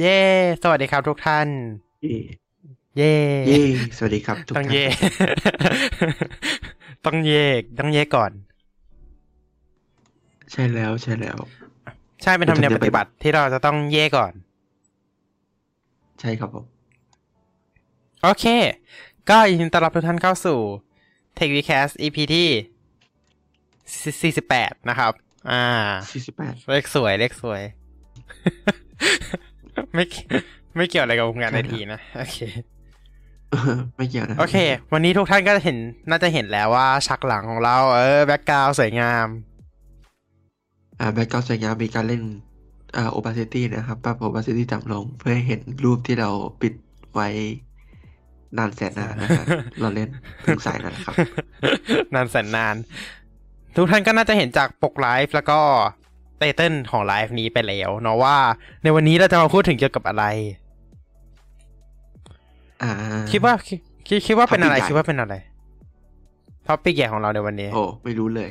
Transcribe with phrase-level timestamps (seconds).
[0.00, 0.18] เย้
[0.62, 1.48] สวัสดีครับทุกท่าน
[2.02, 2.18] เย่
[2.96, 3.12] เย้
[3.48, 3.60] เย่
[3.96, 4.84] สวัสดีครับทุกต้องท่านเย่
[7.06, 7.46] ต้องเย่
[7.78, 8.30] ต้องเย่ก่อน
[10.52, 11.38] ใช่แล้วใช่แล้ว
[12.22, 14.32] ใช่เป็นธรรมเนียมปฏิบัติที่เราจะต้องเย่ก่อน
[16.20, 16.64] ใช่ครับผม
[18.22, 18.44] โอเค
[19.30, 20.58] ก็ยินดีต้อนรับทุกท่านเข้าสู่
[21.38, 22.48] Tech Vcast EP ที่
[24.42, 25.12] 48นะครับ
[25.50, 25.64] อ่า
[26.10, 27.62] สี่สิบแปดเลขสวยเลขสวย
[29.94, 30.28] ไม่เกี่ยว
[30.76, 32.38] ไม่เกี่ยวอะไรกับวงการไอทีนะโอเค
[33.96, 34.56] ไม่เกี่ยวนะโอเค
[34.92, 35.76] วันนี้ทุกท่านก็เห็น
[36.10, 39.26] น่าจะเห็นแล้วว่าฉากหลังของเรา เออ background สวยงาม
[41.00, 42.22] อ่า background สวยงามมีการเล่น
[42.96, 46.30] อ่า opacity นะครับปรับ opacity ต่ำลง เพื่อให้เห็นรูปที่เรา
[46.62, 46.74] ปิด
[47.14, 47.28] ไว้
[48.58, 49.46] นานแสนนานนะครับ
[49.80, 50.08] เราเล่น
[50.42, 51.14] เพิ่งสายนั่นแหละครับ
[52.14, 52.76] นานแสนนาน
[53.76, 55.60] ทุกท่านก็น่าจะเห็นจากปกไลฟ์แล้วก็
[56.38, 58.36] title ของไลฟ์นี้ไปแล้วเนาะว่า
[58.82, 60.24] ในวันนี้เราจะมาพูดถึงเกี่ยวกับอะไร
[62.82, 62.92] อ่า
[63.30, 63.78] คิดว่าคิด
[64.08, 65.34] คิดคิดว่าเป็นอะไร Topic ใหญ่คิดว่าเป็นอะไร
[66.66, 68.50] topic ใหญ่ของเราในวันนี้ โอ้ไม่รู้เลย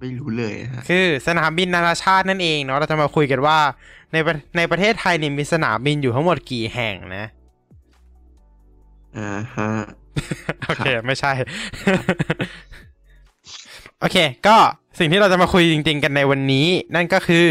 [0.00, 3.58] ไม่รู้เลยนะฮะคือสนามบินนานาชาตินั่นเองเนาะเราจะมาคุยกันว่า
[4.12, 7.26] ในประในประเทศไทยเนี่ยมีสนามบินอยู่ทั้งหมดกี่แห่งนะ
[9.18, 9.70] อ่าฮะ
[10.66, 11.32] โอเค ไม่ใช่
[14.00, 14.56] โอเค ก็
[14.98, 17.48] สิ่งที่เราจะมาคุยจริง ๆ กันในวันนี้ นั่นก็คือ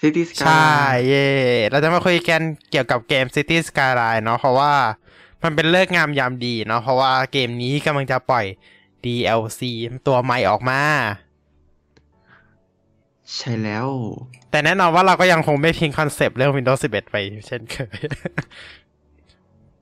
[0.00, 0.74] ซิตี้สกาใช่
[1.08, 1.28] เย่
[1.70, 4.72] เราจะมาคุยกันเกี่ยวกับเกม City Skyline เนาะเพราะว่า
[5.42, 8.46] มันเป็นเลิกษ์งามยามดีเนาะเพราะว่าเกมนี้กำลังจะปล่อย
[9.04, 9.60] DLC
[10.06, 10.80] ตัวใหม่ออกมา
[13.36, 13.88] ใช่แล้ว
[14.50, 17.98] แต่แน่นอนว่าเราก็ยังคงไม่ทิ้งคอนเซปต์เรื่อง Windows 11 ไปเช่นเคย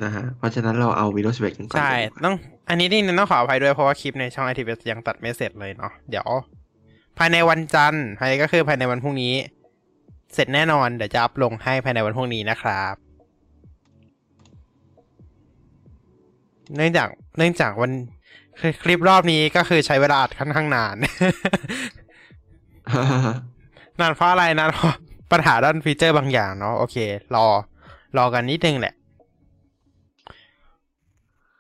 [0.05, 2.35] นะฮะ เพราะฉะนั้นเราเอา Windows 11กันก่อนใช่ดีกว่าต้อง
[2.69, 6.29] อันนี้นี่ต้องขออภัยด้วยเพราะว่าคลิปในช่อง i t v ยังตัดไม่เสร็จเลยเนาะ เดี๋ยว
[7.19, 9.35] ภายในวันจันทร์ภายก็คือภายในวันพรุ่งนี้
[10.35, 12.95] เสร็จแน่นอน เดี๋ยวจะอัพลงให้ภายในวันพรุ่งนี้นะครับ
[16.77, 17.93] เนื่องจาก เนื่องจากวัน
[18.61, 20.97] คือคลิปรอบนี้ก็คือใช้เวลาอัดค่อนข้างนาน
[24.01, 24.95] นานเพราะอะไรนานเพราะ
[25.33, 26.97] ปัญหาด้านฟีเจอร์บางอย่างเนาะ โอเค
[27.35, 27.47] รอ
[28.17, 28.95] รอกันนิดนึงแหละ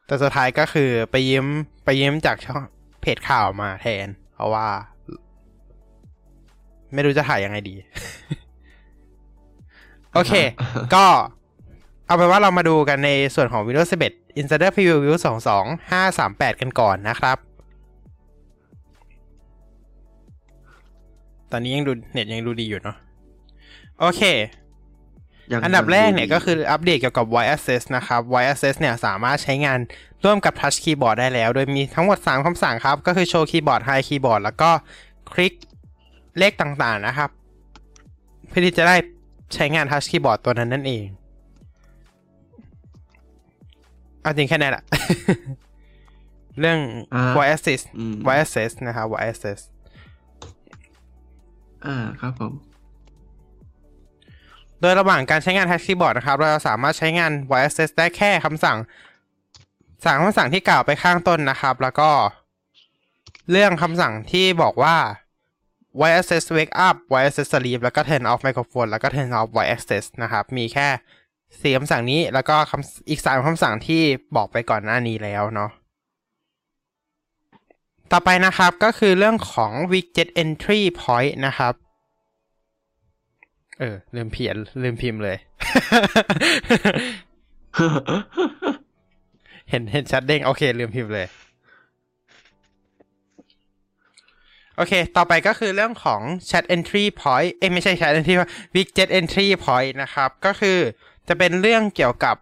[0.09, 1.47] แต่สุดท้ายก็คือไปยืม
[1.85, 2.63] ไปยืมจากช่อง
[3.01, 4.69] เพจข่าวมาแทน เพราะว่า
[6.95, 7.75] ไม่รู้จะถ่ายยังไงดี
[10.15, 10.33] โอเค
[10.95, 11.05] ก็
[12.07, 15.17] เอาไปนว่าเรามาดูกันในส่วนของ Windows 11 Insider Preview View
[15.89, 17.39] 22538 กันก่อนนะครับ
[21.53, 22.97] ตอนนี้ยังดูเน็ตยังดูดีอยู่เนาะ
[24.01, 24.68] โอเคยัง
[25.65, 29.79] อันดับแรกเนี่ยดีก็คืออัปเดตเกี่ยวกับ Voice Access นะครับ Voice Access เนี่ยสามารถใช้งาน
[30.25, 34.71] ร่วมกับ Touch Keyboard ได้แล้ว โดยมีทั้งหมด 3คำสั่งครับ ก็คือ Show Keyboard High Keyboard แล้วก็
[35.33, 35.53] คลิก
[36.39, 37.31] เลขต่างๆนะครับ
[38.49, 38.97] เพื่อที่จะได้
[39.55, 41.05] ใช้งาน Touch Keyboard ตัวนั้นนั่นเอง
[44.23, 44.85] เอาจริงแค่นั้นแหละ
[46.61, 46.79] เรื่อง
[47.15, 49.61] อ่า Voice Access อืม Voice Access นะครับ Voice Access
[51.87, 52.53] อ่าครับผม
[54.81, 58.79] โดยระหว่างการใช้งาน Touch Keyboard นะครับ เราสามารถใช้งาน Voice Access ได้แค่คำสั่ง
[60.05, 62.11] สั่งคำสั่งที่กล่าวไปข้างต้นนะครับ แล้วก็
[63.51, 64.97] เรื่องคำสั่งที่บอกว่า
[65.99, 69.71] Voice Access Wake Up Voice Access Sleep แล้วก็ Turn off Microphone แล้วก็ Turn off Voice
[69.75, 70.89] Access นะครับ มีแค่
[71.61, 74.03] สี่คำสั่งนี้แล้วก็คำอีกสามคำสั่งที่
[74.37, 75.71] บอกไปก่อนหน้านี้แล้วเนาะ
[78.13, 81.75] ต่อไปนะครับก็คือเรื่องของ Widget Entry Point นะครับ
[83.81, 85.39] เออลืมเพียนลืมพิมพ์เลย
[89.71, 91.29] เห็นเห็นชัดเด้งโอเค ลืมพิมพ์เลย
[94.77, 100.79] โอเค ต่อไปก็คือเรื่องของ Chat Entry Point เอ้ยไม่ใช่ Chat Entry Point Widget Entry Point นะครับ ก็คือ
[101.29, 102.37] จะเป็นเรื่องเกี่ยวกับ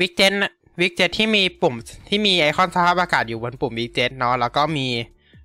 [0.00, 1.74] Widget น่ะ Widget ที่มีปุ่ม
[2.08, 4.86] ที่มีไอคอนสภาพอากาศอยู่บนปุ่ม Widget เนาะแล้วก็มี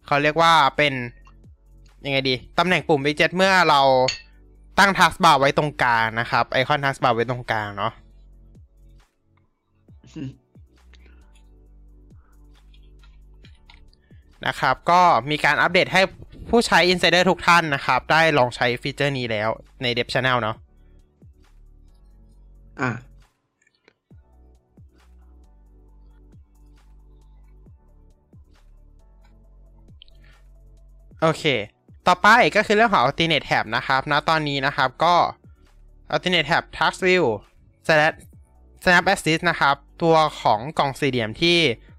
[0.05, 0.93] เขาเรียกว่าเป็น
[2.05, 3.81] ยังไงดี ตำแหน่งปุ่ม Widget เมื่อเรา
[4.79, 7.93] ตั้ง Taskbar ไว้ตรงกลางนะครับ ไอคอน Taskbar ไว้ตรงกลางเนาะ
[14.47, 16.01] นะครับ ก็มีการอัปเดตให้
[16.49, 19.49] ผู้ใช้ Insider ทุกท่านนะครับ ได้ลองใช้ฟีเจอร์นี้แล้ว
[19.81, 20.55] ใน Dev Channel เนาะ
[22.81, 22.89] อ่า
[31.21, 31.43] โอเค
[32.09, 35.15] ต่อไปก็คือเรื่องของ Alternate Tab นะครับณตอนนี้นะครับก็
[36.13, 37.25] Alternate Tab Task View
[37.87, 38.13] Snap
[38.83, 41.57] Snap Assist นะครับ ตัวของกล่องสี่เหลี่ยมที่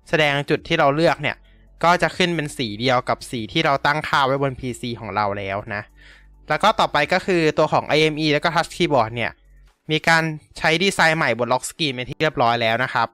[0.09, 1.37] แสดงจุดที่เราเลือกเนี่ย
[1.85, 5.83] ก็จะขึ้นเป็นสีเดียวกับสีที่เราตั้งค่าไว้บน PC ของเราแล้วนะ
[6.49, 9.31] แล้วก็ต่อไปก็คือตัวของ IME แล้วก็ Touch Keyboard เนี่ย
[9.91, 10.23] มีการ
[10.59, 13.09] ใช้ดีไซน์ใหม่บนล็อกสกรีนเป็นที่เรียบร้อยแล้วนะครับ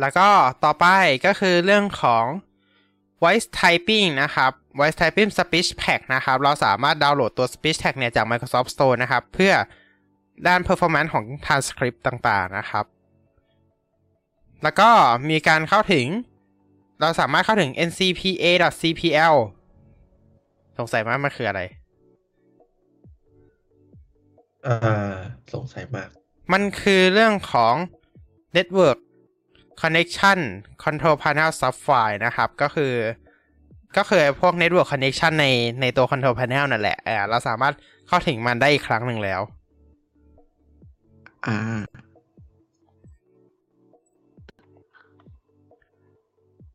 [0.00, 0.28] แล้วก็
[0.64, 0.86] ต่อไป
[1.26, 2.24] ก็คือเรื่องของ
[3.22, 9.22] voice typing นะครับ voice typing speech pack นะครับ เราสามารถดาวน์โหลดตัว speech tag เนี่ยจาก Microsoft Store นะครับ
[9.34, 9.52] เพื่อ
[10.46, 12.84] ด้าน performance ของ transcript ต่างๆ นะครับ
[14.62, 14.90] แล้วก็
[15.30, 16.06] มีการเข้าถึง
[17.00, 19.36] เราสามารถเข้าถึง ncpa.cpl
[20.78, 21.60] สงสัยมากมันคืออะไร
[24.66, 25.14] อ่า
[25.54, 26.08] สงสัยมาก
[26.52, 27.74] มันคือเรื่องของ
[28.56, 28.98] Network
[29.82, 30.38] Connection
[30.84, 32.94] Control Panel Software นะครับ ก็คือ
[33.96, 35.46] ก็คือพวก Network Connection ใน
[35.80, 37.74] ในตัว Control Panel นั่นแหละเออเราสามารถ
[38.08, 39.40] เข้าถึงมันได้อีกครั้งหนึ่งแล้ว
[41.46, 41.58] อ่า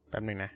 [0.09, 0.51] แป๊บหนึงนะ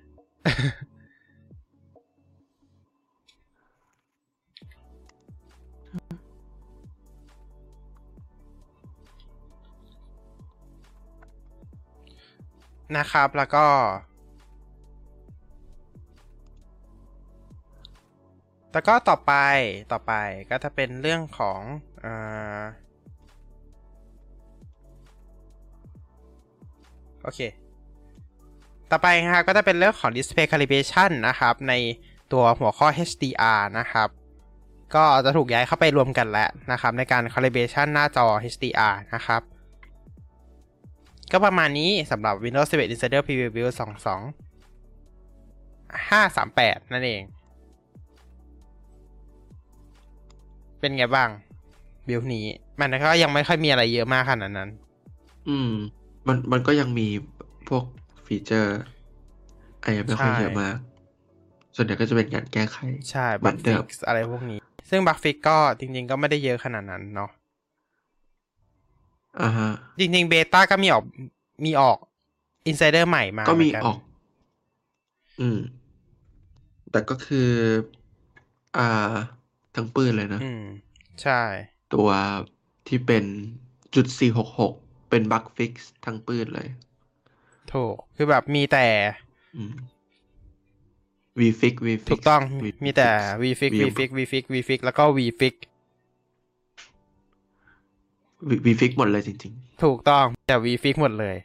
[12.98, 13.66] นะครับ แล้วก็
[18.74, 19.34] แล้วก็ต่อไป
[19.92, 20.14] ต่อไป
[20.52, 21.60] ก็จะเป็นเรื่องของ
[22.06, 22.62] อ่า
[27.24, 27.40] โอเค
[28.92, 31.74] ต่อไปนะครับก็จะเป็นเรื่องของ Display Calibration นะครับ ใน
[32.34, 34.10] ตัวหัวข้อ HDR นะครับ
[34.96, 39.42] ก็จะถูกย้ายเข้าไปรวมกันแล้วนะครับ ในการ Calibration หน้าจอ HDR นะครับ
[41.32, 43.80] ก็ประมาณนี้สำหรับ Windows 11 Insider Preview Build 22
[46.10, 47.24] 538 นั่นเอง
[50.80, 51.30] เป็นไงบ้าง
[52.08, 52.46] build นี้
[52.80, 54.70] มันก็ยังไม่ค่อยมีอะไรเยอะมากขนาดนั้น
[55.50, 55.72] อืม
[56.28, 57.08] มันมันก็ยังมี
[57.68, 57.84] พวก
[58.26, 58.80] feature
[59.82, 60.76] อะไรไม่ค่อยใช่เยอะมาก
[61.76, 62.78] ส่วนใหญ่ก็จะเป็นการแก้ไข
[63.12, 64.60] ใช่เหมือนเดิม bug fixอะไรพวกนี้
[64.90, 67.30] ซึ่ง bug fix ก็จริง ๆ ก็ไม่ได้เยอะขนาดนั้นเนาะ
[69.42, 71.04] อ่าฮะ จริงๆ beta ก็มีออก
[71.66, 71.98] มีออก
[72.68, 74.00] อินไซเดอร์ใหม่มาก็มีเหนนออก
[75.42, 75.60] อืม
[76.92, 77.50] แต่ก็คือ
[78.78, 79.14] อ่า
[79.76, 80.64] ทั้งปืนเลยนะ อืม
[81.22, 81.42] ใช่
[81.94, 82.10] ตัว
[82.88, 83.24] ที่เป็น
[83.96, 84.74] จุดสี่หกหก
[85.10, 86.70] เป็นบั๊กฟิกซ์ทั้งปืนเลย
[87.74, 88.86] ถูก คือแบบมีแต่
[89.56, 89.74] อืม
[91.40, 93.10] VFix VFix ถูกต้อง VFix มีแต่
[93.42, 95.04] VFix V- VFix VFix VFix แล้วก็
[98.48, 99.54] We fix We- We fix หมดเลยจริง
[99.84, 101.36] ถูกต้องแต่ We fix หมดเลย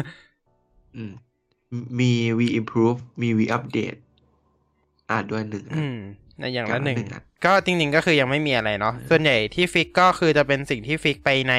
[0.00, 1.12] ๆอืม
[2.00, 3.98] มี We improve มี We update
[5.10, 5.98] อ่านด้วยหนึ่งอันอืม
[6.38, 11.54] ในอย่างละอย่างละหนึ่งหนึ่งอันก็จริง ๆ ก็คือยังไม่มีอะไรเนาะส่วนใหญ่ที่ fix ก็คือจะเป็นสิ่งที่ fix ไปใน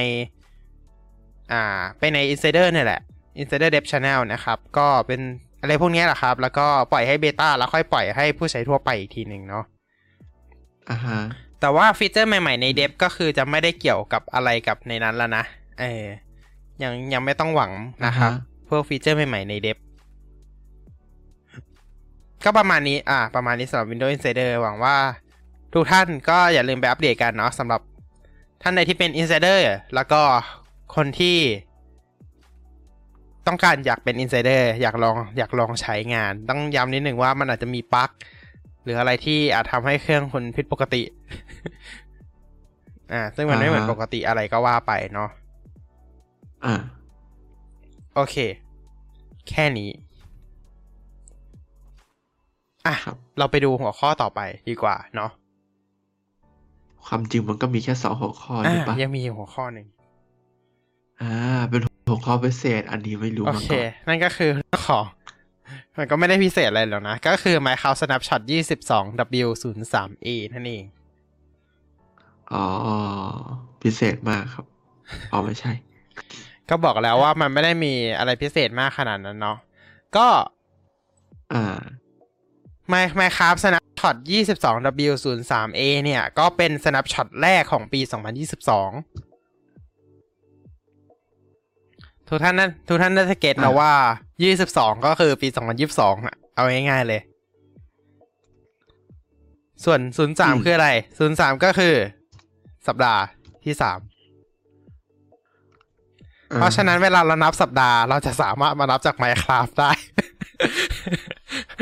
[1.51, 3.01] อ่า ไปใน Insider เนี่ยแหละ
[3.41, 5.21] Insider Dev Channel นะครับ ก็เป็น
[5.61, 9.63] อะไรพวกเนี้ยแหละครับ แล้วก็ปล่อยให้ beta แล้วค่อยปล่อยให้ผู้ใช้ทั่วไปอีกทีหนึ่งเนาะ
[10.89, 11.19] อ่าฮะ
[11.59, 15.43] แต่ว่าฟีเจอร์ใหม่ๆในเดฟก็คือจะไม่ได้เกี่ยวกับอะไรกับในนั้นแล้วนะ
[15.79, 16.03] เออ
[16.83, 17.71] ยังยังไม่ต้องหวัง
[18.05, 19.77] นะครับอ่าฮะพวกฟีเจอร์ใหม่ๆในเดฟ
[22.43, 24.95] ก็ประมาณนี้ อ่า ประมาณนี้สำหรับ Windows Insider หวังว่า
[25.73, 27.81] ทุกท่านก็อย่าลืมไปอัปเดตกันเนาะสำหรับ
[28.61, 29.59] ท่านใดที่เป็น Insider
[29.95, 30.21] แล้วก็
[30.95, 31.37] คนที่
[33.47, 38.09] ต้องการอยากเป็น Insider อยากลองอยากลองใช้งาน ต้องย้ำนิดหนึ่งว่ามันอาจจะมีปลั๊ก
[38.85, 41.01] หรืออะไรที่อาจทำให้เครื่องคุณผิดปกติ
[43.13, 45.29] อ่า ซึ่งมันไม่เหมือนอ่าฮะปกติอะไรก็ว่าไปเนาะ
[46.65, 46.73] อ่า
[48.15, 48.35] โอเค
[49.49, 49.89] แค่นี้
[52.87, 54.39] อะครับเราไปดูหัวข้อต่อไป
[54.69, 55.31] ดีกว่าเนาะ
[57.05, 59.87] ความจริงมันก็มีแค่สองหัวข้ออะใช่ปะยังมีหัวข้อหนึ่ง
[61.21, 61.33] อ่า
[61.69, 65.05] เป็นหัวข้อพิเศษ อันนี้ไม่รู้โอมาเคก่อนนั่นก็คือเรื่องของ
[65.97, 68.41] มันก็ไม่ได้พิเศษอะไรหรอกนะ ก็คือ Microsoft Snapshot
[68.85, 70.85] 22 W03A นั่นเอง
[72.51, 72.65] อ๋อ
[73.81, 74.65] พิเศษมากครับ
[75.31, 75.71] อ๋อ ไม่ใช่
[76.69, 79.57] ก็บอกแล้วว่ามันไม่ได้มีอะไรพิเศษมากขนาดนั้นเนาะ
[80.17, 80.27] ก็
[81.53, 81.81] อ่า
[82.91, 84.15] My Minecraft Snapshot
[84.61, 88.01] 22 W03A เนี่ย ก็เป็น Snapshot แรกของปี
[88.67, 89.34] 2022
[92.29, 93.93] ทุกท่านนั้นทุกท่านน่าจะเก็ตนะอ่าว่า
[94.45, 95.47] 22ก็คือปี
[95.87, 97.21] 2022อะเอาง่ายๆเลย
[99.85, 99.99] ส่วน
[100.31, 100.89] 03คืออะไร
[101.27, 101.93] 03ก็คือ
[102.87, 103.21] สัปดาห์
[103.65, 103.83] ที่3
[106.55, 109.91] เพราะฉะนั้นเวลาเรานับสัปดาห์เราจะสามารถมานับจาก Minecraft ได้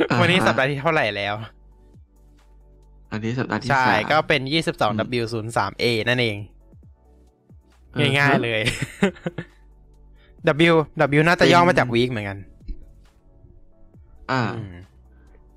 [0.10, 1.36] อ่าฮะวันนี้สัปดาห์ที่เท่าไหร่แล้ว
[3.12, 6.38] อันนี้สัปดาห์ที่ใช่สามก็เป็น22 W03A นั่นเอง
[7.96, 8.62] อ่าฮะง่ายๆเลย
[10.72, 10.76] W
[11.20, 12.38] W น่าจะย่อมาจากเป็น week เหมือนกัน
[14.32, 14.76] อ่าอืม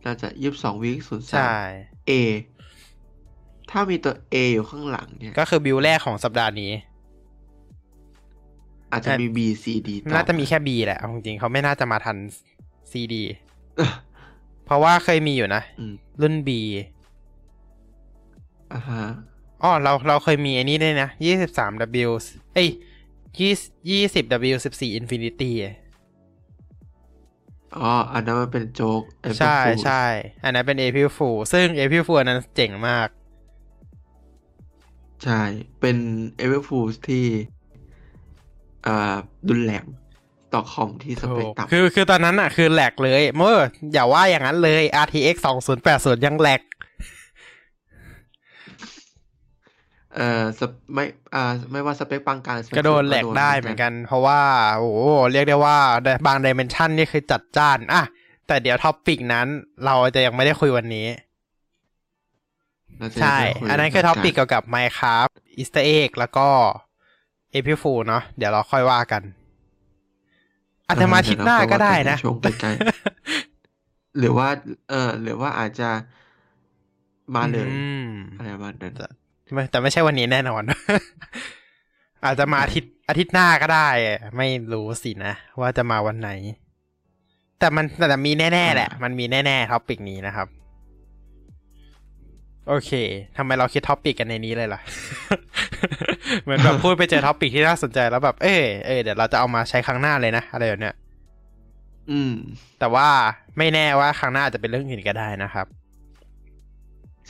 [0.05, 2.12] น่าจะยี่สิบสองวิศูนย์สาใช่ม A
[3.71, 6.73] ถ้ามีตัว A อยู่ข้างหลังเนี่ย ก็คือบิลแรกของสัปดาห์นี้
[8.93, 12.16] อาจจะมี B C D ต่อน่าจะมีแค่ B แหละเอาจริงๆเขาไม่น่าจะมาทัน
[12.90, 13.14] C D
[14.64, 16.50] เพราะว่าเคยมีอยู่นะอืมรุ่น B
[18.73, 19.05] อ่าฮะ
[19.62, 21.73] อ๋อเราเราเคยมีไอ้นี้ด้วยนะยี่สิบสาม
[22.07, 22.11] W
[22.55, 22.69] เอ้ย
[23.40, 23.52] ยี่
[23.90, 24.25] ยี่สิบ
[24.55, 25.52] W สิบสี่ Infinity
[27.78, 30.05] อ๋อ อันนั้นมันเป็นโจ๊ก April ใช่ Fool ใช่
[30.45, 33.09] อันนั้นเป็น April Fool ซึ่ง April Fool อันนั้นเจ๋งมาก
[35.25, 35.43] ใช่
[35.81, 35.97] เป็น
[36.40, 37.26] April Fool ที่
[38.87, 39.16] อ่า
[39.49, 39.85] ดุนแรง
[40.55, 43.57] ต่อคอมที่สเปคต่ำคือคือตอนนั้นอะ คือแหลกเลย เมื่อ
[43.93, 45.37] อย่าว่าอย่างนั้นเลย RTX
[45.83, 46.61] 2080 ยังแหลก
[50.16, 51.04] เอ่อสเปไม่
[51.35, 54.40] อ่าไม่ว่าสเปคปานกลางสเปคก็โดนแหลกได้เหมือนกัน เพราะว่า
[54.76, 55.78] โอ้โหเรียกได้ว่า
[56.26, 58.02] บาง dimension นี่คือจัดจ้านอะ
[58.46, 59.46] แต่เดี๋ยว topic นั้น
[59.85, 61.06] เราจะยังไม่ได้คุยวันนี้
[62.99, 66.49] เราจะใช่ได้คุยอันนั้นคือ topic เกี่ยวกับ Minecraft Easter egg แล้วก็
[67.54, 69.23] April Fool เนาะเดี๋ยวเราค่อยว่ากัน
[70.87, 74.49] อาจจะมาอาทิตย์หน้าก็ได้นะช่วงใกล้ๆหรือว่า
[74.90, 75.90] เออหรือว่าอาจจะ
[77.35, 79.25] มาเลยอืมอะไรประมาณนั้นไม่
[79.71, 80.62] แต่ไม่ใช่วันนี้แน่นอน
[82.25, 83.88] อาจจะมาอาทิตย์อาทิตย์หน้าก็ได้
[84.37, 86.31] ไม่รู้สินะ ว่าจะมาวันไหน
[87.59, 90.49] แต่มันแต่มีแน่ๆแหละ มันมีแน่ๆ topic นี้นะครับ
[92.69, 92.91] โอเค
[93.37, 94.81] ทำไมเราคิด topic กันในนี้เลยล่ะ
[96.43, 100.95] เหมือนแบบพูดไปเจอ topic ที่น่าสนใจแล้วแบบ เออเออเดี๋ยวเราจะเอามาใช้ครั้งหน้าเลยนะ อะไรแบบเนี้ย
[102.11, 102.33] อืม
[102.79, 103.09] แต่ว่า
[103.59, 105.67] ไม่แน่ว่าครั้งหน้าอาจจะเป็นเรื่องอื่นก็ได้นะครับ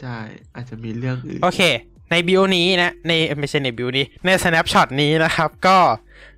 [0.00, 0.16] ใช่
[0.54, 1.60] อาจจะมีเรื่องอื่น โอเค
[2.10, 5.78] ในบิวนี้นะในไม่ใช่ในบิวนี้ ใน snapshot นี้นะครับ ก็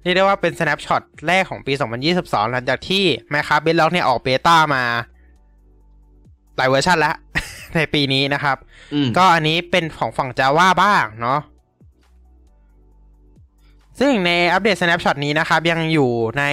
[0.02, 1.72] เรียกได้ว่าเป็น snapshot แรกของปี
[2.12, 4.82] 2022 หลังจากที่ Minecraft Bedrock เนี่ยออกเบต้ามา
[6.56, 7.16] หลายเวอร์ชันแล้ว
[7.76, 8.56] ในปีนี้นะครับ
[8.94, 11.40] อืมก็อันนี้เป็นของฝั่ง Java บ้างเนาะ
[14.00, 16.44] ซึ่งในอัปเดต snapshot นี้นะครับ ยังอยู่ใน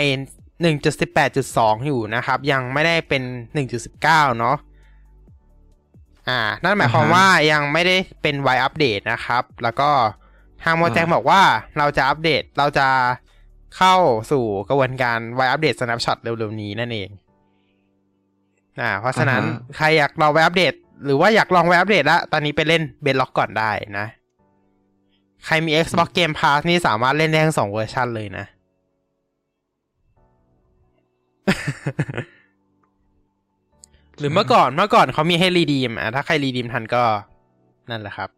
[0.64, 3.24] 1.18.2 อยู่นะครับ ยังไม่ได้เป็น
[3.82, 4.58] 1.19 เนาะ
[6.30, 9.90] อ่า นั่นหมายความอ่าฮะว่ายังไม่ได้เป็นไวอัปเดตนะครับ แล้วก็
[10.64, 11.42] ทางโมแจงอ่าบอกว่า
[11.78, 12.88] เราจะอัปเดตเราจะ
[13.78, 13.96] เข้า
[14.32, 17.10] สู่กระบวนการไวอัปเดต snapshot เร็วๆนี้นั่นเอง
[18.82, 19.42] อ่า เพราะฉะนั้น
[19.78, 20.74] ใครอยากลองไวอัปเดต
[21.06, 24.08] หรือว่าอยากลองไวอัปเดตแล้วตอนนี้ไปเล่นเบนล็อกก่อนได้นะ
[25.46, 28.46] ใครมี Xbox Game Pass นี่สามารถเล่นได้ทั้งสองเวอร์ชันเลยนะ
[34.20, 37.04] หรือเมื่อก่อนเมื่อก่อนเขามีให้รีดีมอะถ้าใครรีดีมทันก็
[37.90, 38.30] นั่นแหละครับ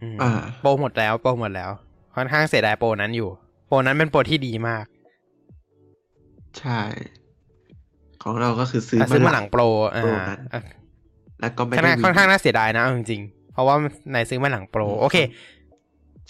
[0.00, 0.30] อืมอ่า
[0.60, 1.70] โปรหมดแล้วโปรหมดแล้ว
[2.16, 3.28] ค่อนข้างเสียดายโปรนั้นอยู่
[3.66, 4.84] โปรนั้นเป็นโปรที่ดีมาก
[6.58, 6.80] ใช่
[8.22, 9.62] ของเราก็คือซื้อแต่ซื้อมาหลังโปร
[9.94, 10.62] อ่าโปรนั้นอะ
[11.40, 13.76] แล้วก็ไม่ค่อนได้ข้างค่อนข้างน่าเสียดายนะเอาจริงๆเพราะว่า
[14.12, 15.16] ในซื้อมาหลังโปรโอเค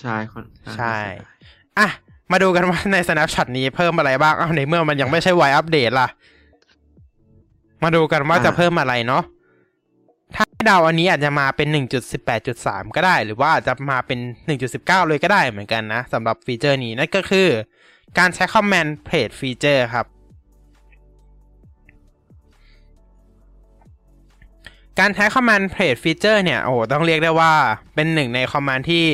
[0.01, 1.37] ใช่ค่อนข้างใช่น่าเสียดาย
[1.79, 1.89] อะ
[2.33, 6.09] มาดูกันว่าใน snapshot นี้เพิ่มอะไรบ้างอ้าวในเมื่อมันยังไม่ใช่ไวอัปเดตล่ะ
[7.83, 9.25] มาดูกันว่าจะเพิ่มอะไรเนาะ
[10.35, 11.69] ถ้าให้เดาอันนี้อาจจะมาเป็น
[12.33, 14.19] 1.18.3 ก็ได้ หรือว่าอาจจะมาเป็น
[14.65, 17.49] 1.19 เลยก็ได้เหมือนกันนะสำหรับฟีเจอร์นี้นั่นก็คือ
[18.19, 20.07] การใช้ command place feature ครับ
[24.99, 27.53] การใช้ command place feature เนี่ย โอ้โหต้องเรียกได้ว่า
[27.95, 29.07] เป็นหนึ่งใน command ที่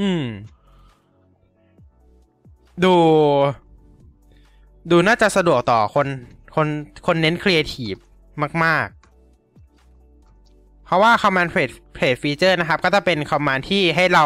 [0.00, 0.24] อืม
[2.84, 2.94] ดู
[4.90, 6.06] ดูน่าจะสะดวกต่อคน
[6.60, 6.72] คน
[7.06, 7.94] คนเน้นครีเอทีฟ
[8.64, 8.86] มาก
[10.06, 14.24] ๆ เพราะว่า command plate plate feature นะครับ ก็จะเป็น command ที่ให้เรา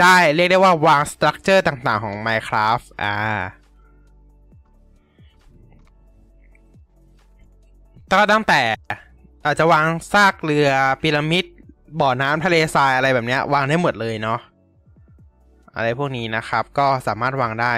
[0.00, 3.14] ได้เรียกได้ว่าวาง structure ต่างๆ ของ Minecraft อ่า
[8.12, 8.60] ก็ตั้งแต่
[9.44, 10.68] อาจจะวางซากเรือ
[11.02, 11.44] พีระมิด
[12.00, 14.40] บ่อน้ำทะเลทรายอะไรแบบนี้วางได้หมดเลยเนาะ
[15.74, 17.72] อะไรพวกนี้นะครับ ก็สามารถวางได้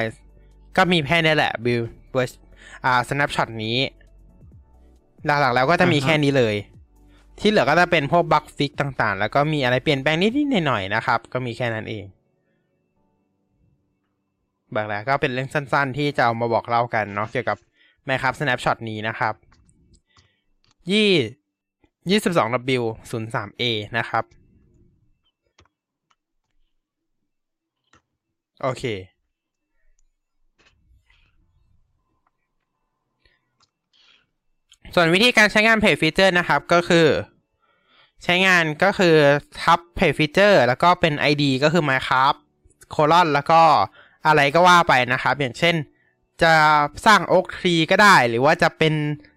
[0.77, 1.83] ก็มีแค่นี้แหละบิล
[2.15, 2.19] เว
[2.79, 3.77] อร์อ่า snapshot นี้
[5.27, 6.55] หลักๆแล้วก็จะมีแค่นี้เลย
[7.41, 12.05] ที่เหลือก็จะเป็นพวกบั๊กฟิกต่างๆ แล้วก็มีอะไรเปลี่ยนแปลงนิดๆหน่อยๆนะครับ ก็มีแค่นั้นเอง
[14.73, 17.59] แบบแรกก็เป็นเรื่องสั้น ๆ ที่จะเอามาบอกเล่ากันเนาะเกี่ยวกับ
[18.09, 19.35] Minecraft Snapshot นี้นะครับ
[20.91, 21.11] ยี่
[22.11, 22.49] ยี่สิบสอง
[22.81, 23.63] W ศูนย์สาม A
[23.99, 24.25] นะครับ
[28.63, 28.85] โอเค
[35.01, 37.07] ส่วนวิธีการใช้งาน place feature นะครับก็คือ
[38.25, 39.15] ใช้งานก็คือ
[39.63, 42.39] ทับ place feature แล้วก็เป็น ID ก็คือ Minecraft
[42.91, 43.63] colon แล้วก็
[44.27, 45.75] อะไรก็ว่าไปนะครับ อย่างเช่น
[46.43, 46.55] จะ
[47.07, 48.95] สร้าง oak tree ก็ได้ หรือว่าจะเป็น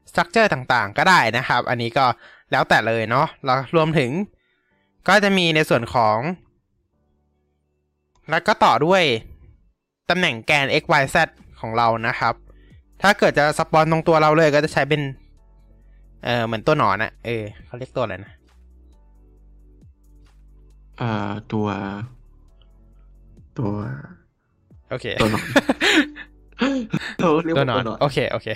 [0.09, 2.05] structure ต่างๆ ก็ได้นะครับ อันนี้ก็
[2.51, 4.11] แล้วแต่เลยเนาะแล้วรวมถึง
[5.07, 6.17] ก็จะมีในส่วนของ
[8.29, 9.03] แล้วก็ต่อด้วย
[10.09, 11.15] ตำแหน่งแกน x y z
[11.59, 12.33] ของเรานะครับ
[13.01, 15.01] ถ้าเกิดจะสปอนตรงตัวเราเลยก็จะใช้เป็น
[16.25, 18.31] เออเหมือนตัวหนอนอะเออเขาเรียกตัวอะไรนะ
[20.97, 21.67] เอ่อตัว
[23.59, 23.73] ตัว
[24.89, 25.45] โอเค ตัวหนอน
[27.19, 28.47] เราเรียกตัวว่าหนอตัวนหนอนโอเคโอเค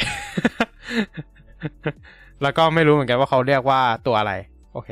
[2.42, 4.34] แล้วก็ไม่รู้เหมือนกันว่าเขาเรียกว่าตัวอะไร
[4.74, 4.90] โอเค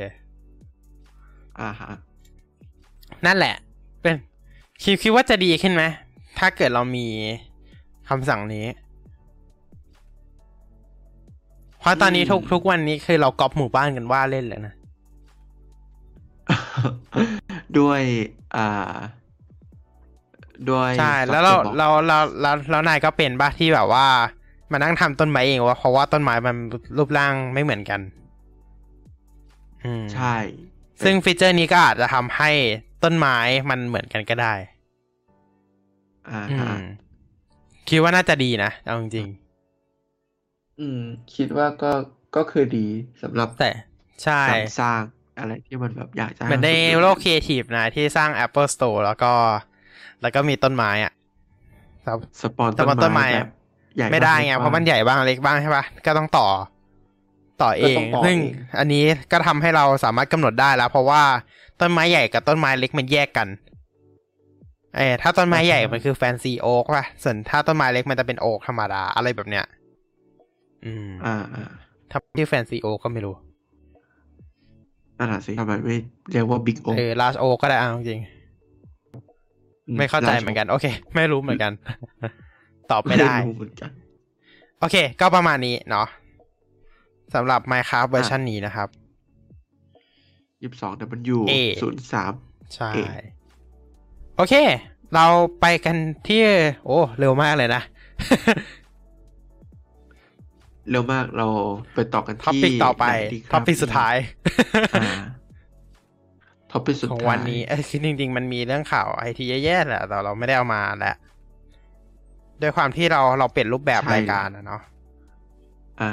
[1.60, 1.90] อ่าฮะ
[3.26, 3.54] นั่นแหละ
[4.02, 4.16] เป็น
[4.82, 5.82] คิดคิดว่าจะดีขึ้นไหม
[6.38, 7.06] ถ้าเกิดเรามี
[8.08, 8.66] คำสั่งนี้
[11.84, 14.74] เพราะตอนนี้ทุกทุกวันนี้คือเราก๊อปหมู่บ้านกันว่าเล่นเลยนะ
[17.78, 18.00] ด้วย
[18.56, 18.94] อ่า
[20.70, 24.06] ด้วยใช่ แล้วเรา software box เราเราเราแล้วนายก็เป็นบ้าที่แบบว่า
[24.72, 26.56] มานั่งทำต้นไม้เองว่าเพราะว่าต้นไม้มัน
[26.96, 28.00] รูปร่างไม่เหมือนกัน
[29.84, 30.34] อืมใช่
[31.04, 32.50] ซึ่งฟีเจอร์นี้ก็อาจจะทำให้
[33.04, 33.36] ต้นไม้
[33.70, 34.54] มันเหมือนกันก็ได้
[36.30, 36.82] อ่าอืฮะม
[37.88, 39.28] คิดว่าน่าจะดีนะเอาจริง
[40.80, 41.02] อืม
[41.34, 41.92] คิดว่าก็
[42.36, 42.86] ก็คือดี
[43.22, 43.72] สำหรับๆแต่
[44.22, 45.00] ใช่การสร้าง
[45.38, 49.32] อะไรที่มันแบบอยากจะเหมือนในให้มัโลกครีเอทีฟนะ ที่สร้าง Apple Store แล้วก็
[50.22, 51.12] แล้วก็มีต้นไม้อะ
[52.06, 53.50] ครับสปอนสปอนต้ต้นนไม้ไม้อะแบบ
[53.96, 56.48] ใหญ่ไม่ได้ไงบ้เพราะมันใหญ่บ้างเล็กบ้างใช่ปะก็ต้องต่อ
[57.62, 61.22] ต่อเอก็งต้องต่อซึ่งเองอันนี้ก็ทำให้เราสามารถกำหนดได้แล้ว เพราะว่า
[61.80, 63.48] ต้นไม้ใหญ่กับต้นไม้เล็กมันแยกกัน
[64.96, 69.64] เออถ้าต้นไม้ใหญ่มันคือแฟนซีโอ๊กป่ะส่วนถ้าต้นไม้เล็กมันจะเป็นโอ๊กธรรมดาอะไรแบบเนี้ย
[70.86, 71.70] อืม อ่าอ่า
[72.10, 73.34] ถ้าที่แฟนซีโอ๊กก็ไม่รู้
[75.18, 75.96] นั่นแหละสิทำไมไม่
[76.30, 81.72] เรียกว่าบิ๊กโอเออลาสโอ๊กก็ได้เอาจริงๆไม่เข้าใจเหมือนกัน โอเค ไม่รู้เหมือนกัน
[82.90, 83.90] ตอบไม่ได้รู้เหมือนกัน
[84.80, 86.06] โอเค ก็ประมาณนี้เนาะ
[87.34, 88.88] สำหรับ Minecraft เวอร์ชันนี้นะครับ
[90.62, 92.32] ยี่สิบสองแต่มันอยู่เอศูนย์สาม
[92.74, 92.98] ใช่เอ
[94.36, 94.54] โอเค
[95.14, 95.26] เรา
[95.60, 95.96] ไปกัน
[96.28, 96.42] ที่
[96.84, 97.82] โอ้ เร็วมากเลยนะ
[100.90, 101.46] เร็วมากเรา
[101.94, 104.14] ไปต่อกันที่ topic ต่อไปกันดีครับ topic สุดท้าย
[104.94, 105.22] อ่า
[106.72, 111.16] topic สุดท้ายของวันนี้เอ้ยคือจริง ๆ มันมีเรื่องข่าวไอทีแย่ๆแหละแต่เราไม่ได้เอามาแหละ
[112.62, 114.82] ด้วยความที่เราเราเปลี่ยนรูปแบบรายการนะเนาะ
[116.00, 116.10] อ่า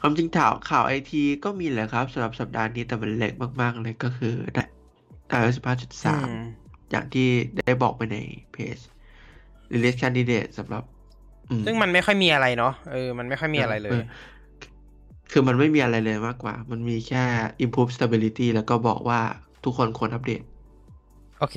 [0.00, 4.64] ความจริงข่าวข่าวไอทีก็มีแหละครับสำหรับสัปดาห์นี้แต่มันเล็กมากๆเลยก็คือได้
[5.28, 6.42] ไอโอสิบห้าจุดสามอืม
[6.90, 8.16] อย่างที่ได้บอกไปใน
[8.52, 8.78] เพจ
[9.72, 11.01] release candidate สำหรับอืม
[11.64, 14.04] ซึ่งมันไม่ค่อยมีอะไรเนาะเออมันไม่ค่อยมีอะไรเลยอ
[15.32, 17.24] คือมันไม่มีอะไรเลยมากกว่า มันมีแค่
[17.64, 19.20] improve stability แล้วก็บอกว่า
[19.64, 20.42] ทุกคนควรอัปเดต
[21.40, 21.56] โอเค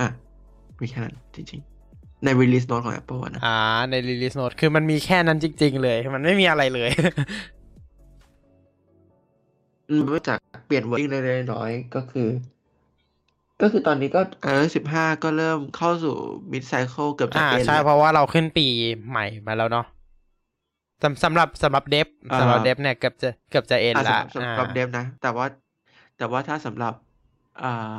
[0.00, 0.08] อะ
[0.80, 3.56] มีแค่นั้นจริงๆ ใน release note ของ Apple อะนะ อ่า
[3.90, 6.90] ใน release note คือมันมีแค่นั้นจริง ๆ เลย มันไม่มีอะไรเลย
[9.90, 12.28] อืมไม่จากเปลี่ยน wording เล็กๆน้อยๆก็คือ
[13.62, 16.14] ก็คือตอนนี้ก็ iOS 15ก็เริ่มเข้าสู่
[16.52, 18.66] mid cycle เกือบจะอ่าเอ็นใช่แล้วเพราะว่าเราขึ้นปี
[19.08, 19.86] ใหม่มาแล้วเนาะ
[21.02, 25.46] สำสำหรับสำหรับเดฟอ่าสำหรับเดฟเนี่ยเกือบจะเกือบจะเอ็นอะละสำหรับสำหรับอ่าเดฟนะ แต่ว่า
[26.18, 26.94] แต่ว่าถ้าสำหรับ
[27.62, 27.94] อ่า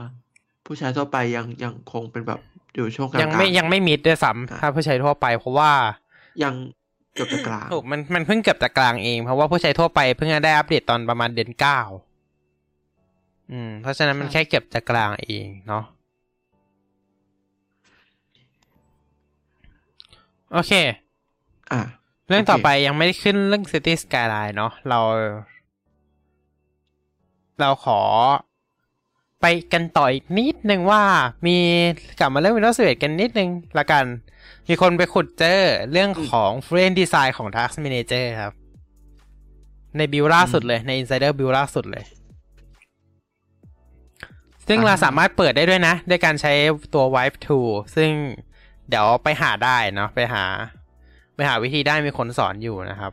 [0.65, 2.39] ผู้ใช้ทั่วไปยังยังคงเป็นแบบ
[2.75, 5.71] อยู่ช่วงกลางๆยังไม่ยังไม่มิดด้วยซ้อ่าำถ้าผู้ใช้ทั่วไป เพราะว่า
[6.43, 6.53] ยัง
[7.13, 11.79] เกือบจะกลางถูกมันมันเพิ่งเกือบจะกลางเองเพราะว่าผู้ใช้ทั่วไปเพิ่งจะได้อัปเดตตอนประมาณเดือนเก้า
[13.51, 15.83] อืม เพราะฉะนั้นมันแค่เกือบจะกลางเองเนาะ
[20.53, 20.71] โอเค
[21.71, 21.81] อะ
[22.27, 24.99] เรื่องโอเคต่อไปยังไม่ได้ขึ้นเรื่อง City Skyline เนาะเรา
[27.59, 28.01] เราขอ
[29.41, 31.03] ไปกันต่ออีกนิดนึงว่า
[31.47, 31.57] มี
[32.19, 34.05] กลับมาเรื่อง Windows 11 กันนิดนึงละกัน
[34.67, 35.59] มีคนไปขุดเจอ
[35.91, 38.53] เรื่องของ Frame Design ของ Task Manager ครับ
[39.97, 42.05] ในบิลล่าสุดเลยใน Insider บิลล่าสุดเลย
[44.71, 46.53] ซึ่งเราสามารถเปิดได้ด้วยนะ ด้วยการใช้
[46.93, 48.11] ตัว Wipe Tool ซึ่ง
[48.89, 50.43] เดี๋ยวไปหาได้เนาะไปหา
[51.35, 53.11] ไปหาวิธีได้มีคนสอนอยู่นะครับ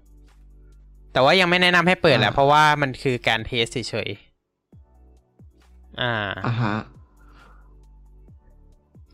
[1.12, 6.14] แต่ว่ายังไม่แนะนำให้เปิดแหละอ่าเพราะว่ามันคือการเทสเฉยๆอ่า
[6.46, 6.76] อะฮะ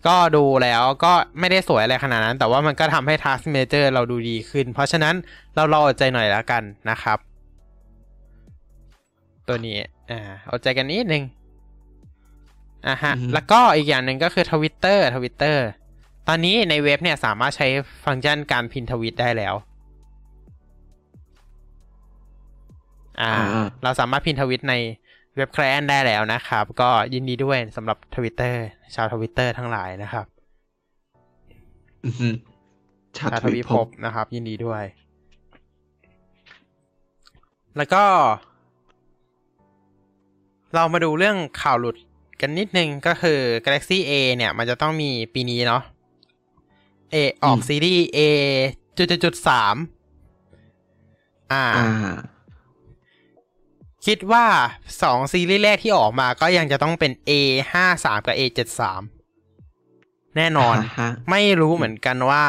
[0.07, 5.14] ก็ดูแล้วก็ไม่ได้สวยอะไรขนาดนั้น แต่ว่ามันก็ทำให้ Task Manager เราดูดีขึ้น เพราะฉะนั้น
[5.55, 7.18] เรารออดใจหน่อยแล้วกันนะครับ
[9.48, 9.78] ตัวนี้
[10.11, 11.24] อ่าเอาใจกันนิดนึง
[12.88, 15.66] อ่าฮะอือฮึแล้วก็อีกอย่างหนึ่งก็คือทวิตเตอร์ทวิตเตอร์
[16.29, 17.68] ตอนนี้ในเว็บเนี่ยสามารถใช้
[18.05, 19.55] ฟังก์ชันการ pin tweet ได้แล้ว
[23.21, 24.75] อ่าอ่าเราสามารถ pin tweet ใน
[25.37, 28.62] web client ได้แล้วนะครับ ก็ยินดีด้วยสำหรับทวิตเตอร์
[28.95, 30.27] ชาวทวิตเตอร์ทั้งหลายนะครับ
[32.05, 32.29] อือฮึ
[33.18, 34.83] ชาชาททวีวีภภพพนะครับ ยินดีด้วย
[37.77, 38.05] แล้วก็
[40.75, 41.97] เรามาดูเรื่องข่าวหลุด
[42.42, 45.83] กันนิดนึงก็คือ Galaxy A เนี่ย มันจะต้องมีปีนี้เนาะ
[47.14, 48.18] A ออกซีรีส์ A
[48.96, 49.76] จุดจุดสาม
[51.52, 52.14] อ่าอ่า
[54.07, 54.46] คิดว่า
[55.02, 57.31] สองซีรีส์แรกที่ออกมาก็ยังจะต้องเป็น A
[57.72, 59.02] ห้าสามกับ A เจ็ดสาม
[60.37, 62.44] แน่นอนาฮะไม่รู้เหมือนกันว่า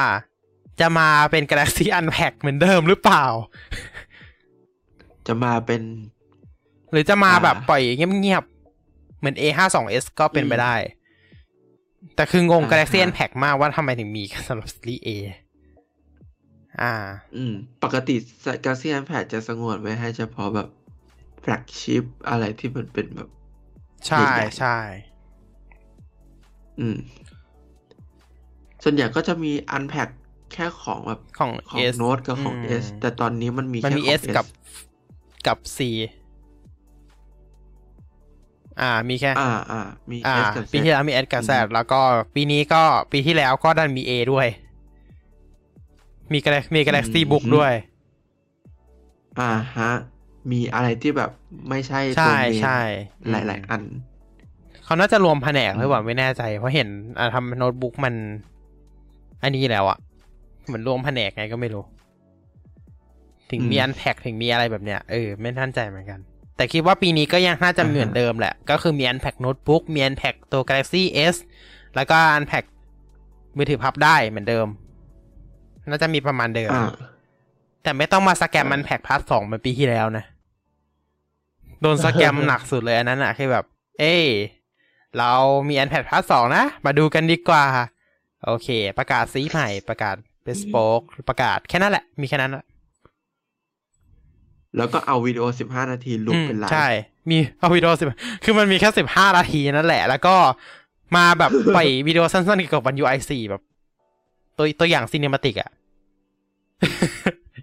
[0.80, 3.26] จะมาเป็น Galaxy Unpack เหมือนเดิมหรือเปล่า
[5.28, 5.82] จะมาเป็น
[6.92, 8.53] หรือจะมาอ่าแบบปล่อยเงียบๆ
[9.24, 10.76] เหมือน A ห้าสอง S ก็เป็นไปอืมได้
[12.16, 15.10] แต่คืองงอ่า Galaxy ฮะ Unpack มากว่าทำไมถึงมีสำหรับซีรีส์ A
[16.82, 16.94] อ่า
[17.36, 18.16] อืม ปกติ
[18.66, 20.68] กาเซียนแพดจะสงวนไว้ให้เฉพาะแบบ
[21.42, 23.30] แฟลกชิปอะไรที่มันเป็นแบบ
[24.08, 24.78] ใช่ใหญ่ๆใช่
[26.80, 26.98] อืม
[28.84, 30.10] ส่วนใหญ่ก็จะมีอันแพ็ค
[30.54, 34.46] แค่ของแบบของของ S โน้ตกับของม S แต่ตอนนี้มันมีมันแค่มีของ S กับ
[35.48, 35.80] กับ C
[38.82, 39.82] อ่ามีแค่ อ่าอ่า
[40.12, 42.02] มีอ่า S กับปี Z ที่แล้วมี S กับ Z อืมแล้วก็
[42.36, 44.48] ปีนี้ก็ปีที่แล้วก็ดันมี A ด้วย
[46.34, 47.74] มี Galaxy มี Galaxy Book ด้วย
[49.40, 49.92] อ่าฮะ
[50.52, 51.32] มีอะไรที่แบบ
[51.70, 52.80] ไม่ใช่ใช่ตัวเมนใช่
[53.30, 53.82] หลายๆอัน
[54.84, 56.88] เขาน่าจะรวมแผนกหรือเปล่าไม่แน่ใจ เพราะเห็น
[57.20, 58.14] อ่าทำโน้ตบุ๊กมัน
[59.44, 59.98] อันนี้แล้วอะ
[60.66, 61.84] เหมือนรวมแผนกไงก็ไม่รู้
[63.50, 66.20] ถึงมีอืมอันแพ็กถึงมีอะไรแบบเนี้ยเออไม่ทันใจเหมือนกัน
[66.56, 71.36] แต่คิดว่าปีนี้ก็ยังน่าจะเหมือนเดิมแหละ ก็คือมีอันแพ็กโน้ตบุ๊กมีอันแพ็กตัว Galaxy S
[71.96, 72.64] แล้วก็อันแพ็ก
[73.58, 74.68] มือถือพับได้เหมือนเดิม
[75.90, 76.90] น่าจะมีประมาณเดิมอ่า
[77.84, 80.26] แต่ไม่ต้องมาสแกมใช่มันแพ็กพาร์ทสองเหมือนปีที่แล้วนะ
[81.82, 83.66] โดนสแกมหนักสุดเลยอันนั้นอะคือแบบ
[84.00, 84.26] เอ้ย
[85.18, 85.32] เรา
[85.70, 87.66] มีอันแพ็กพาร์ทสองนะ มาดูกันดีกว่า
[88.46, 92.66] โอเค ประกาศสีใหม่ประกาศเ e สโปกประกาศแค่นั้นแหละ มีแค่นั้นแหละ
[94.78, 98.08] แล้วก็เอาวิดีโอสิบห้านาทีลุกเป็นไลอืมใช่ฟ์มีเอาวิดีโอสิบ
[98.44, 100.36] คือมันมีแค่สิบห้านาทีนั่นแหละ แล้วก็
[101.16, 103.62] มาแบบปล่อยวิดีโอสั้นๆเกี่ยวกับวัน UI 4แบบ
[104.58, 105.70] ตัวตัวอย่างซีเนมาติกอะ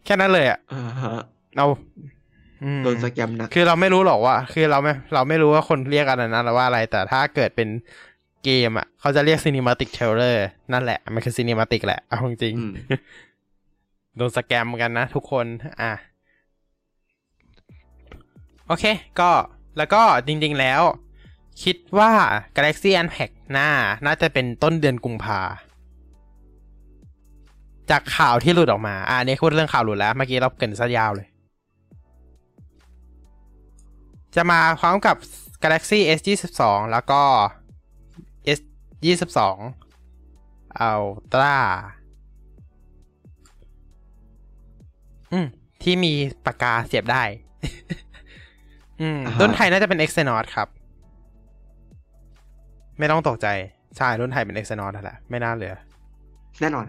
[0.04, 1.14] แค่นั้นเลยอะอ่าฮะ
[1.56, 1.66] เอา
[2.62, 7.68] อืมโดนสแกมหนักคือเราไม่รู้หรอกว่า คือเราไม่เราไม่รู้ว่าคนเรียกอันนั้นว่าอะไร แต่ถ้าเกิดเป็น
[8.44, 10.36] เกมอะ เขาจะเรียก cinematic trailer
[10.72, 15.46] นั่นแหละ มันคือ cinematic แหละ เอาจริงอืมๆโดนสแกมกันนะทุกคน
[15.82, 15.92] อะ
[18.70, 18.86] โอเค
[19.20, 19.30] ก็
[19.76, 20.82] แล้วก็จริงๆแล้ว
[21.62, 22.12] คิดว่า
[22.56, 23.68] Galaxy Unpack หน้า
[24.06, 25.40] น่าจะเป็นต้นเดือนกุมภา
[27.90, 31.28] จากข่าวที่หลุดออกมา อ่านี่พูดเรื่องข่าวหลุดแล้ว เมื่อกี้เราเกินซะยาวเลย
[34.34, 35.16] จะมาพร้อมกับ
[35.62, 36.20] Galaxy S
[36.56, 37.22] 22แล้วก็
[38.58, 38.60] S
[39.04, 41.56] 22 Ultra
[45.32, 45.46] อืม
[45.82, 46.12] ที่มี
[46.46, 47.22] ปากกาเสียบได้
[49.02, 50.68] อืมอ่าฮะรุ่นไทยน่าจะเป็น Exynos ครับ
[52.98, 53.46] ไม่ต้องตกใจ
[53.96, 55.74] ใช่ รุ่นไทยเป็น Exynos นั่นแหละ ไม่น่าเหลือ
[56.60, 56.84] แน่นอน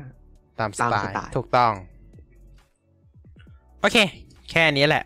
[0.60, 1.71] ตามสตามไตสล์ไตล์ ถูกต้อง
[3.82, 3.97] โอเค
[4.50, 5.04] แค่นี้แหละ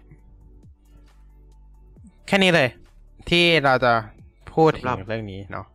[2.28, 2.70] แค่นี้เลย
[3.30, 3.92] ที่เราจะ
[4.54, 5.66] พูดถึงเรื่องนี้เนาะ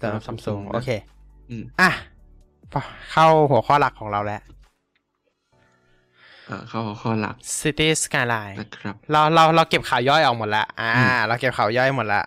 [0.00, 0.90] สำหรับซัมซุงโอเค
[1.50, 1.90] อืมอะ
[3.12, 4.53] เข้าหัวข้อหลักของเราแล้วอ่า
[6.68, 12.22] เข้าข้อหลัก City Skyline นะครับเราเราเราเก็บข่าวย่อยออกหมดละอ่าอืมเราเก็บข่าวย่อยหมดละ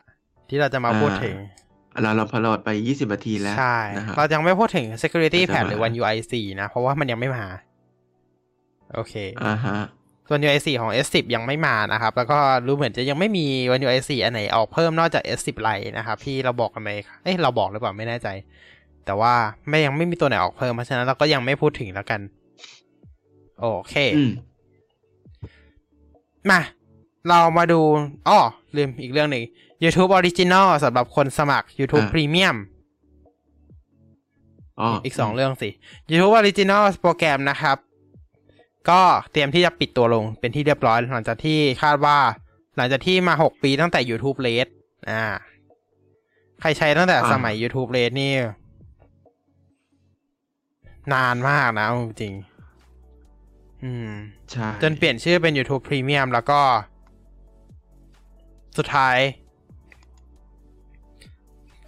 [0.49, 1.35] ที่เราจะมาอ่าพูดถึง
[2.01, 7.45] เราเราพอโหลดไปยี่สิบนาทีแล้วใช่นะครับเรายังไม่พูดถึง security เราจะ patch หรือมา One UI 4นะ เพราะว่ามันยังไม่มา
[8.93, 9.13] โอเค
[9.45, 9.77] อ่าฮะ
[10.29, 16.89] ส่วน UI 4 ของ S10 ยังไม่มานะครับ แล้วก็รู้เหมือนจะยังไม่มี One UI 4 อันไหนออกเพิ่มนอกจาก S10 ไลน์นะครับที่เราบอกกันไหม
[17.23, 18.27] เอ้ยเราบอกหรือเปล่าไม่แน่ใจ
[19.05, 19.33] แต่ว่า
[19.69, 22.19] ไม่ยังไม่มีตัวไหนออกเพิ่มเพราะฉะนั้นเราก็ยังไม่พูดถึงแล้วกัน
[23.59, 24.31] โอเคอืม
[26.49, 26.61] มา
[27.27, 27.81] เรามาดู
[28.27, 28.39] อ้อ
[28.75, 29.43] ลืมอีกเรื่องหนึ่ง
[29.83, 32.57] YouTube Original สำหรับคนสมัคร YouTube อ่า Premium
[34.79, 35.69] อ๋ออีกสองเรื่องสิ
[36.11, 37.77] YouTube Original โปรแกรมนะครับ
[38.89, 42.17] ก็เตรียมที่จะปิดตัวลงเป็นที่เรียบร้อย หลังจากที่คาดว่า
[42.77, 44.67] หลังจากที่มาหกปีตั้งแต่ YouTube Red
[45.09, 45.23] อ่า
[46.61, 48.33] ใครใช้ตั้งแต่สมัย YouTube Red นี่
[51.13, 52.56] นานมากนะเอาจริงๆ
[53.83, 54.11] อืม
[54.51, 56.59] ใช่จนเปลี่ยนชื่อเป็น YouTube Premium แล้วก็
[58.77, 59.17] สุดท้าย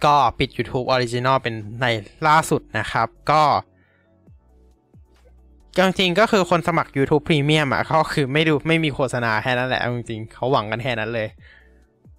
[0.04, 1.86] ก็ปิด YouTube Original เป็นใน
[2.28, 3.42] ล่าสุดนะครับ ก็
[5.76, 11.28] จริงๆก็คือคนสมัคร YouTube Premium อะเขาคือไม่ดูไม่มีโฆษณาแค่นั้นแหละเอาจริงๆเขาหวังกันแค่นั้นเลย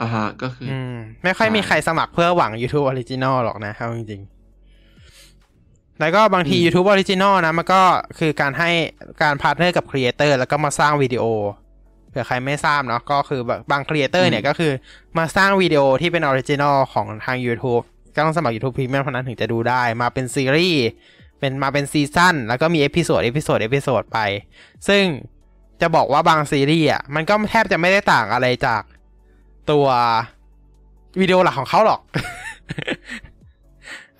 [0.02, 4.31] อ่าฮะก็คืออืม ใช่ไม่ค่อยมีใครสมัครเพื่อหวัง YouTube Original หรอกนะเอาจริงๆ
[6.02, 7.82] แล้วก็บางทีอืม YouTube Original นะ มันก็
[8.20, 8.72] คือการให้
[9.22, 11.24] การ partner กับ creator แล้วก็มาสร้างวิดีโอ
[12.10, 14.72] เผื่อใครไม่ทราบเนาะก็คือแบบบาง creator เนี่ยก็คือ
[15.18, 17.84] มาสร้างวิดีโอที่เป็น original ของทาง YouTube
[18.16, 20.84] ก็ต้องสมัคร YouTube Premium เท่านั้นถึงจะดูได้ มาเป็นซีรีส์
[21.40, 24.20] เป็นมาเป็น season แล้วก็มี episode episode episode ไป
[24.88, 25.04] ซึ่ง
[25.82, 28.82] จะบอกว่าบางซีรีส์อะมันก็แทบจะไม่ได้ต่างอะไรจาก
[29.72, 29.86] ตัว
[31.20, 32.02] วิดีโอหลักของเขาหรอก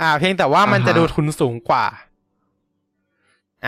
[0.02, 1.86] อ่า เพียงแต่ว่ามันอ่าฮะจะดูทุนสูงกว่า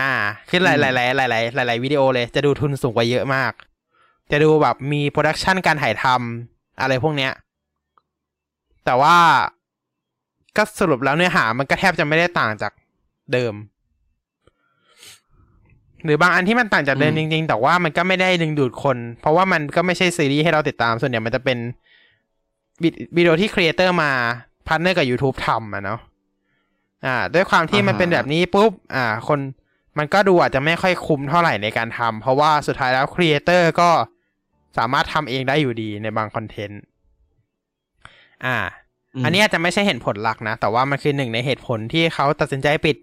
[0.02, 0.12] ่า
[0.48, 3.52] คือหลายอืหมลายหลายหลายหลายหลายวิดีโอเลย จะดูทุนสูงกว่าเยอะมาก
[4.32, 7.32] จะดูแบบมีโปรดักชันการถ่ายทำอะไรพวกเนี้ย
[8.84, 9.16] แต่ว่า
[10.56, 12.72] ก็สรุปแล้วเนื้อหา มันก็แทบจะไม่ได้ต่างจาก
[13.32, 13.54] เดิม
[16.04, 21.58] หรือบางอันที่มันต่างจากเดิมอืจริง ๆ แต่ว่ามันก็ไม่ได้ดึงดูดคน เพราะว่ามันก็ไม่ใช่ซีรีส์ให้เราติดตาม ส่วนใหญ่มันจะเป็น
[22.82, 24.10] วิวิดีโอที่ creator มา
[24.66, 26.00] partner กับ YouTube ทำอะเนาะ
[27.06, 29.40] อ่า ด้วยความที่มันเป็นแบบนี้ปุ๊บ อ่า คน
[29.98, 33.90] มันก็ดูอาจจะไม่ค่อยคุ้มเท่าไหร่ในการทำเพราะว่าสุดท้ายแล้ว creator ก็
[34.78, 36.80] สามารถทำเองได้อยู่ดีในบางคอนเทนต์
[38.44, 38.56] อ่า
[39.20, 42.96] มอันนี้อาจจะไม่ใช่เหตุผลหลักนะ แต่ว่ามันคือหนึ่งในเหตุผลที่เขาตัดสินใจปิด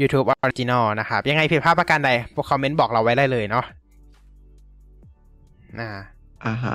[0.00, 2.10] YouTube Original นะครับ ยังไงผิดพลาดประการใด
[2.48, 3.64] คอมเมนต์บอกเราไว้ได้เลยเนาะ
[5.80, 5.90] อ่า
[6.44, 6.74] อ่าฮะ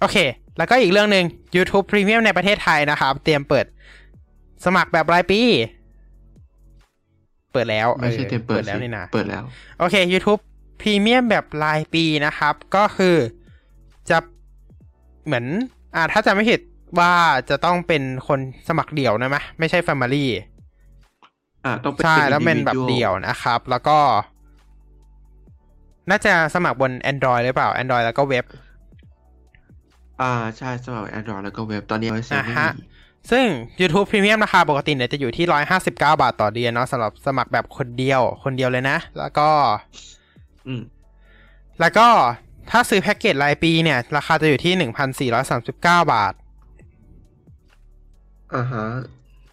[0.00, 0.16] โอเค
[0.58, 1.24] แล้วก็อีกเรื่องหนึ่ง
[1.56, 3.66] YouTube Premium ในประเทศไทยนะครับ เตรียมเปิด
[4.64, 5.40] สมัครแบบรายปี
[7.52, 9.42] เปิดแล้วไม่ใช่ออเต็มเปิดแล้วสินี่นะเปิดแล้ว
[9.78, 10.40] โอเค YouTube
[10.80, 13.16] Premium แบบรายปีนะครับ ก็คือ
[14.10, 14.18] จะ
[15.26, 15.46] เหมือน
[15.94, 16.60] อ่าถ้าจะไม่ผิด
[16.98, 17.12] ว่า
[17.50, 20.24] จะต้องเป็นคนสมัครเดี่ยวนะมะไม่ใช่ Family
[21.64, 23.98] อ่าต้องเป็นใช่แล้วเป็นแบบ individual เดี่ยวนะครับ แล้วก็
[26.10, 28.44] น่าจะสมัครบน Android หรือเปล่า Android แล้วก็เว็บ
[30.20, 32.82] อ่าใช่สำหรับ Android แล้วก็เว็บตอนนี้ไว้เซ็นอ่าไม่ฮะมี
[33.30, 33.46] ซึ่ง
[33.80, 35.46] YouTube Premium ราคาปกติเนี่ยจะอยู่ที่
[35.78, 39.48] 159 บาทต่อเดือนเนาะสำหรับสมัครแบบคนเดียว คนเดียวเลยนะ แล้วก็
[40.66, 40.82] อืม
[41.80, 42.08] แล้วก็
[42.70, 46.34] ถ้าซื้อแพ็กเกจรายปีเนี่ย ราคาจะอยู่ที่ 1,439 บาท
[48.54, 48.86] อ่าฮะ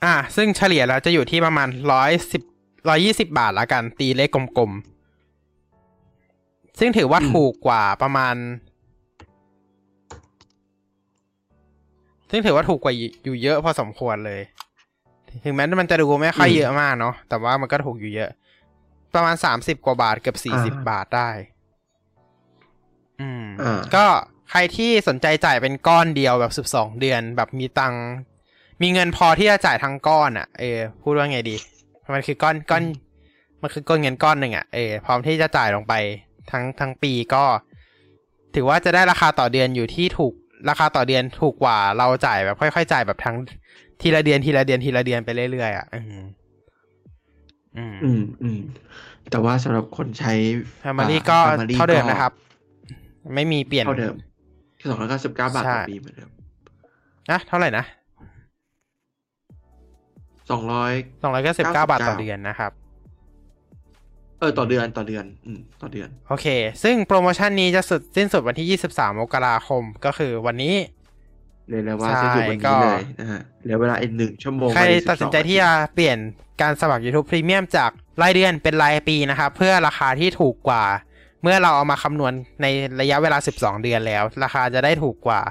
[0.03, 1.69] อ่า ซึ่งเฉลี่ยแล้วจะอยู่ที่ประมาณ
[2.27, 2.43] 110
[2.89, 8.36] 120 บาทละกัน ตีเลขกลมๆ ซึ่งถือว่าอืมถูกกว่าประมาณ
[12.31, 14.41] ซึ่งถือว่าถูกกว่าอยู่เยอะพอสมควรเลย
[15.43, 18.29] ถึงแม้มันจะดูไม่ค่อยเยอะมากเนาะ แต่ว่ามันก็ถูกอยู่เยอะ
[19.13, 21.29] ประมาณ30กว่าบาทเกือบ40บาทได้
[23.21, 24.05] อืมอ่าก็
[24.49, 28.05] ใครที่สนใจจ่ายเป็นก้อนเดียวแบบ12เดือน แบบมีตังค์
[28.81, 31.55] มีเงินพอที่จะจ่ายทั้งก้อนอะ เออ พูดว่าไงดี
[32.13, 32.83] มันคือก้อนก้อน
[33.61, 35.93] มันคือก้อนเงินก้อนหนึ่งอะ เออ พร้อมที่จะจ่ายลงไป
[36.51, 37.43] ทั้งทั้งปีก็
[38.55, 40.33] ถือว่าจะได้ราคาต่อเดือนอยู่ที่ถูก
[40.69, 43.36] ราคาต่อเดือนถูกกว่าเราจ่ายแบบค่อยๆจ่ายแบบทั้ง
[44.02, 46.24] ทีละเดือนทีละเดือนทีละเดือนไปเรื่อยๆอะอืม
[47.78, 48.60] อืมอืมอืม
[49.32, 50.34] แต่ว่าสำหรับคนใช้
[50.79, 52.32] Family ก็อ่ Family เท่าเดิมนะครับ
[53.36, 54.15] ไม่มีเปลี่ยนเท่าเดิม
[54.89, 56.30] สองร้อยเก้าสิบเก้าบาทใช่ต่อปีเหมือนเดิม
[57.32, 57.86] นะเท่าไหร่นะ
[60.52, 62.72] สองร้อยสองร้อยเก้าสิบเก้า99บาทต่อเดือนนะครับ
[64.39, 66.47] เออต่อเดือนต่อเดือน อืมต่อเดือน โอเค
[66.84, 70.75] ซึ่งโปรโมชั่นนี้จะสุดสิ้นสุดวันที่ 23มกราคมก็คือวันนี้
[71.69, 76.17] เลยเลยว่าใช่จะอยู่วันก็นี้เลยนะฮะเหลือเวลาอีกหนึ่งชั่วโมง ใครกับอีกตัดสินใจ12ที่จะเปลี่ยน
[76.62, 80.84] การสมัคร YouTube Premium จากรายเดือนเป็นรายปีนะครับ เพื่อราคาที่ถูกกว่า
[81.43, 82.65] เมื่อเราเอามาคำนวณใน
[83.02, 85.41] ระยะเวลา 12 เดือนแล้ว ราคาจะได้ถูกกว่า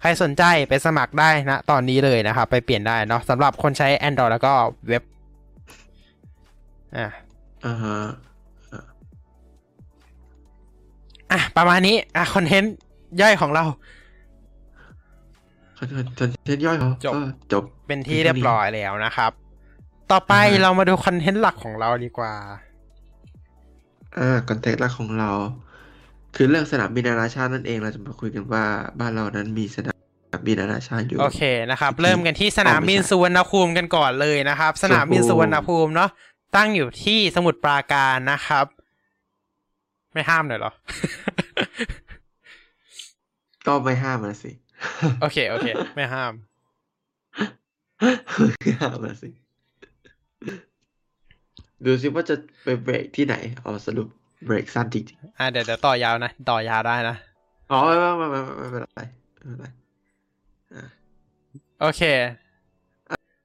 [0.00, 4.52] ใครสนใจไปสมัครได้นะตอนนี้เลยนะครับไปเปลี่ยนได้เนาะสำหรับคนใช้ Android แล้วก็
[4.88, 5.02] เว็บ
[6.96, 7.08] อะ
[7.66, 7.96] อ่าฮะ
[11.32, 12.74] อะ ประมาณนี้ อะคอนเทนต์
[13.20, 13.64] ย่อยของเรา
[15.78, 17.20] คอนเทนต์คอนเทนต์ย่อยเหรอจบก็
[17.52, 19.30] จบ เป็นที่เรียบร้อยแล้วนะครับ
[20.12, 22.34] ต่อไปอ่าฮะเรามาดูคอนเทนต์หลักของเราดีกว่า
[24.18, 25.30] อ่าคอนเทนต์แรกของเรา
[26.36, 28.64] คือเรื่องสนามบินนานาชาตินั่นเองเราจะมาคุยกันว่า
[29.00, 29.94] บ้านเรานั้นมีสนา
[30.38, 36.10] มบินนานาชาติอยู่โอเคนะครับที่เริ่มกันที่สนามบินอ๋อไม่ใช่สุวรรณภูมิกันก่อนเลยนะครับ สนามบินสุวรรณณภูภูมิมิเนาะ
[36.56, 38.66] ตั้งอยู่ที่สมุทรปราการนะครับ
[40.16, 40.72] ไม่ห้ามหน่อยเหรอ
[43.66, 44.50] ก็ไม่ห้ามมาสิ
[45.20, 46.32] โอเค โอเค ไม่ห้าม
[48.60, 49.30] ไม่ห้ามมาสิ
[51.84, 54.08] ดูสิว่าจะไปเบรกที่ไหนเอาสรุป
[54.44, 55.04] เบรกสั้นจริง
[55.38, 59.02] อ่าเดี๋ยวเดี๋ยวต่อยาวนะ ต่อยาวได้นะๆอ๋อไม่ไม่ไม่ไม่ไม่เป็นไร
[59.34, 59.66] ไม่เป็นไร
[60.74, 60.82] อ่า
[61.80, 62.02] โอเค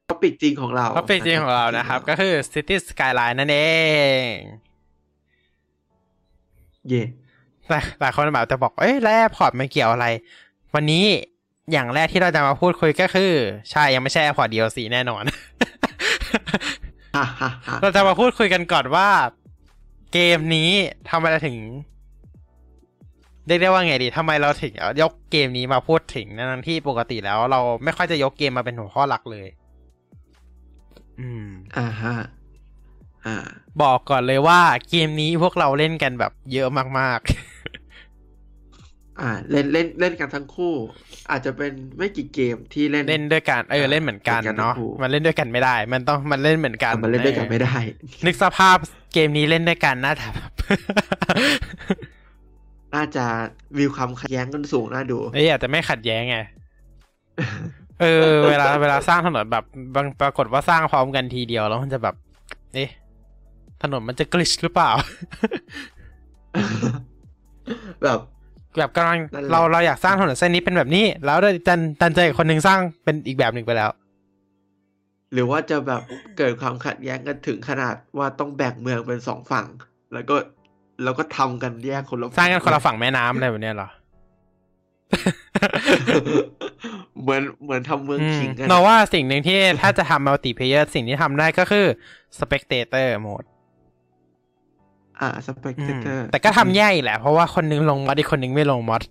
[0.10, 3.60] topic จริงของเรา topic จริงของเรานะครับ ก็คือ City Skyline นั่นเอ
[4.30, 4.32] ง
[6.90, 7.04] เย่
[7.70, 10.06] หลายหลายคนแบบจะบอก เอ้ยแล้ว airport มันเกี่ยวอะไร
[10.76, 11.06] วันนี้
[11.72, 13.32] อย่างแรกที่เราจะมาพูดคุยก็คือ
[13.72, 15.24] ใช่ยังไม่ใช่ airport DLC แน่นอน
[17.14, 19.10] ใช่ฮ่าฮ่าฮ่าเราจะมาพูดคุยกันก่อนว่า
[20.14, 20.70] เกมนี้
[21.10, 21.58] ทำไมเราถึง
[23.48, 29.48] เรียกได้ว่าไงดีทำไมเราถึงเอายกเกมนี้มาพูดถึงทั้งที่ปกติแล้ว เราไม่ค่อยจะยกเกมมาเป็นหัวข้อหลักเลย
[31.20, 32.26] อืม อ่าฮะอ่า
[33.82, 36.68] บอกก่อนเลยว่าเกมนี้พวกเราเล่นกันแบบเยอะ
[37.00, 37.20] มาก
[39.22, 40.74] อ่า เล่นเล่นเล่นกันทั้งคู่
[41.32, 47.78] อาจจะเป็นไม่กี่เกมที่เล่นๆเล่นด้วยกันเออเล่นเหมือนกันเล่นกันเนาะทั้งคู่มันเล่นด้วยกันไม่ได้ มันต้องมันเล่นเหมือนกันแต่มันเล่นด้วยกันไม่ได้
[48.26, 48.78] นึกสภาพ
[49.14, 50.52] เกมนี้เล่นด้วยกันน่าจะแบบ
[52.96, 53.26] น่าจะ
[53.80, 56.38] มีความขัดแย้งกันสูงน่าดูเอ้ยอาจจะไม่ขัดแย้งไง
[58.02, 59.64] เออ เวลาเวลาสร้างถนนแบบ
[59.96, 62.16] บางปรากฏว่าสร้างพร้อมกันทีเดียวแล้วมันจะแบบ
[62.74, 62.90] เอ๊ะ
[63.82, 64.92] ถนนมันจะกลิชหรือเปล่า
[68.04, 68.20] แบบ
[68.78, 73.90] แบบกำลังนั่นแหละเราเราอยากสร้างถนนเส้นนี้เป็นแบบนี้ แล้วดันดันเจออีกคนหนึ่งสร้างเป็นอีกแบบหนึ่งไปแล้ว
[75.34, 76.02] หรือว่าจะแบบ
[76.38, 79.68] เกิดความขัดแย้งกันถึงขนาดว่าต้องแบ่งเมืองเป็นสองฝั่ง
[80.14, 80.36] แล้วก็
[81.04, 83.90] แล้วก็ทำกันแยกคนละสร้างกันคนละฝั่งแม่น้ำอะไรแบบเนี้ยเหรอ
[87.22, 91.86] เหมือนเหมือนทำเมืองอืมขิงกันเราว่าสิ่งหนึ่งที่ถ้าจะทำ multiplayer สิ่งที่ทำได้ก็คือ
[92.40, 99.02] spectator mode อ่า spectator อืมแต่ก็ทำแย่อีกแหละ เพราะว่าคนนึงลง mod อีกคนนึงไม่ลง mod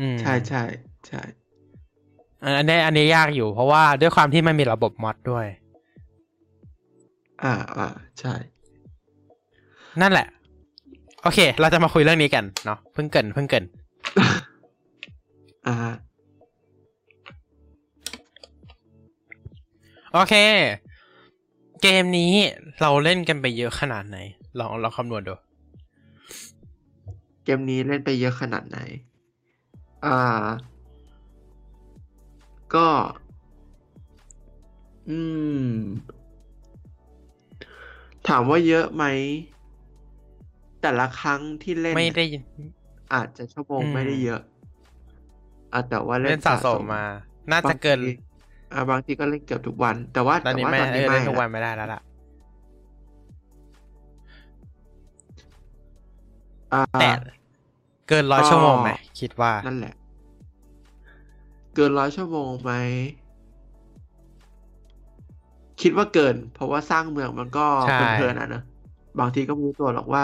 [0.00, 0.62] อืมใช่ใช่
[1.08, 1.22] ใช่
[2.58, 5.46] อันนี้อันนี้ยากอยู่ เพราะว่าด้วยความที่มันมีระบบ mod ด้วย
[7.42, 7.88] อ่าอ่า
[8.20, 8.34] ใช่
[10.02, 10.26] นั่นแหละ
[11.22, 13.64] โอเค เราจะมาคุยเรื่องนี้กันเนาะเพิ่งเกรินเพิ่งเกริน
[15.66, 15.74] อ่า
[20.12, 20.34] โอเค
[21.82, 22.32] เกมนี้
[22.80, 24.18] เราเล่นกันไปเยอะขนาดไหน
[24.58, 25.34] ลองลองคำนวณดู
[27.44, 28.78] เกมนี้เล่นไปเยอะขนาดไหน
[30.04, 30.18] อ่า
[32.74, 32.88] ก็
[35.08, 35.18] อื
[35.66, 35.68] ม
[38.28, 39.04] ถามว่าเยอะไหม
[40.82, 42.24] แต่ละครั้งที่เล่น ไม่ได้
[43.14, 44.42] อาจจะชั่วโมงอืมไม่ได้เยอะ
[45.72, 47.04] อะแต่ว่าเล่เล่นนสะสมมา
[47.52, 48.10] น่าจะเกินบางที
[48.72, 52.00] อ่าบางทีก็เล่นเกือบทุกวัน แต่ว่าตอนแต่นี้ว่าไม่ตอนเอนี้อไม่เล่นทุกวันละไม่ได้แล้วล่ะ
[56.72, 57.08] อ่าแต่
[58.08, 59.94] เกินร้อยก็ชั่วโมงไหมคิดว่า นั่นแหละ
[61.74, 62.72] เกินร้อยชั่วโมงไหม
[65.80, 68.62] คิดว่าเกิน เพราะว่าสร้างเมืองมันก็ใช่เพลินๆอะเนอะ
[69.20, 70.22] บางทีก็ไม่รู้ตัวหรอกว่า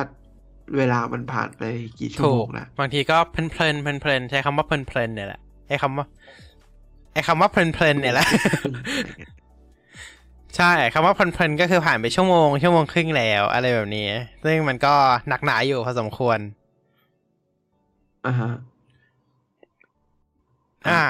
[0.77, 1.63] เวลามันผ่านไป
[1.99, 6.07] กี่ชั่วถูโมกงแล้วบางทีก็เพลินเพลินเพลินเพลินใช้คำว่าเพลินเพลินเนี่ยแหละไอ้คำว่า
[7.13, 8.29] ไอ้คำว่าเพลินเพลินเนี่ยแหละ
[10.57, 14.09] ใช่คำว่าเพลินเพลินก็คือผ่านไปชั่วโมง ชั่วโมงครึ่งแล้ว อะไรแบบนี้
[14.45, 14.95] ซึ่งมันก็
[15.29, 16.39] หนักหนาอยู่พอสมควร
[18.27, 18.51] อ่าฮะ
[20.89, 21.03] อ่า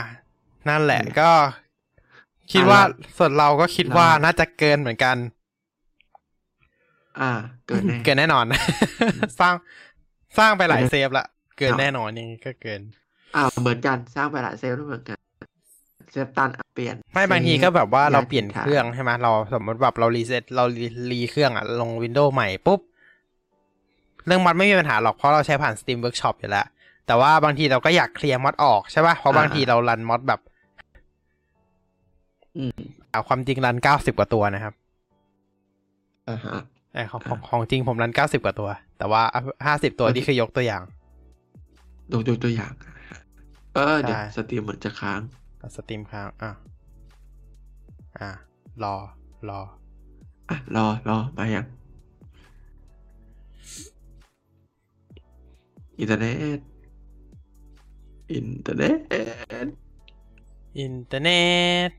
[0.69, 1.31] นั่นแหละนั่นแหละก็
[2.53, 2.89] คิดว่าอะ
[3.19, 5.17] ส่วนเราก็คิดว่าเราน่าจะเกินเหมือนกัน
[7.21, 7.31] อ่า
[7.67, 8.45] เกินแน่เกินแน่นอน
[9.41, 9.55] สร้าง
[10.39, 11.27] สร้างไปหลายเกิน save ละ
[11.59, 12.81] เกินครับแน่นอนยังไงก็เกิน
[13.37, 15.19] อ่าเหมือนกันสร้างไปหลาย save ด้วยเหมือนกัน
[16.13, 22.81] save ตันอะเปลี่ยน ไม่บางทีก็แบบว่าย้ายเราเปลี่ยนถิ่ฐเครื่องใช่ไหมเราสมมติแบบเรารีเซ็ตเรารีรีเครื่องอะลง Window ใหม่ปุ๊บ
[24.27, 26.67] เรื่อง mod ไม่มีปัญหาหรอกเพราะเราใช้ผ่าน Steam Workshop อยู่แล้ว
[27.07, 30.41] แต่ว่าบางทีเราก็อยากเคลียร์ mod ออกใช่ป่ะเพราะบางทีเรา run mod แบบ
[32.57, 32.79] อืม
[33.13, 34.75] อ่าความจริง run เก้าสิบกว่าตัวนะครับ
[36.29, 36.63] อ่าฮะ
[36.95, 39.23] ไอของของของจริงผม run เก้าสิบกว่าตัว แต่ว่า
[39.67, 40.83] ห้าสิบตัวนี่คือยกตัวอย่าง
[42.13, 42.93] ดูดูตัวอย่างอะ
[43.75, 45.21] เออเดี๋ยวใช่ stream เหมือนจะค้าง
[45.77, 46.51] stream ค้างอะ
[48.19, 48.31] อะ
[48.83, 48.95] รอ
[49.49, 49.61] รอ
[50.49, 51.67] อะ รอรอมายัง
[55.99, 56.59] อินเทอร์เน็ต
[58.33, 59.69] อินเทอร์เน็ต
[60.79, 61.43] อินเทอร์เน็
[61.89, 61.91] ต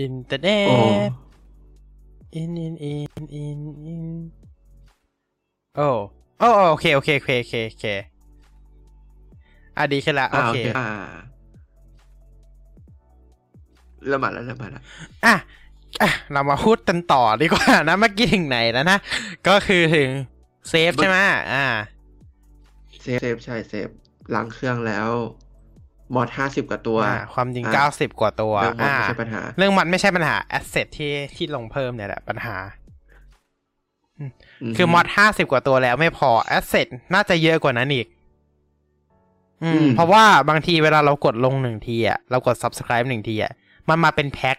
[0.00, 0.76] อินเทอร์เน็โอ้
[1.08, 1.10] ต
[2.34, 4.06] อินอินอินอินอิน
[5.76, 5.88] โอ้
[6.38, 7.84] โอ้โอเคโอเคโอเคโอเคโอเค
[9.76, 10.84] อะดีขึ้นละโออ่าโอเคเคอ่า
[14.08, 14.82] เริ่มมาแล้วเริ่มมาแล้ว
[15.24, 15.34] อะ
[16.02, 18.98] อะเรามาพูดกันต่อดีกว่านะเมื่อกี้ถึงไหนแล้วนะ
[19.48, 20.08] ก็คือถึง
[20.68, 21.16] save ใช่ไหม
[21.52, 21.64] อ่า
[23.02, 23.88] save save ใช่ save
[24.34, 25.08] ล้างเครื่องแล้ว
[26.14, 32.56] mod ห้าสิบกว่าตัวอ่าความจริงอะเก้าสิบกว่าตัวเรื่องมอดอ่าไม่ใช่ปัญหา เรื่องมันไม่ใช่ปัญหา asset ที่ที่ลงเพิ่มเนี่ยแหละปัญหา
[34.76, 38.06] คือ mod ห้าสิบกว่าตัวแล้วไม่พอ asset น่าจะเยอะกว่านั้นอีก
[39.62, 43.52] อืม เพราะว่าบางทีเวลาเรากดลงหนึ่งทีอะเรากด subscribe หนึ่งทีอะ
[43.88, 44.56] มันมาเป็นแพ็ค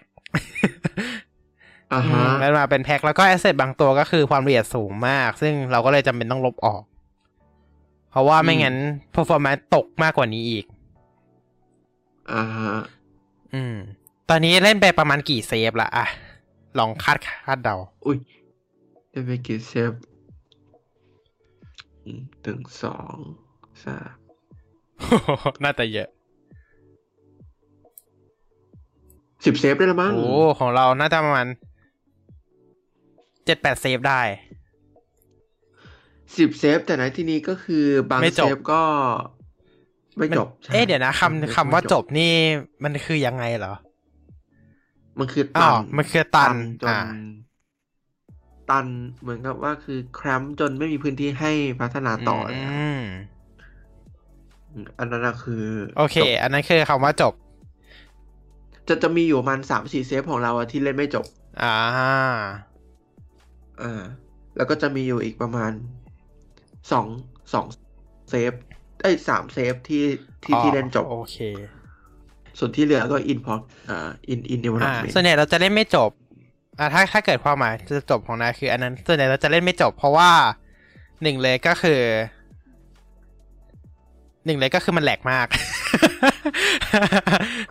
[1.93, 6.84] อ่าฮะอืมมันมาเป็นแพ็คแล้วก็ asset บางตัวก็คือความละเอียดสูงมาก ซึ่งเราก็เลยจำเป็นต้องลบออก
[8.11, 8.75] เพราะว่าไม่งั้น
[9.15, 10.65] performance ตกมากกว่านี้อีก
[12.34, 12.73] อ่าฮะ
[13.53, 13.75] อืม
[14.30, 16.05] ตอนนี้เล่นไปประมาณกี่ save ละอะ
[16.80, 17.75] ลองคาดคาดเดา
[18.05, 18.17] อุ้ย
[19.11, 19.91] ได้ไปกี่ save
[22.05, 23.15] อืมถึงสอง
[23.84, 24.15] สาม
[25.63, 26.09] น่าจะเยอะ
[29.47, 30.29] สิบเซฟได้แล้วมั้งโอ้
[30.59, 31.47] ของเราน่าจะประมาณ
[33.45, 34.21] เจ็ดแปดเซฟได้
[36.37, 38.83] สิบเซฟแต่ในที่นี้ก็คือบางไม่จเซบฟก็
[40.17, 42.33] ไม่จบมันใช่เอ๊ะเดี๋ยวนะบงคำเซฟคำว่าไม่จบนี่
[42.83, 43.73] มันคือยังไงเหรอ
[45.19, 47.07] มันคืออ๋ตัอนมันคือตันจอ่าน
[48.69, 48.87] ตัน
[49.19, 52.57] เหมือนกับว่าคือแครมป์จนไม่มีพื้นที่ให้พัฒนาต่อออื
[52.97, 52.99] ม
[54.99, 55.65] อันนั้นนะคือ
[55.97, 57.33] โอเคจบอันนั้นคือคำว่าจบ
[58.88, 61.25] จะจะมีอยู่ประมาณสามสี่ save ของเราอะที่เล่นไม่จบ
[61.63, 61.75] อ่า
[63.81, 64.03] อ่า
[64.55, 65.71] แล้วก็จะมีอยู่อีกประมาณ
[66.91, 67.07] สอง
[67.53, 67.65] สอง
[68.30, 68.51] save
[69.01, 70.03] เอ้ยสาม save ที่
[70.43, 71.38] ที่ที่เล่นจบ โอเค
[72.59, 73.55] ส่วนที่เหลือก็ in พอ
[73.89, 76.11] อ่า in in development อ่าส่วนใหญ่เราจะเล่นไม่จบ
[76.79, 80.31] อ่าถ้าถ้าเกิดความหมายจะจบของนายคือ อันนั้นส่วนใหญ่เราจะเล่นไม่จบ เพราะว่า
[81.21, 82.01] หนึ่งเลยก็คือ
[84.47, 85.47] หนึ่งเลยก็คือมันแหลกมาก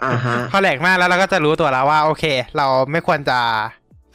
[0.04, 2.24] อ่าฮะพอแหลกมากแล้วเราก็จะรู้ตัวแล้วว่า โอเค
[2.56, 3.38] เราไม่ควรจะ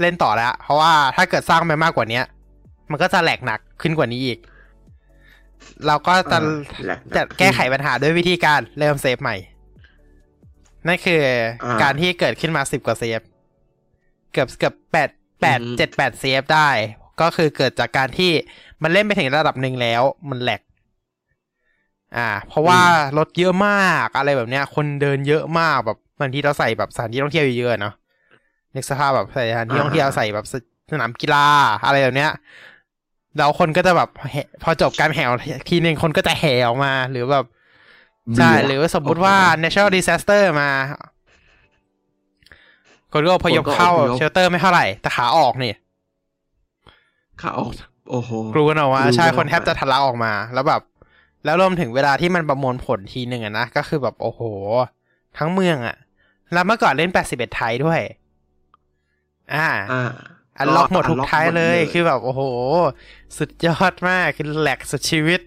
[0.01, 2.25] เล่นต่อแล้ว เพราะว่าถ้าเกิดสร้างไปมากกว่าเนี้ย
[2.91, 4.39] มันก็จะแหลกหนักขึ้นกว่านี้อีก
[5.87, 9.35] เราก็จะอ่าแหลกหนักจะแก้ไขปัญหาด้วยวิธีการเริ่มเซฟใหม่
[10.87, 11.21] นั่นคือ
[11.69, 13.21] อาการที่เกิดขึ้นมาสิบกว่าเซฟ
[14.33, 15.09] เกือบเกือบแปด
[15.41, 16.69] แปดอือฮึเจ็ดแปดเซฟได้
[17.21, 18.31] ก็คือเกิดจากการที่
[18.83, 20.61] มันเล่นไปถึงระดับหนึ่งแล้ว มันแหลก
[22.17, 22.79] อ่า เพราะว่า
[23.17, 27.93] รถเยอะมากอะไรแบบเนี้ย คนเดินเยอะมากแบบบางทีเราใส่แบบสถานที่ท่องเที่ยวเยอะๆเนาะ
[28.75, 30.45] นึกสภาพแบบใส่สถานที่ท่องเที่ยวใส่แบบ
[30.91, 31.47] สนามกีฬา
[31.85, 32.31] อะไรแบบเนี้ย
[33.37, 35.23] แล้วคนก็จะแบบแห่พอจบการแห่
[35.69, 37.45] ทีหนึ่งคนก็จะแห่ออกมา หรือแบบ
[38.37, 40.69] ใช่หรือว่าสมมุติว่า natural disaster มา
[43.13, 45.73] คนก็อพยพเข้าคนก็อพยพ shelter ไม่เท่าไหร่ แต่ขาออกนี่
[47.41, 47.71] ขาออก
[48.11, 50.81] โอ้โหกรูกันออกมากรูกันใช่ออกมาคนแทบจะทะลักออกมา แล้วแบบ
[51.43, 54.41] แล้วรวมถึงเวลาที่มันประมวลผลทีหนึ่งอะนะ ก็คือแบบโอ้โห
[55.37, 55.95] ทั้งเมืองอะ
[56.51, 57.99] แล้วเมื่อก่อนเล่น 81 ไทยด้วย
[59.53, 59.95] อ่าอ่า
[60.57, 62.41] อันล็อกหมดทุก unlock ท้ายเลยหมดคือแบบ โอ้โห
[63.37, 65.39] สุดยอดมาก คือแหลกสุดชีวิต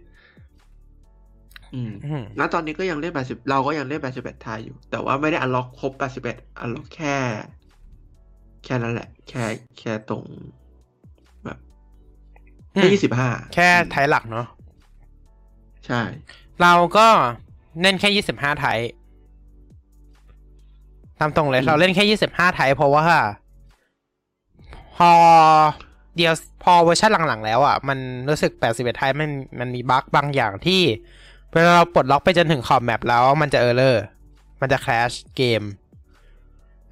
[1.73, 5.93] อืมอืมณตอนนี้ก็ยังเล่น 80 เราก็ยังเล่น 81ทายอยู่ แต่ว่าไม่ได้ unlock ครบ
[6.27, 7.17] 81 อันล็อกแค่
[8.65, 9.45] แค่นั้นแหละ แค่
[9.79, 10.23] แค่ตรง
[11.45, 11.59] แบบ
[12.77, 14.47] อืแค่มยี่สิบห้าแค่ไทยหลักเนาะ
[15.87, 16.03] ใช่
[16.63, 17.07] เราก็
[17.83, 18.79] เล่นแค่ยี่สิบห้าไทย
[21.19, 23.07] ตามตรงเลย เราเล่นแค่ยี่สิบห้าไทยเพราะว่า
[24.97, 25.11] พอ
[26.17, 26.33] เดียว
[26.63, 29.31] พอเวอร์ชันหลังๆ แล้วอะ มันรู้สึกแปดสิบเอ็ดไทยมัน
[29.61, 30.83] มันมีบั๊กบางอย่างที่
[31.53, 34.05] เวลาเราปลดล็อกไปจนถึงขอบแมปแล้ว มันจะเออร์เลอร์
[34.61, 35.63] มันจะแคชเกม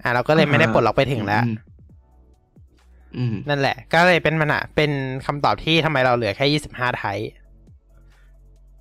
[0.02, 1.56] อะเราก็เลยไม่ได้ปลดล็อกไปถึงแล้วอืม
[3.16, 4.90] อืมนั่นแหละ ก็เลยเป็นมันอะเป็น
[5.26, 7.18] คำตอบที่ทำไมเราเหลือแค่ยี่สิบห้าไทย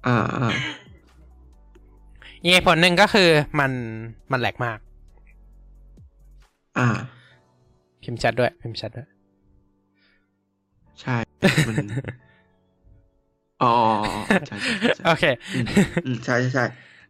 [0.05, 0.47] อ่าอ่า
[2.43, 3.29] อีกเหตุผลหนึ่งก็คือ
[3.59, 3.71] มัน
[4.31, 4.79] มันแหลกมาก
[6.77, 6.85] อ่า
[8.03, 9.07] พิมพ์แชทด้วย พิมพ์แชทด้วย
[11.01, 11.17] ใช่
[11.67, 11.77] มัน
[13.59, 13.67] อ๋อ
[14.47, 15.23] ใช่ใช่ใช่โอเค
[15.53, 15.67] อืม
[16.03, 16.63] อืมใช่ใช่ใช่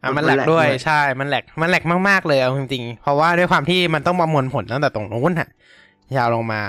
[0.04, 5.50] อะมัมันนแหลกแหลกด้วยด้วยใช่ มันแหลก มันแหลกมากๆเลยเอาจริงๆ เพราะว่าด้วยความที่มันต้องประมวลผลตั้งแต่ตรงนู้นฮะ
[6.16, 6.62] ยาวลงมา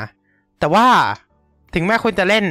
[0.61, 0.87] แต่ว่า
[1.75, 2.45] ถึงแม้คุณจะเล่น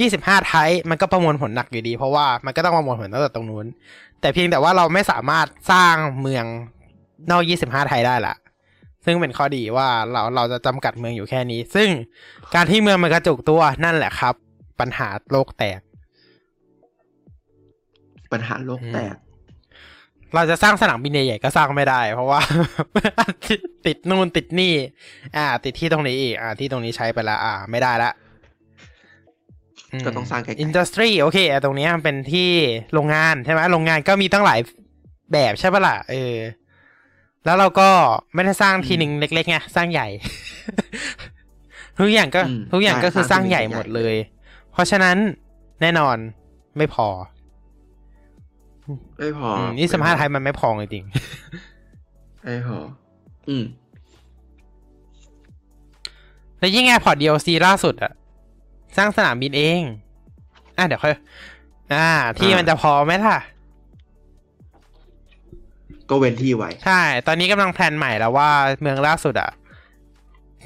[0.00, 3.66] 25ไทยมันก็ประมวลผลหนักอยู่ดี เพราะว่ามันก็ต้องประมวลผลตั้งแต่ตรงนู้น
[4.20, 6.44] แต่เพียงแต่ว่าเราไม่สามารถสร้างเมือง
[7.30, 8.34] นอก25ไทยได้ละ
[9.04, 11.88] ซึ่งเป็นข้อดีว่าเราเราจะจำกัดเมืองอยู่แค่นี้ ซึ่ง
[12.54, 14.34] การที่เมืองมันกระจุกตัวนั่นแหละครับ
[14.80, 15.80] ปัญหาโลกแตก
[18.32, 19.14] ปัญหาโลกแตก
[20.34, 22.40] เราจะสร้างสนามบินใหญ่ๆก็สร้างไม่ได้ เพราะว่า
[23.86, 24.74] ติดนู่นติดนี่
[25.36, 28.10] อ่า ติดที่ตรงนี้อีก อ่า ที่ตรงนี้ใช้ไปแล้วอ่า ไม่ได้ละ
[30.06, 32.48] ก็ต้องสร้างไกลๆอินดัสทรีโอเคอะตรงนี้มันเป็นที่
[32.94, 34.58] โรงงานใช่ไหมโรงงานก็มีตั้งหลาย
[35.32, 36.34] แบบใช่ปะล่ะเออ
[37.44, 37.88] แล้วเราก็
[38.34, 40.08] ไม่ได้สร้างทีหนึ่งเล็กๆไงสร้างใหญ่
[41.98, 44.14] ทุกอย่างก็อืมทุกอย่างใช่ก็คือสสร้าร้างงใหญ่ทีหนึ่งหมดใหญ่เลย
[44.72, 45.16] เพราะฉะนั้น
[45.82, 46.16] แน่นอน
[46.76, 47.08] ไม่พอ
[49.18, 51.04] ไม่พออืมนี่สมภาไทยมันไม่พอจริง
[52.44, 52.78] ไม่พอ
[53.48, 53.88] อืมๆ
[56.58, 58.12] แล้วยิ่งแอร์พอร์ต DLC ล่าสุดอะ
[58.98, 59.80] สร้างสนามบินเอง
[60.78, 61.14] อะเดี๋ยวค่อย
[61.94, 63.38] อ่า ที่อ่ามัมันจะพอไหมล่ะ
[66.08, 69.50] ก็เว้นที่ไว้ ใช่ ตอนนี้กำลังแพลนใหม่แล้วว่าเมืองล่าสุดอะ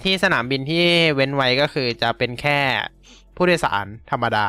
[0.03, 2.59] ที่สนามบินที่เว้นไว้ก็คือจะเป็นแค่
[3.37, 4.47] ผู้โดยสารธรรมดา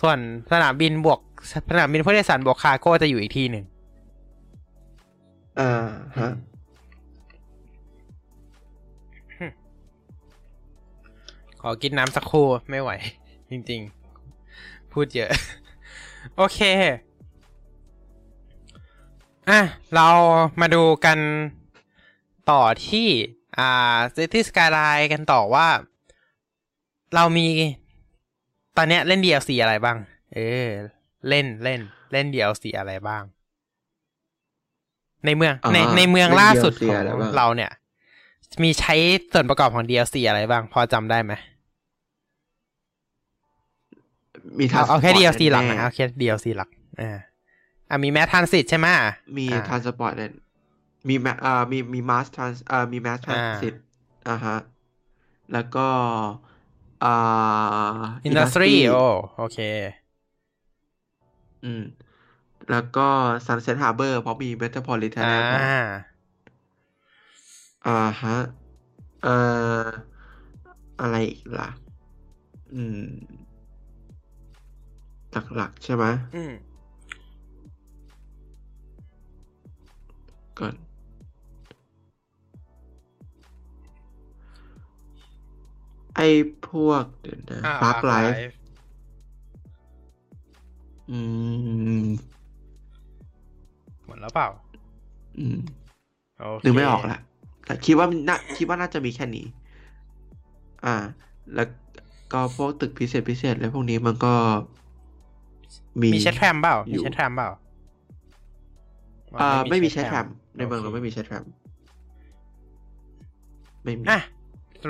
[0.00, 0.18] ส่วน
[0.52, 1.20] สนามบินบวก
[1.70, 3.64] สนามบินผู้โดยสารบวกคาร์โก้จะอยู่อีกที่หนึ่ง
[5.60, 5.88] อ่า
[6.18, 6.30] ฮะ
[11.66, 12.90] ขอกินน้ำสักครู่ไม่ไหว
[13.50, 15.30] จริงๆ พูดเยอะ
[16.36, 16.60] โอเค
[19.50, 19.60] อะ
[19.94, 20.08] เรา
[20.60, 21.18] มาดูกัน
[22.50, 23.08] ต่อที่
[23.58, 25.68] อ่า City Skyline กันต่อว่า
[27.14, 27.46] เรามี
[28.76, 29.96] ตอนเนี้ยเล่น DLC อะไรบ้าง
[30.34, 30.68] เออ
[31.28, 31.80] เล่นเล่น
[32.12, 33.22] เล่น DLC อะไรบ้าง
[35.24, 37.72] ในเมือง ในอ่าในเมืองเล่นล่าสุด DLC ของอะไรบ้างเราเนี่ย
[38.62, 38.94] มีใช้
[39.32, 41.32] ส่วนประกอบของ DLC อะไรบ้าง พอจำได้ไหม
[44.58, 46.68] มีทัเอาเอาแค่สปอร์ต DLC หลักนะแๆเอาแค่ DLC หลัก
[47.00, 47.18] อ่า
[47.90, 48.86] อะมีแมททันสิทใช่ไหม
[49.36, 50.30] มีอ่าทรานสปอร์ตเนี่ย
[51.08, 53.74] มีแมอ่ามีมีมาสทรานอ่ามีแมสทรานอ่าสิต
[54.26, 54.56] อ่าฮะ
[55.52, 55.88] แล้วก็
[57.02, 57.74] อ่า
[58.24, 58.96] อินดัสทรีโอ
[59.36, 59.58] โอเค
[61.62, 61.80] อืม
[62.70, 63.00] แล้วก็
[63.46, 65.66] Sunset Harbor เพราะมี Metropolitan อ่า Airport
[67.84, 67.90] อ่า
[68.20, 68.36] ฮะ
[69.22, 69.30] เอ่อ
[71.00, 71.68] อะไรอีกล่ะ
[72.74, 72.98] อืม
[75.56, 76.04] หลักๆ ใช่ไหม
[76.34, 76.52] อืม
[80.58, 80.74] ก่อน
[86.16, 86.26] ไอ้
[86.68, 88.54] พวกเดี๋ยวนะอ่า Park Park Life Life
[91.10, 91.18] อื
[92.04, 92.06] ม
[94.06, 94.48] หมดแล้วเปล่า
[95.38, 95.58] อืม
[96.38, 97.18] โอเคนึกไม่ออกละ
[97.66, 99.46] แต่คิดว่าน่าคิดว่าน่าจะมีแค่นี้
[100.84, 100.96] อ่า
[101.54, 101.68] แล้ว
[102.32, 104.34] ก็พวกตึกพิเศษพิเศษแล้วพวกนี้มันก็
[106.00, 107.50] มีมีเชทแทรมเปล่าอยู่มีเชทแทรมเปล่า
[109.42, 110.26] อ่าไม่มีใช้เชแทรม
[110.56, 111.42] ในเมืองเราโคไม่มีใช้แทรม
[113.84, 114.20] ไม่มีอะ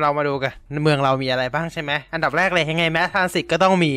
[0.00, 0.52] เรามาดูกัน
[0.82, 3.92] เมืองเรามีอะไรบ้างใช่ไหมอันดับแรกเลยยังไงแมททันสิทก็ต้องมี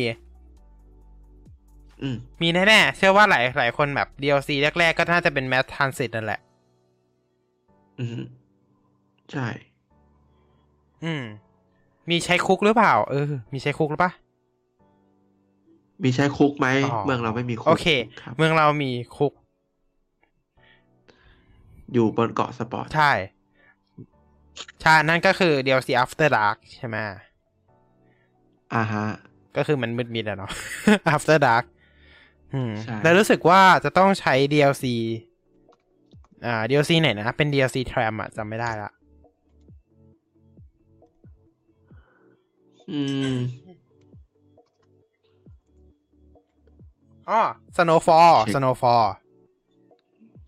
[2.02, 6.40] อืมมีแน่ๆ เชื่อว่าหลายหลายคนแบบ DLC แรกๆ ก็น่าจะเป็นแมททันสิทนั่นแหละ
[7.98, 8.22] อืม
[9.32, 9.46] ใช่
[11.04, 11.24] อืม
[12.10, 14.12] มีใช้คุกหรือเปล่า เออ มีใช้คุกหรือปะ
[16.02, 17.86] มีใช้คุกไหมอ๋อเมืองเราไม่มีคุกโอเค
[18.22, 19.32] ครับเมืองเรามีคุก
[21.92, 23.12] อยู่บนเกาะสปอร์ตใช่
[24.82, 26.96] ใช่นั่นก็คือ DLC After Dark ใช่ไหม
[28.74, 29.06] อ่าฮะ
[29.56, 30.52] ก็คือมันมืดมิดอะเนาะ
[31.14, 31.64] After Dark
[32.54, 34.84] อืมใช่แล้วรู้สึกว่าจะต้องใช้ DLC
[36.46, 38.90] อ่า DLC ไหนนะ เป็น DLC Tram อะจำไม่ได้ละ
[42.90, 43.00] อื
[43.32, 43.34] ม
[47.30, 47.42] อ๋อ
[47.76, 49.06] Snowfall เช็ค Snowfall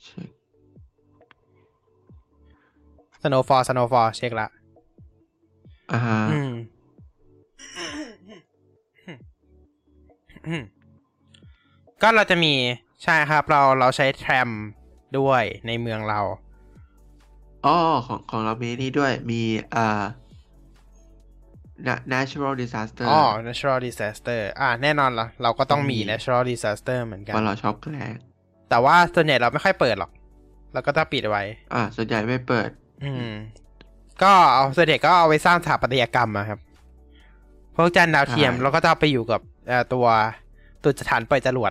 [0.04, 0.22] ใช่
[3.22, 4.48] Snowfall Snowfall เช็คละ
[5.92, 6.52] อ่าฮะอืม
[10.46, 10.62] อืม
[12.02, 12.54] ก็เราจะมี
[13.02, 14.48] ใช่ครับ เราเราใช้แทรม
[15.18, 16.20] ด้วยในเมืองเรา
[17.66, 17.76] อ๋อ
[18.06, 19.40] ของของเรามีนี่ด้วยมี
[19.74, 20.19] อ่า na-
[22.14, 28.12] natural disaster อ๋อ natural disaster อ่า แน่นอนละเราก็ต้องมีต้องมี natural disaster เหมือนกันเพราะเราชอบแกล้ง
[28.70, 30.10] แต่ว่าส่วนใหญ่เราไม่ค่อยเปิดหรอก
[30.72, 32.68] เราก็จะปิดไว้ อ่า ส่วนใหญ่ไม่เปิด
[33.04, 33.32] อืม
[34.22, 36.58] ก็เอาส่วนใหญ่ก็เอาไว้สร้างสถาปัตยกรรมอะครับ
[37.76, 40.06] พวกจานดาวเทียมใช่เราก็จะเอาไปอยู่กับเอ่อตัว
[40.82, 41.70] ตัวสถานปล่อยจรวด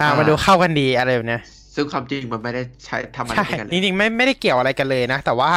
[0.00, 1.42] อ่าอ่ามัมาดูเข้ากันดีอะไรแบบเนี้ย
[1.76, 5.50] ซึ่งความจริงมันไม่ได้ใช้ทำอะไรใช่ด้วยกันเลจยริงๆไม่ไม่ได้เกี่ยวอะไรกันเลยนะ แต่ว่า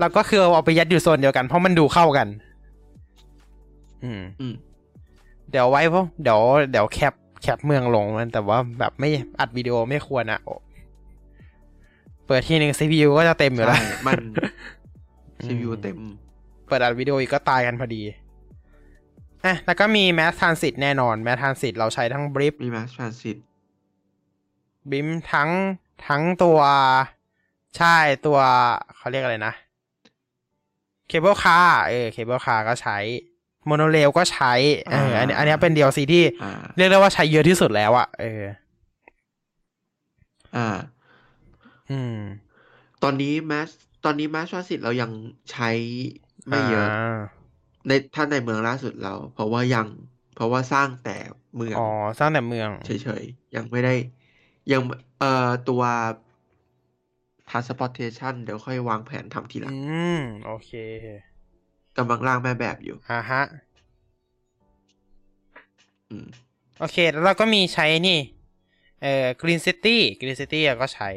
[0.00, 2.28] เราก็คือเอาไปยัดอยู่โซนเดียวกันเพราะมันดูเข้ากัน
[4.04, 4.54] อืมอืม
[5.50, 6.40] เดี๋ยวไว้พวกเดี๋ยว
[6.72, 9.08] เดี๋ยวแคปแคปเมืองลงมันแต่ว่าแบบไม่
[9.40, 10.54] อัดวิดีโอไม่ควรอะโอ้
[12.26, 14.20] เปิดทีหนึ่ง CPU ก็จะเต็มอยู่แล้วใช่มัน
[15.44, 15.96] CPU เต็ม
[16.68, 18.02] เปิดอัดวิดีโออีกก็ตายกันพอดี
[19.44, 23.36] อะแล้วก็มี Mass Transit แน่นอน Mass Transit เราใช้ทั้ง Bridge มี mass transit
[24.90, 25.50] บิมทั้ง
[26.06, 26.60] ทั้งตัว
[27.76, 28.38] ใช่ตัว
[28.96, 29.54] เขาเรียกอะไรนะ
[31.08, 32.98] cable car เออ cable car ก็ใช้
[33.66, 34.52] โมโนเรลก็ใช้
[34.90, 38.42] เอออันนี้อันนี้เป็น DLC ที่อ่าเรียกได้ว่าใช้เยอะที่สุดแล้วอะเออ
[40.56, 40.66] อ่า
[41.90, 42.18] อืม
[43.02, 43.68] ตอนนี้ mass
[44.04, 45.10] ตอนนี้ mass transit เรายัง
[45.50, 45.70] ใช้
[46.48, 47.16] ไม่เยอะา
[47.86, 49.88] ในถ้าในเมืองล่าสุดเรา เพราะว่ายัง
[50.34, 51.16] เพราะว่าสร้างแต่
[51.56, 53.94] เมืองอ๋อสร้างแต่เมืองเฉยๆยังไม่ได้
[54.72, 54.82] ยัง
[55.18, 55.82] เอ่อตัว
[57.50, 59.78] transportation เดี๋ยวค่อยวางแผนทำทีหลัง อื
[60.18, 60.70] ม โอเค
[61.96, 63.42] กำลังร่างแม่แบบอยู่อ่าฮะ
[66.10, 66.28] อืม
[66.80, 68.18] โอเค แล้วเราก็มีใช้นี่
[69.02, 71.10] เอ่อ Green City Green City อะก็ใช้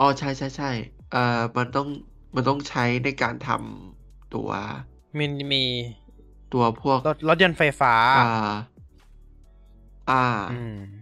[0.00, 0.70] อ๋อ ใช่ใช่ใช่
[1.12, 1.88] เอ่อ มันต้อง
[2.34, 4.50] มันต้องใช้ในการทำตัว
[5.18, 5.64] มีมี
[6.52, 8.52] ตัวพวกรถรถยนต์ไฟฟ้า อ่า
[10.10, 10.99] อ่า อืม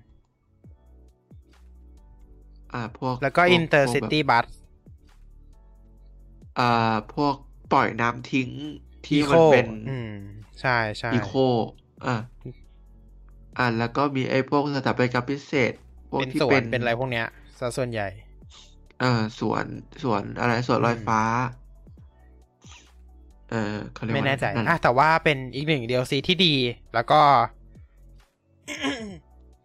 [2.79, 4.47] อ่าพวกแล้วก็พวพวก Intercity แบบ Bus
[6.59, 7.35] อ่าพวก
[7.73, 8.51] ปล่อยน้ำทิ้ง
[9.07, 10.11] ที่มันเป็น อืม
[10.61, 11.33] ใช่ใช่อีโค
[12.07, 12.17] อะ
[13.59, 15.73] อะแล้วก็มีไอ้พวกสถาปัตยกรรมพิเศษ
[16.11, 17.27] พวกเป็นที่สวเป็นนเป็นอะไรพวกเนี้ย
[17.59, 18.09] ซะส่วนใหญ่
[19.01, 19.65] เออสวน
[20.03, 21.23] สวนอะไรสวนลอยอืมฟ้า
[23.51, 26.55] เออเขาเรียกไม่ว่าแน่ใจนั่นอะแต่ว่าเป็นอีกหนึ่ง DLC ที่ดี
[26.95, 27.21] แล้วก็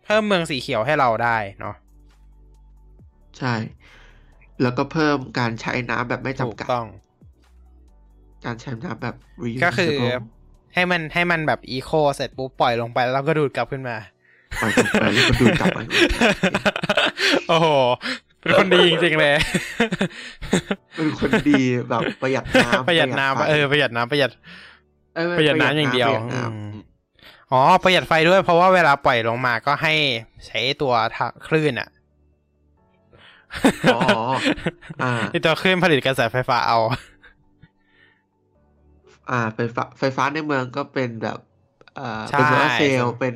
[0.06, 1.76] เพิ่มเมืองสีเขียวให้เราได้เนาะ
[3.40, 3.54] ใช่
[4.62, 6.88] แล้วก็เพิ่มการใช้น้ำแบบไม่ถูกจำกัดต้อง
[8.46, 9.16] การใช้น้ำแบบ
[9.64, 10.24] ก็คือ reusable
[10.74, 13.98] ให้มันให้มันแบบอีโคเสร็จปุ๊บปล่อยลงไปแล้วเราก็ดูดกลับขึ้นมา
[14.62, 15.84] ปล่อยลงไปแล้วก็ดูดกลับมา
[17.48, 17.68] โอ้โห
[18.40, 19.36] เป็นคนดีจริงๆเลย
[20.96, 24.32] เป็นคนดีแบบประหยัดน้ำประหยัดน้ำไฟเออประหยัดน้ำประหยัด
[25.16, 26.74] เอ้ไม่ประหยัดน้ำอย่างเดียวประหน้ำอืม
[27.52, 29.94] อ๋อประหยัดไฟด้วยเพราะว่าเวลาปล่อยลงมาก็ให้
[30.46, 31.90] ใช้ตัวทะคลื่นอะ
[33.86, 33.94] อ๋อ
[35.00, 36.78] อ่าไอตัวคลื่นผลิตกระแสไฟฟ้าเอา
[39.30, 41.38] อ่าไฟฟ้าไฟฟ้าในเมืองก็เป็นแบบ
[41.94, 43.36] เอ่อใช่เป็นโซลาร์เซลล์เป็น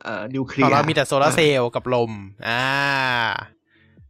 [0.00, 2.12] เอ่อนิวเคลีของเรามีแต่โซลาร์เซลล์กับลม
[2.46, 2.62] อ่า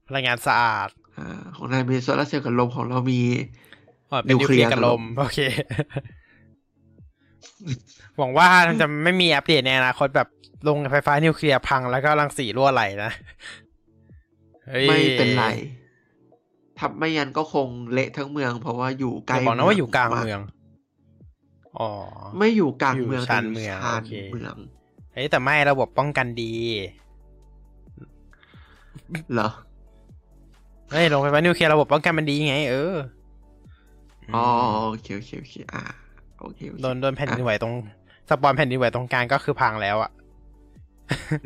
[0.06, 1.22] พลังงานสะอาดอ่า
[1.54, 3.14] ของนายมีโซลาร์เซลล์กับลมของเรามี
[4.10, 5.38] อ๋อเป็นนิวเคลียร์กับกับลมโอเค
[8.18, 10.28] หวังว่ามันจะไม่มีอัปเดตในอนาคตแบบ
[10.68, 13.61] ลงไฟฟ้านิวเคลียร์พังแล้วก็รังสีรั่วไหลนะเฮ้ย
[14.88, 15.44] ไม่เป็นไร
[16.78, 20.40] ถ้าไม่ยันก็คงเละทั้งเมือง เพราะว่าอยู่ใกล้อย่าบอกนะว่าอยู่กลางเมือง
[21.78, 21.90] อ๋อ
[22.38, 24.56] ไม่อยู่กลางอยู่เมืองชานแต่ยู่เมืองชานโอเคเมือง
[25.12, 26.52] เฮ้ยแต่ไม่ระบบป้องกันดี
[29.32, 29.48] เหรอ
[30.90, 32.94] เฮ้ยโรงไฟฟ้านิวเคลียร์ระบบป้องกันมันดีไง เออ
[34.34, 34.46] อ๋อม
[34.88, 35.82] โอเคโอเคโอเคอ่า
[36.40, 37.74] โอเคโอเคโดนโดนแผ่นดินไหวตรง
[38.28, 40.10] สปอนแผ่นดินไหวตรงกลางก็คือพังแล้วอะ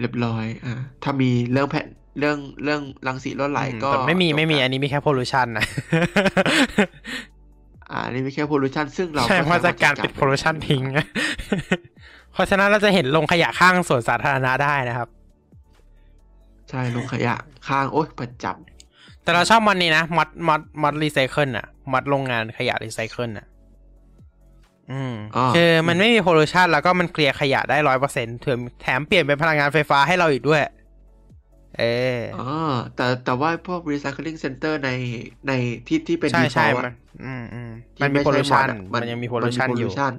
[0.01, 1.87] เรียบร้อย อ่า ถ้ามีเรื่องแผ่น
[2.19, 5.67] เรื่องเรื่องรังสีรั่วไหลก็แต่ไม่มีจบไม่มีกันอันนี้มีแค่ pollution นะ
[7.91, 10.83] อ่านี่ไม่แค่ pollution ซึ่งเราใช่ก็เพราะสจะการจัปิดมัน pollution ทิ้ง
[12.33, 15.09] เพราะฉะนั้นเราจะเห็นลงขยะข้างสวนสาธารณะได้นะครับ
[16.71, 17.35] ใช่ลงขยะ
[17.69, 18.47] ข้าง โอ๊ยประจ
[19.23, 23.47] แต่เราชอบมันนี้นะมัดมัดมัดรีไซเคิลอะมัดโรงงานขยะรีไซเคิลอะ
[24.93, 28.37] อืมอ๋อคือมันไม่มี pollution แล้วก็มันเคลียร์ขยะได้ร้อยเปอร์เซ็นต์
[28.83, 30.63] แถมเปลี่ยนเป็นพลังงานไฟฟ้าให้เราอีกด้วย
[31.77, 32.39] เออำอ๋อ
[32.95, 34.91] แต่แต่ว่าพวก recycling center ใน
[35.49, 35.53] ใน
[35.87, 40.13] ที่ที่เป็นใช่ใช่ default มัอะนอืมอืมที่มันมีไใช่ pollution mod อะมันยังมี pollution อยู่ pollution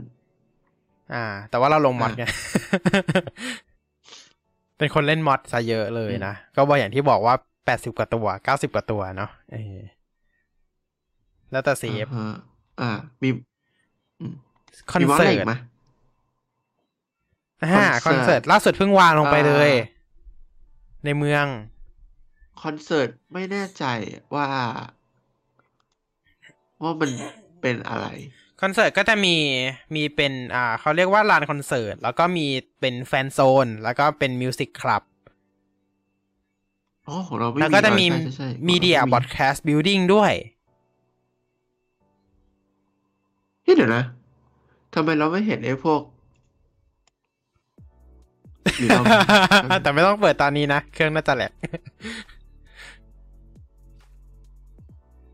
[1.09, 1.17] อ่า
[1.49, 2.23] แต่ว่าเราลงมอดอ่าไง
[4.77, 7.33] เป็นคนเล่นมอดซะเยอะเลยนะ ก็บอกอย่างที่บอกว่า
[7.65, 9.57] แปดสิบกว่าตัวเก้าสิบกว่าตัวเนาะเออ
[11.51, 12.25] แล้วแต่เซฟอ่าฮะ
[12.79, 12.89] อ่า
[13.21, 13.29] มี
[14.19, 14.33] อืม
[14.91, 15.53] คอนมีว่าเสิอะไรร์อีตกไหม
[17.61, 19.96] อ่าคคออนนเสิเสิร์ร์ตตล่าสุดเพิ่งวางลงไปเลยอ่า
[21.07, 21.45] ในเมือง
[22.61, 23.83] คอนเสิร์ตไม่แน่ใจ
[24.35, 24.47] ว่า
[26.81, 27.11] ว่ามัน
[27.61, 28.05] เป็นอะไร
[28.61, 29.35] คอนเสิร์ตก็จะมี
[29.95, 32.45] มีเป็นอ่าเขาเรียกว่าลานคอนเสิร์ต แล้วก็มี
[32.79, 35.03] เป็น fan zone แล้วก็เป็น music club
[37.07, 40.33] อ๋อของเราไม่แล้วก็จะมีใช่ใช่ใช่ media ของ broadcast building ด้วย
[43.63, 44.03] เฮ้ยเดี๋ยวนะ
[44.93, 46.16] ทำไมเราไม่เห็นไอ้พวกหรือเรา
[49.81, 51.51] แต่ไม่ต้องเปิดตอนนี้นะ เครื่องน่าจะแหลก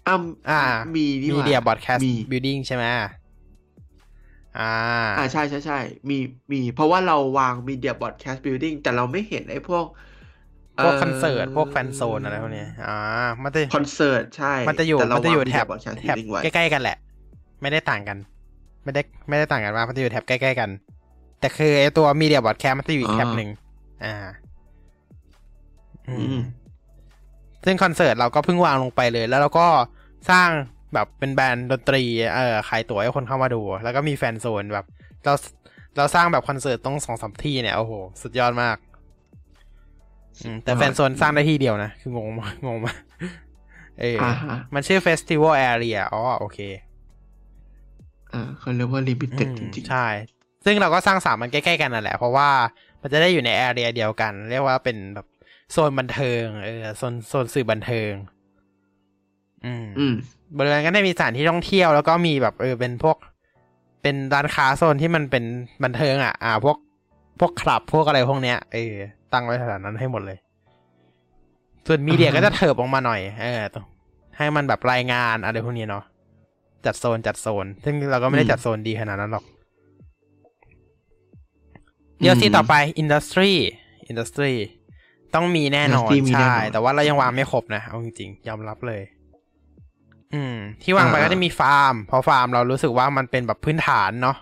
[0.07, 0.17] อ้า
[0.49, 0.61] อ่า
[0.95, 2.85] มีนี่มีว่า media broadcast มี building ใช่ไหม
[4.59, 4.71] อ่า
[5.17, 5.79] อ่าใช่ใช่ใช่
[6.09, 6.17] มี
[6.51, 9.85] มี เพราะว่าเราวาง media broadcast building แต่เราไม่เห็นไอ้พวก
[10.83, 12.97] พวกคอนเสิร์ต พวก fan zone อะไรพวกเนี้ยอ่า
[13.43, 16.97] มันจะคอนเสิร์ตใช่ มันจะอยู่แต่เรามันจะอยู่วางแถบ Media Broadcast แถบ Building ไว้ใกล้ๆกันแหละ
[17.61, 18.17] ไม่ได้ต่างกัน
[18.83, 20.69] ไม่ได้ไม่ได้ต่างกันมากมันจะอยู่แถบใกล้ๆกัน
[21.43, 23.49] แต่คือไอตัว media broadcast มันจะอยู่อีกแถบหนึ่ง
[24.03, 24.15] อ่า
[26.07, 26.39] อือืมม
[27.65, 29.67] ซึ่งคอนเสิร์ตเราก็เพิ่งวางลงไปเลย แล้วเราก็
[30.29, 30.49] สร้าง
[30.93, 34.85] แบบเป็น band ดนตรี เอ่อขายตั๋วให้คนเข้ามาดู แล้วก็มี fan zone แบบ
[35.23, 35.33] เรา
[35.97, 38.77] เราสร้างแบบคอนเสิร์ตต้องสองสามที่เนี่ยโอ้โห สุดยอดมาก
[40.43, 42.97] อืมแต่ fan zone สร้างได้ที่เดียวนะ คืองงมากงงมาก
[44.01, 46.59] เออออ่าฮะมันชื่อ Festival Area อ๋อ โอเค
[48.33, 50.05] อ่าเขาเรียกว่าลิมิเต็ดอืจริงใช่
[50.65, 52.49] ซึ่งเราก็สร้างสามมันใกล้ๆกันนั่นแหละ เพราะว่า
[53.01, 55.27] มันจะได้อยู่ในแอเรียเดียวกัน เรียกว่าเป็นแบบ
[55.71, 58.11] โซนบันเทิงเออโซนโซนสื่อบันเทิง
[59.65, 60.15] อืมๆอืม
[60.57, 63.17] บริเวณก็ได้มีสถานที่ท่องเที่ยวแล้วก็มีแบบเออเป็นพวก
[64.01, 65.43] เป็นร้านค้าโซนที่มันเป็น
[65.83, 66.77] บันเทิงอะ อ่า พวก
[67.39, 68.93] พวกคลับพวกอะไรพวกเนี้ยเออ
[69.33, 70.37] ตั้งไว้แถวนั้นให้หมดเลย
[71.87, 73.85] ส่วนมีเดียอ่าฮะก็จะเถิบออกมาหน่อย เออต้อง
[74.37, 76.03] ให้มันแบบรายงานอะไรพวกนี้เนาะ
[76.85, 79.45] จัดโซนจัดโซน ซึ่งเราก็ไม่ได้จัดโซนดีขนาดนั้นหรอก
[82.23, 83.53] เดี๋ยวที่ต่อไป Industry
[84.11, 84.53] Industry
[85.35, 89.01] ต้องมีแน่นอน Industry มีแน่ใช่นอนแต่ว่าเรายังวางไม่ครบนะ เอาจริงๆ ยอมรับเลย
[90.33, 94.37] อืม ที่วางไปอ่าก็จะมีฟาร์มเพราะฟาร์มเรารู้สึกว่ามันเป็นแบบพื้นฐานเนาะ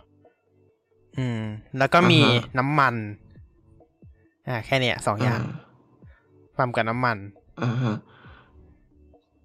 [1.17, 1.41] อืม
[1.77, 2.95] แล้วก็มีอ่าฮะน้ำมัน
[4.47, 7.17] อ่า แค่เนี้ยสองอย่างอ่าฟาร์มกับน้ำมัน
[7.63, 7.97] อ่าฮะ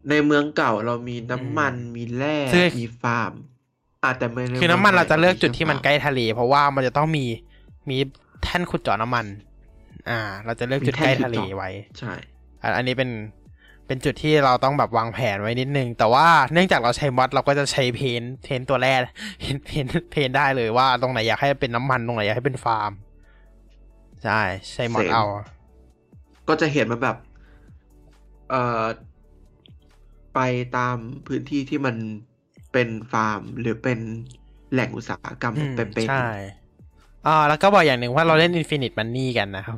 [0.08, 3.32] ในเมืองเก่าเรามีน้ำมันอืมมีแร่คือมีฟาร์ม
[4.02, 7.24] อ่าแต่ใคือน้ำมันใหเราจะเลือกมีจุดที่มันแค่ใกล้ทะเล เพราะว่ามันจะต้องมี
[7.90, 7.98] มี
[8.42, 9.26] แท่นขุดเจาะน้ำมัน
[10.10, 12.12] อ่า เราจะเลือกจุดใกล้ทะเลไว้ ใช่
[12.62, 13.10] อันอันนี้เป็น
[13.86, 19.00] เป็นจุดที่เราต้องแบบวางแผนไว้นิดนึง แต่ว่าเนื่องจากเราใช้ mod เราก็จะใช้ paint paint ตัวแรก
[19.40, 22.92] paint paint paint ได้เลยว่าตรงไหนอยากให้เป็นน้ำมันตรงไหนอยากให้เป็นฟาร์ม
[24.24, 24.40] ใช่
[24.72, 25.24] ใช้ modอดเอา
[26.48, 27.16] ก็จะเห็นมันแบบ
[28.50, 28.84] เอ่อ
[30.34, 30.40] ไป
[30.76, 31.96] ตามพื้นที่ที่มัน
[32.72, 33.98] เป็นฟาร์ม หรือเป็น
[34.72, 36.28] แหล่งอุตสาหกรรมอืมเป็นๆใช่
[37.26, 39.76] อ่าแล้วก็บอกอย่างหนึ่งว่าเราเล่น Infinite Money กันนะครับ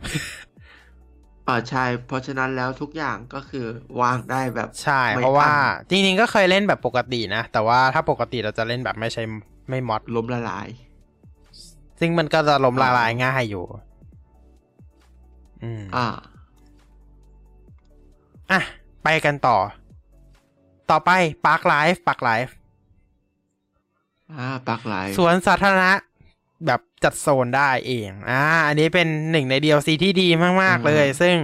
[1.48, 3.66] อ่าใช่ เพราะฉะนั้นแล้วทุกอย่างก็คือ
[4.00, 5.58] วางได้แบบใช่ไม่เพราะว่าอั้
[5.90, 9.22] จริงๆก็เคยเล่นแบบปกตินะ แต่ว่าถ้าปกติเราจะเล่นแบบไม่ใช้
[9.68, 10.68] ไม่มอดล้มละลาย
[12.00, 13.64] ซึ่งมันก็จะล้มละลายอ่าง่ายอยู่
[15.62, 16.06] อืมอ่า
[18.50, 18.60] อะ
[19.04, 19.58] ไปกันต่อ
[20.90, 21.10] ต่อไป
[21.44, 22.52] Park Life Park Life
[24.34, 25.92] อ่าปักหลายสวนสาธารณะ
[26.66, 30.28] แบบจัดโซนได้เอง อ่า อันนี้เป็นหนึ่งใน DLC ที่ดี
[30.62, 31.36] มาก ๆ เลย ซึ่ง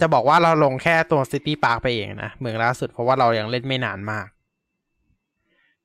[0.00, 4.26] จะบอกว่าเราลงแค่ตัว City Park ไปเองนะ เมืองล่าสุดเพราะว่าเรายังเล่นไม่นานมาก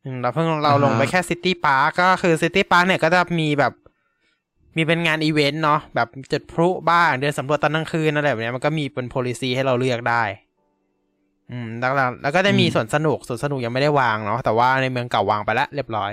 [0.04, 3.74] อืมเราเพิ่งเราลงไปแค่ City Park ก็คือ City Park เนี่ยก็จะมีแบบ
[4.76, 10.24] มีเป็นงานอีเวนต์เนาะแบบจุดพลุบ้างเดินสำรวจตอนกลางคืนอะไรแบบเนี้ยมันก็มีเป็น policy ให้เราเลือกได้
[11.52, 16.12] อืมแล้วแล้วแล้วก็จะมีอืมสวนสนุกสวนสนุกยังไม่ได้วางเนาะแต่ว่าในเมืองเก่าวางไปแล้วเรียบร้อย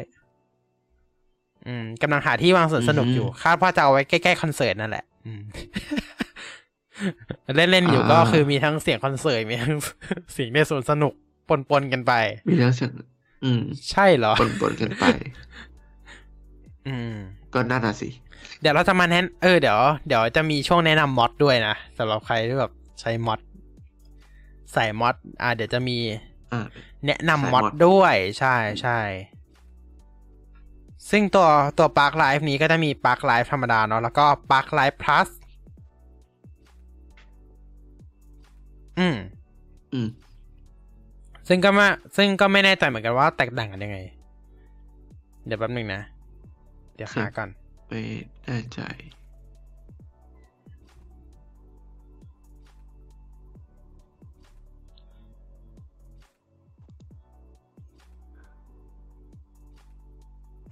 [1.68, 5.42] อืมกำลังหาที่วางสวนสนุกอยู่ คาดว่าจะเอาไว้ใกล้ๆคอนเสิร์ตนั่นแหละอืม
[7.56, 9.74] เล่นเล่นๆอยู่ก็คือมีทั้งเสียงคอนเสิร์ตมีทั้ง
[10.32, 11.12] เสียงในสวนสนุก
[11.70, 12.12] ปนๆกันไป
[12.48, 12.90] มีเรื่องเสียง
[13.44, 15.04] อืม ใช่เหรอปนปนๆกันไป
[16.88, 17.12] อืม
[17.54, 18.08] ก็น่าน่ะสิ
[18.60, 23.40] เดี๋ยวเราจะมาแนะเออเดี๋ยวเดี๋ยวจะมีช่วงแนะนำ mod ด้วยนะสำหรับใครที่แบบใช้ mod
[24.72, 25.98] ใส่ mod อ่า เดี๋ยวจะมี
[26.52, 26.66] อ่า
[27.06, 28.98] แนะนำใส่มอด mod ด้วย ใช่ใช่
[31.10, 31.48] ซึ่งตัว
[31.78, 35.28] ตัว Park Life นี้ก็จะมี Park Life ธรรมดาเนาะแล้วก็ Park Life Plus
[38.98, 39.16] อืม
[39.92, 40.08] อืม
[41.48, 43.98] ซึ่งก็มาซึ่งก็ไม่แน่ใจเหมือนกันว่าแตกต่างกันยังไง
[45.46, 46.02] เดี๋ยวแป๊บหนึ่งนะ
[46.94, 47.48] เดี๋ยวหาก่อน
[47.88, 48.00] ไม่
[48.44, 48.80] แน่ใจ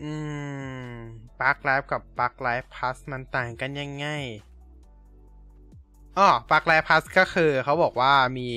[0.02, 0.12] อื
[0.88, 0.94] ม
[1.40, 4.06] Park Life กับ Park Life Plus มันต่างกันยังไง
[6.18, 8.48] อ๋อ Park Life Plus ก็คือเขาบอกว่ามี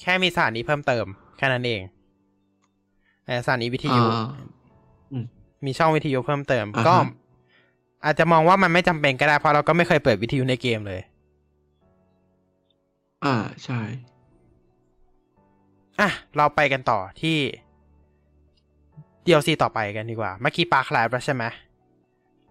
[0.00, 1.06] แค่มีสถานีเพิ่มเติม
[1.36, 1.80] แค่นั้นเอง
[3.26, 4.26] เอ่อสถานีวิทยุอ่า
[5.12, 5.24] อืม
[5.64, 6.94] มีช่องวิทยุเพิ่มเติมอ่าฮะก็
[8.04, 11.00] อาจจะมองว่ามันไม่จำเป็นก็ได้เพราะเราก็ไม่เคยเปิดวิทยุในเกมเลย
[13.24, 13.34] อ่า
[13.64, 13.80] ใช่
[16.00, 17.36] อะ เราไปกันต่อที่
[19.26, 21.44] DLC ต่อไปกันดีกว่า เมื่อกี้ Park Life แล้วใช่ไหม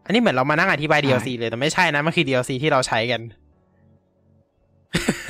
[0.05, 3.21] อันนี้เหมือนเรามานั่งอธิบายใช่ DLC เลยแต่ไม่ใช่นะ มันคือ DLC ที่เราใช้กัน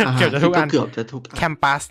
[0.07, 1.83] อ่าเกือบจะทุกอันเกือบจะทุกอันแคมปัส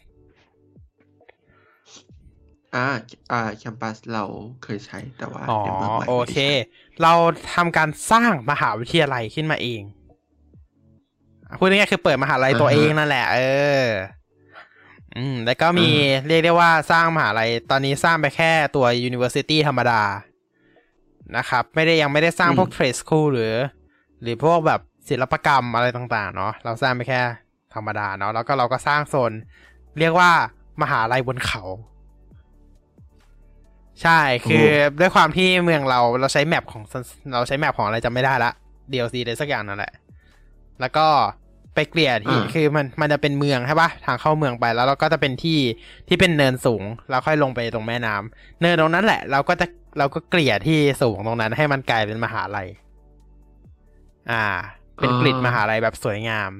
[2.74, 2.86] อ่า
[3.32, 4.24] อ่าแคมปัสเรา
[4.64, 6.48] เคยใช้แต่ว่าอ๋อในเมืองใหม่โอไม่ได้เคใช้
[7.02, 7.12] เรา
[7.54, 9.82] ทำการสร้างมหาวิทยาลัยขึ้นมาเอง
[11.58, 13.38] พูดง่ายๆคือเปิดมหาลัยตัวเองนั่นแหละ เอ
[13.82, 13.86] อ
[15.16, 15.88] อืม แล้วก็มี
[16.28, 20.02] เรียกได้ว่าสร้างมหาลัยตอนนี้สร้างไปแค่ตัว University ธรรมดา
[21.36, 23.54] นะครับ ไม่ได้ยังไม่ได้สร้างพวก Trade School หรือ
[24.22, 27.20] หรือพวกแบบศิลปกรรมอะไรต่างๆ เนาะเราสร้างไปแค่
[27.74, 29.32] ธรรมดาเนาะแล้วก็เราก็สร้างโซน
[29.98, 30.30] เรียกว่า
[30.82, 31.62] มหาลัยบนเขา
[34.02, 34.66] ใช่คือ
[35.00, 36.82] ด้วยความที่เมืองเราเราใช้แมปของ
[37.34, 38.50] เราใช้แมปของอะไรจำไม่ได้ละ
[38.92, 39.92] DLC อะไรสักอย่างนั่นแหละ
[40.80, 41.06] แล้วก็
[41.74, 45.58] ไปเกลี่ยที่อ่าคือมันมันจะเป็นเมืองใช่ปะทางเข้าเมืองไปแล้วเราก็จะเป็นที่
[46.08, 49.66] ที่เป็นเนินสูงแล้วค่อยลงไปตรงแม่น้ำเนินตรงนั้นแหละ เราก็จะ
[49.98, 52.68] เราก็เกลี่ยที่สูงตรงนั้น ให้มันกลายเป็นมหาลัย
[54.32, 54.46] อ่า
[54.96, 56.50] เป็นกริดมหาลัยแบบสวยงาม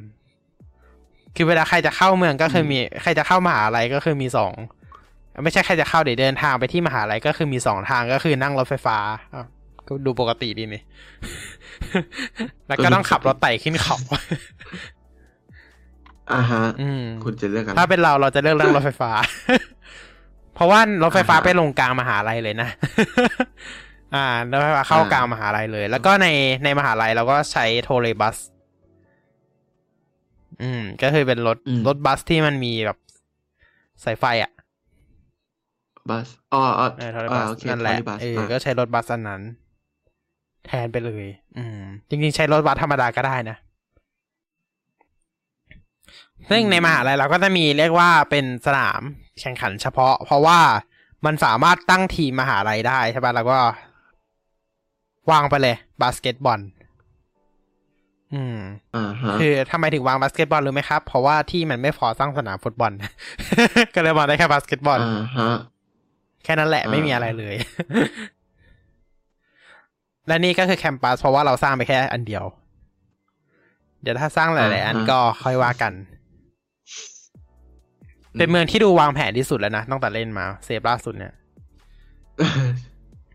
[1.37, 4.53] คือเวลาใครจะเข้าเมืองก็คือมีใครจะเข้ามหาลัยก็คือมีสอง
[5.43, 8.99] ไม่ใช่ใครจะเข้าเดี๋ยวเดินทางไปที่มหาลัยก็คือมีสองทางก็คือนั่งรถไฟฟ้า
[9.35, 9.47] อ้าว
[9.87, 10.83] ก็ดูปกติดีนี่
[12.69, 13.97] แล้วก็ต้องขับรถไต่ขึ้นเขา
[16.35, 19.11] อ่าฮะอืมคุณจะเลือกอะไรถ้าเป็นเราเราจะเลือกนั่งรถไฟฟ้า
[20.55, 22.69] เพราะว่ารถไฟฟ้าอ่าฮะไปลงกลางมหาลัยเลยนะ
[24.15, 26.27] อ่ารถไฟฟ้าเข้ากลางมหาลัยเลย แล้วก็ใน
[26.65, 28.37] ในมหาลัยเราก็ใช้ trolleybus
[30.63, 32.99] อืม ก็คือเป็นรถอืมรถบัสที่มันมีแบบ
[34.05, 34.53] สายไฟอะ
[36.11, 39.43] บัสอ๋ออ๋อเออทอร์อ่าบัสโอเคนั่นแหละ trolleybus เอออ่าก็ใช้รถบัสอันนั้น
[40.67, 41.27] แทนไปเลย
[41.59, 43.57] อืม จริงๆ ใช้รถบัสธรรมดาก็ได้นะ
[46.51, 49.03] ซึ่งในมหาลัยเราก็จะมีเรียกว่าเป็นสนาม
[49.41, 50.59] แข่งขันเฉพาะ เพราะว่า
[51.27, 53.59] มันสามารถตั้งทีมมหาลัยได้ใช่ปะแล้วก็
[55.31, 56.61] วางไปเลย บาสเกตบอล
[58.35, 58.59] อืม
[58.97, 62.93] อ่าฮะคือทำไมถึงวางบาสเกตบอลรู้ไหมครับ เพราะว่าที่มันไม่พอสร้างสนามฟุตบอล
[63.95, 65.51] ก็เลยวางได้แค่บาสเกตบอลอ่าฮะ
[66.45, 67.55] แค่นั้นแหละอ่าไม่มีอะไรเลย
[70.29, 72.45] และนี่ก็คือ Campus เพราะว่าเราสร้างไปแค่อันเดียว
[74.03, 75.93] เดี๋ยวถ้าสร้างหลาย ๆ อันก็ค่อยว่ากัน
[78.39, 81.33] เป็นเมืองที่ดูวางแผนที่สุดแล้วนะตั้งแต่เล่นมา save ล่าสุดเนี่ย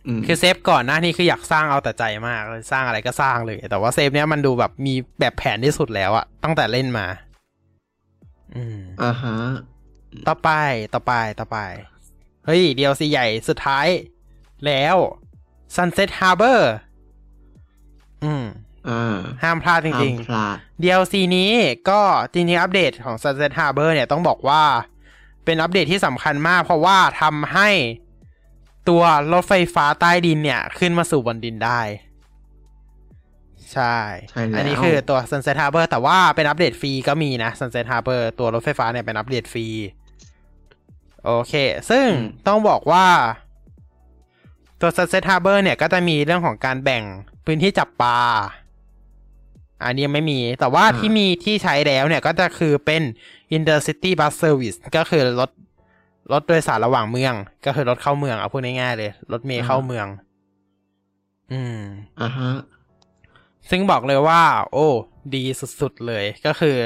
[0.07, 7.07] อืมคือ save ก่อนหน้านี้คืออยากสร้างเอาแต่ใจมากเลยสร้างอะไรก็สร้างเลย แต่ว่า save เนี้ยมันดูแบบมีแบบแผนที่สุดแล้วอะตั้งแต่เล่นมา
[8.55, 9.37] อืมอ่าฮะ
[10.27, 10.49] ต่อไป
[10.93, 11.59] ต่อไปต่อไป
[12.45, 13.87] เฮ้ย DLC ใหญ่สุดท้าย
[14.65, 14.95] แล้ว
[15.75, 16.61] Sunset Harbor
[18.23, 18.66] อืมอ่า
[19.43, 21.51] ห้ามพลาดจริงห้ามพลาดๆ DLC นี้
[21.89, 22.01] ก็
[22.33, 24.63] จริงๆอัปเดตของ Sunset Harbor เนี่ยต้องบอกว่า
[25.45, 27.69] เป็นอัปเดตที่สำคัญมาก เพราะว่าทำให้
[28.89, 31.81] ตัวรถไฟฟ้าใต้ดินเนี่ย ขึ้นมาสู่บนดินได้
[33.73, 33.97] ใช่
[34.29, 39.67] ใช่แล้วอันนี้คือตัว Sunset Harbor แต่ว่าเป็นอัปเดตฟรีก็มีนะ Sunset Harbor ตัวรถไฟฟ้าเนี่ยเป็นอัปเดตฟรี
[41.25, 41.53] โอเค
[41.89, 43.05] ซึ่งอืมต้องบอกว่า
[44.81, 47.03] ตัว Sunset Harbor เนี่ยก็จะมีเรื่องของการแบ่ง
[47.45, 48.17] พื้นที่จับปลา
[49.83, 53.01] อันนี้ยังไม่มี แต่ว่าที่มีที่ใช้แล้วเนี่ยก็จะคือเป็น
[53.55, 55.51] Intercity Bus Service ก็คือรถ
[56.31, 57.33] รถโดยสารระหว่างเมือง
[57.65, 60.07] ก็คือรถเข้าเมืองเอาพูดง่ายๆเลย รถเมล์เข้าเมือง
[61.51, 61.79] อืม
[62.21, 62.51] อ่าฮะ
[63.69, 64.87] ซึ่งบอกเลยว่า โอ้
[65.35, 65.43] ดี
[65.81, 66.77] สุดๆเลยก็คือ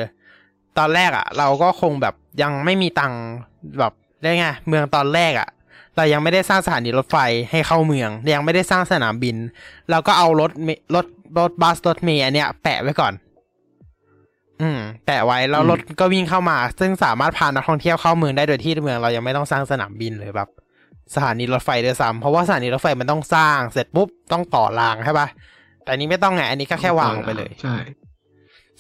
[0.78, 3.24] ตอนแรกอะ่ะ เราก็คงแบบยังไม่มีตังค์
[3.80, 5.50] แบบได้ไงเมืองตอนแรกอะ่ะ
[5.98, 7.18] เรายังไม่ได้สร้างสถานีรถไฟ
[7.52, 9.36] ให้เข้าเมืองยังไม่ได้สร้างสนามบิน
[9.92, 11.06] เราก็เอารถเมรถ
[11.40, 13.14] รถบัสรถเมย์อันเนี้ยแปะไว้ก่อน
[14.62, 20.50] อืม แปะไว้แล้วอืมรถก็วิ่งเข้ามา ซึ่งสามารถพานักท่องเที่ยวเข้าเมืองได้โดยที่เมือง เรายังไม่ต้องสร้างสนามบินเลยแบบ
[21.16, 25.28] สถานีรถไฟด้วยซ้ำเพราะว่าสถานีรถไฟมันต้องสร้างเสร็จปุ๊บต้องต่อรางใช่ปะ
[25.84, 27.76] แต่อันนี้ไม่ต้องไงอันนี้ก็แค่วางลงไปเลยใช่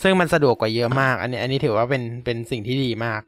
[0.02, 3.22] ซึ่งมันสะดวกกว่าเยอะมาก อันนี้ อันนี้ถือว่าเป็นเป็นสิ่งที่ดีมาก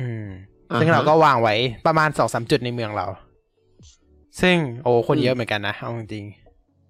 [0.00, 1.54] อืมอ่าฮะ ซึ่งเราก็วางไว้
[1.86, 3.06] ประมาณสองสามจุดในเมืองเรา
[4.40, 6.24] ซึ่งโอ้คนอืมเยอะเหมือนกันนะเอาจริง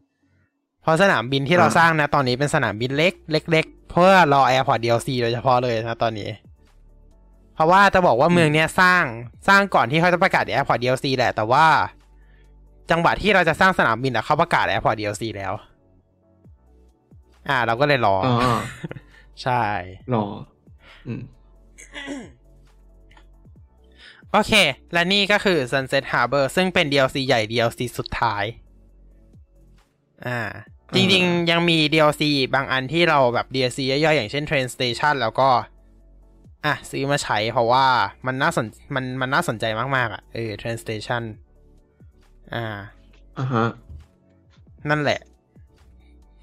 [0.08, 6.30] ๆเพราะสนามบินที่เราอ่าสร้างนะ ตอนนี้เป็นสนามบินเล็กเล็กๆเพื่อรอ Airport DLC โดยเฉพาะเลยนะตอนนี้
[7.54, 9.04] เพราะว่าจะบอกว่าเมืองเนี้ยสร้าง
[9.48, 11.66] สร้างก่อนที่เขาจะประกาศ Airport DLC แหละ แต่ว่า
[12.90, 15.52] จังหวะที่เราจะสร้างสนามบินอะเขาประกาศ Airport DLC แล้ว
[17.48, 18.58] อ่า เราก็เลยรออ๋อ
[19.42, 19.62] ใช่
[20.14, 20.24] รอ
[21.06, 21.22] อืม
[24.34, 24.52] โอเค
[24.92, 28.44] และนี่ก็คือ Sunset Harbor ซึ่งเป็น DLC ใหญ่ DLC สุดท้าย
[30.26, 30.40] อ่า
[30.94, 32.22] จริง ๆ ยังมี DLC
[32.54, 35.48] บางอันที่เราแบบ DLC ย่อยๆ อย่างเช่น Train Station แล้วก็
[36.64, 37.86] อะ ซื้อมาใช้เพราะว่า
[38.26, 39.64] มันน่าสนมันมันน่าสนใจ
[39.96, 41.22] มาก ๆ อะ เออ Train Station
[42.54, 42.64] อ่า
[43.38, 43.68] อ่าฮะ
[44.90, 45.20] นั่นแหละ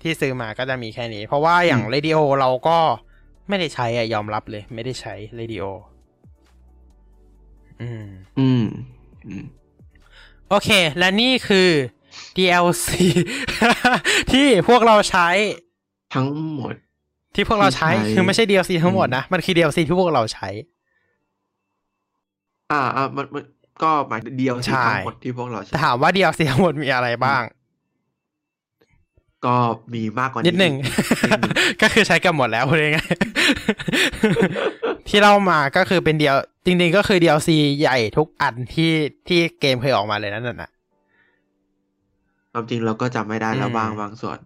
[0.02, 2.78] ที่ซื้อมาก็จะมีแค่นี้ เพราะว่าอย่างอืมเรดิโอเราก็
[3.50, 5.64] ไม่ได้ใช้อะยอมรับเลย ไม่ได้ใช้เรดิโอ
[7.82, 8.08] อืม
[8.40, 8.64] อืม
[9.28, 9.44] อืม
[10.50, 11.70] โอเค และนี่คือ
[12.38, 12.90] DLC
[14.32, 15.28] ที่พวกเราใช้
[16.16, 16.74] ทั้งหมด
[17.36, 20.50] ที่พวกเราใช้ที่ใช้คือไม่ใช่ DLC ทั้งหมดนะ มันคือ DLC ที่พวกเราใช้
[22.72, 23.44] อ่าอ่ามันมัน
[23.84, 27.44] ก็หมายถึงเดียวใช่ทั้งหมดที่พวกเราใช้แต่ถามว่า DLC ทั้งหมดมีอะไรบ้าง
[29.46, 29.56] ก็
[29.94, 31.11] มีมากกว่านินิดหนึ่งนิดหนึ่ง
[31.82, 37.50] ก็คือใช้กันหมดแล้วพูดง่ายๆที่เล่ามาก็คือเป็นเดียว จริงๆก็คือ DLC
[37.80, 38.92] ใหญ่ทุกอันที่
[39.28, 40.72] ที่เกมเคยออกมาเลยนั่นน่ะ
[42.54, 44.38] ความจริงเราก็จำไม่ได้แล้วอืมบางบางส่วน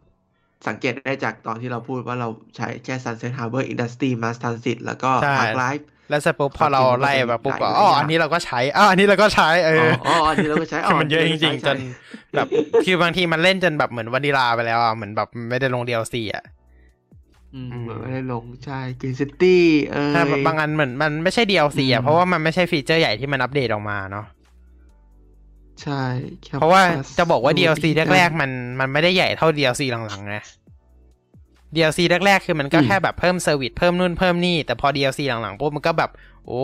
[0.68, 11.78] สังเกตได้จากตอนที่เราพูดว่าเราใช้แค่ Sunset Harbor Industry Mass Transit แล้วก็ใช่ Park Life แล้วเสร็จปุ๊บพอเราไล่มาปุ๊บก็หลายอ๋ออย่างอันนี้เราก็ใช้อ๋ออันนี้เราก็ใช้เออ๋อออ๋ออันนี้เราก็ใช้คือมันเยอะจนนี้ริงราๆก็จใช้น
[12.36, 12.48] แบบ
[12.86, 16.55] คือบางทีมันเล่นจนแบบเหมือนวานิลาไปแล้วอะเหมือนแบบไม่ได้ลง DLC อะอืมอืม
[17.82, 19.58] เหมือนไม่ได้ลงใช่ Green City
[19.94, 24.26] เออใช่แบบบางอันเหมือนมันไม่ใช่ DLC อะอืมเพราะว่ามันไม่ใช่ฟีเจอร์ใหญ่ที่มันอัปเดตออกมาเนาะ
[25.84, 26.02] ใช่
[26.44, 30.36] แค่เพราะว่า Plus จะบอกว่า DLC ดูดีแรกๆมันมันไม่ได้ใหญ่เท่า DLC หลังๆไง
[31.76, 36.10] DLC แรกๆคือมันก็อืมแค่แบบเพิ่ม service เพิ่มนู่นเพิ่มนี่แต่พอ DLC หลังๆปุ๊บมันก็แบบ
[36.46, 36.62] โอ้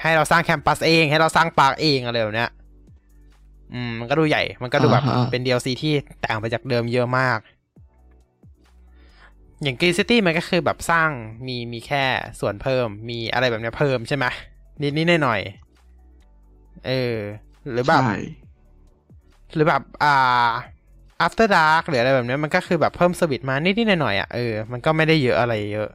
[0.00, 2.50] ให้เราสร้าง campus เอง ให้เราสร้าง park เองอะไรแบบเนี้ย
[3.74, 5.92] อืมมันก็ดูใหญ่ มันก็ดูแบบอ่าฮะเป็น DLC ที่
[6.24, 7.38] ต่างไปจากเดิมเยอะมาก
[9.62, 11.10] อย่าง Green City มันก็คือแบบสร้าง
[11.46, 12.04] มีมีแค่
[12.40, 14.26] ส่วนเพิ่มมีอะไรแบบเนี้ยเพิ่มใช่ไหม
[14.82, 17.16] นิดนิดหน่อยหน่อยๆเออ
[17.70, 18.16] หรือแบบใช่
[19.54, 20.50] หรือแบบอ่า
[21.24, 25.88] after dark หรืออะไรแบบเนี้ยมันก็คือแบบเพิ่มสวิตมานิดนิดหน่อยหน่อยๆอะเออมันก็ไม่ได้เยอะอะไรเยอะ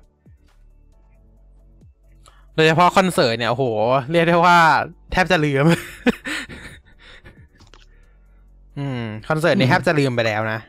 [2.55, 3.65] โดยเฉพาะคอนเสิร์ตเนี่ยโอ้โห
[4.11, 4.57] เรียกได้ว่า
[5.11, 5.65] แทบจะลืม
[8.77, 10.59] อืม คอนเสิร์ตนี่แทบจะลืมไปแล้วนะ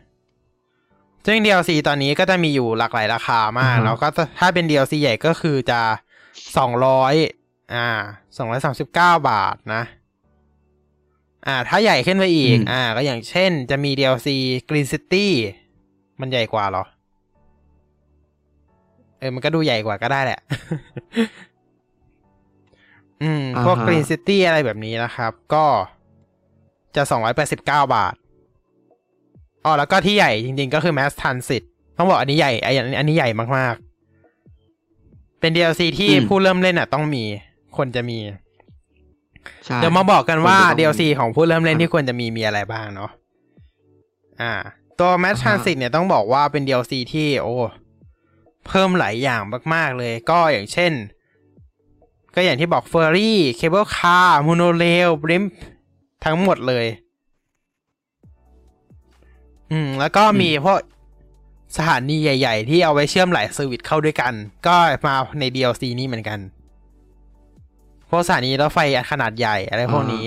[1.27, 4.09] ซึ่ง DLC ตอนนี้ก็จะมีอยู่หลากหลายราคามาก แล้วก็
[4.39, 5.81] ถ้าเป็น DLC ใหญ่ก็คือจะ
[6.57, 7.15] สองร้อย
[7.75, 7.89] อ่า
[8.37, 9.83] สองร้อยสามสิบเก้าบาทนะ
[11.47, 14.29] อ่า ถ้าใหญ่ขึ้นไปอีก อ่า ก็อย่างเช่นจะมี DLC
[14.69, 15.27] Green City
[16.21, 16.85] มันใหญ่กว่าเหรอ
[19.19, 20.41] เออ มันก็ดูใหญ่กว่าก็ได้แหละ
[23.23, 25.65] อืม พวกอ่าฮะ Green City อะไรแบบนี้นะครับ ก็
[26.97, 28.15] จะสองร้อยแปดสิบเก้าบาท
[29.69, 31.63] อ๋อแล้วก็ที่ใหญ่จริงๆก็คือ Mass Transit
[31.97, 37.25] ต้องบอกอันนี้ใหญ่ไอ้อันอันนี้ใหญ่มากๆ เป็น DLC ที่อืมผู้เริ่มเล่นอะ ต้องมี
[37.77, 38.19] คนจะมี
[39.65, 43.11] ใช่เดี๋ยวมาบอกกันว่าควรจะต้อง DLC ของผู้เริ่มเล่นครับที่ควรจะมีมีอะไรบ้างเนาะ
[44.43, 44.55] อ่า
[44.99, 47.55] ตัว Mass อ่าฮะ Transit เนี่ยต้องบอกว่าเป็น DLC ที่โอ้
[48.67, 49.43] เพิ่มหลายอย่าง
[49.75, 50.93] มาก ๆ เลย ก็อย่างเช่น
[52.35, 55.45] ก็อย่างที่บอก ferry cable car monorail blimp
[56.25, 56.87] ทั้งหมดเลย
[59.73, 60.79] อืม แล้วก็มีพวก
[61.77, 64.33] สถานีใหญ่ ๆ ที่เอาไว้เชื่อมหลายเซอร์วิสเข้าด้วยกัน
[64.67, 66.39] ก็มาใน DLC นี้เหมือนกัน
[68.09, 68.79] พวกสถานีรถไฟ
[69.11, 70.25] ขนาดใหญ่อะไรพวกนี้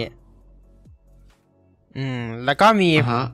[1.98, 3.26] อืม แล้วก็มีอ่าฮะ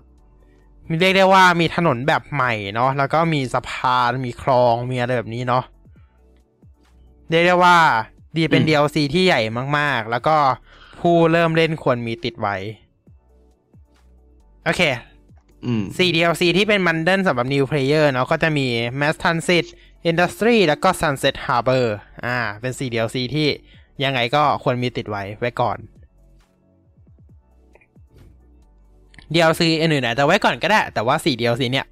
[0.89, 5.64] มีเรียกได้ว่ามีถนนแบบใหม่เนาะแล้วก็มีสะพานมีคลองมีอะไรแบบนี้เนาะ
[7.30, 7.78] เรียกได้ว่า
[8.36, 9.41] ดีเป็นอืม DLC ที่ใหญ่
[9.78, 10.36] มาก ๆ แล้วก็
[10.99, 12.55] ผู้เริ่มเล่นควรมีติดไว้
[14.66, 14.82] โอเค
[15.66, 18.68] อืม4 DLC ที่เป็นมันเดิลสำหรับ New Player เนาะก็จะมี
[18.99, 19.66] Mass Transit
[20.10, 21.86] Industry แล้วก็ Sunset Harbor
[22.26, 23.47] อ่า เป็น4 DLC ที่
[24.03, 25.78] ยังไงก็ควรมีติดไว้ไว้ก่อน
[29.34, 31.86] DLC อื่นๆอาจจะไว้ก่อนก็ได้ แต่ว่า4 DLC เนี่ย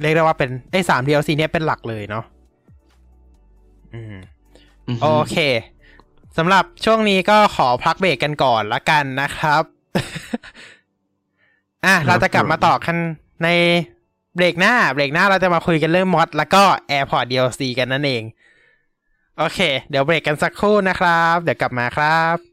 [0.00, 2.24] เรียกได้ว่าเป็นไอ้สาม DLC เนี่ยเป็นหลักเลยเนาะ
[3.94, 4.16] อืม
[4.88, 5.36] อือฮึโอเค
[6.36, 9.62] สำหรับช่วงนี้ก็ขอพักเบรกกันก่อนละกันนะครับ
[11.84, 12.96] อะเราจะกลับมาต่อกัน
[13.44, 13.48] ใน
[14.36, 18.22] เบรกหน้า เบรกหน้าเราจะมาคุยกันเรื่องมอดแล้วก็ AirPod DLC กันนั่นเอง
[19.38, 19.58] โอเค
[19.90, 22.47] เดี๋ยวเบรกกันสักครู่นะครับ เดี๋ยวกลับมาครับ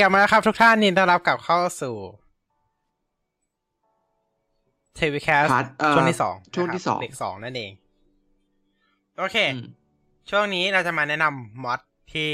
[0.00, 1.96] กลับมาแล้วครับทุกท่านยินดีต้อนรับกลับเข้าสู่
[4.94, 7.70] TechWeCast part เอ่อช่วงที่สองช่วงที่สองเบรกสองนั่นเอง
[9.18, 9.66] โอเคอืม
[10.30, 11.80] ช่วงนี้เราจะมาแนะนำ mod
[12.12, 12.30] ที่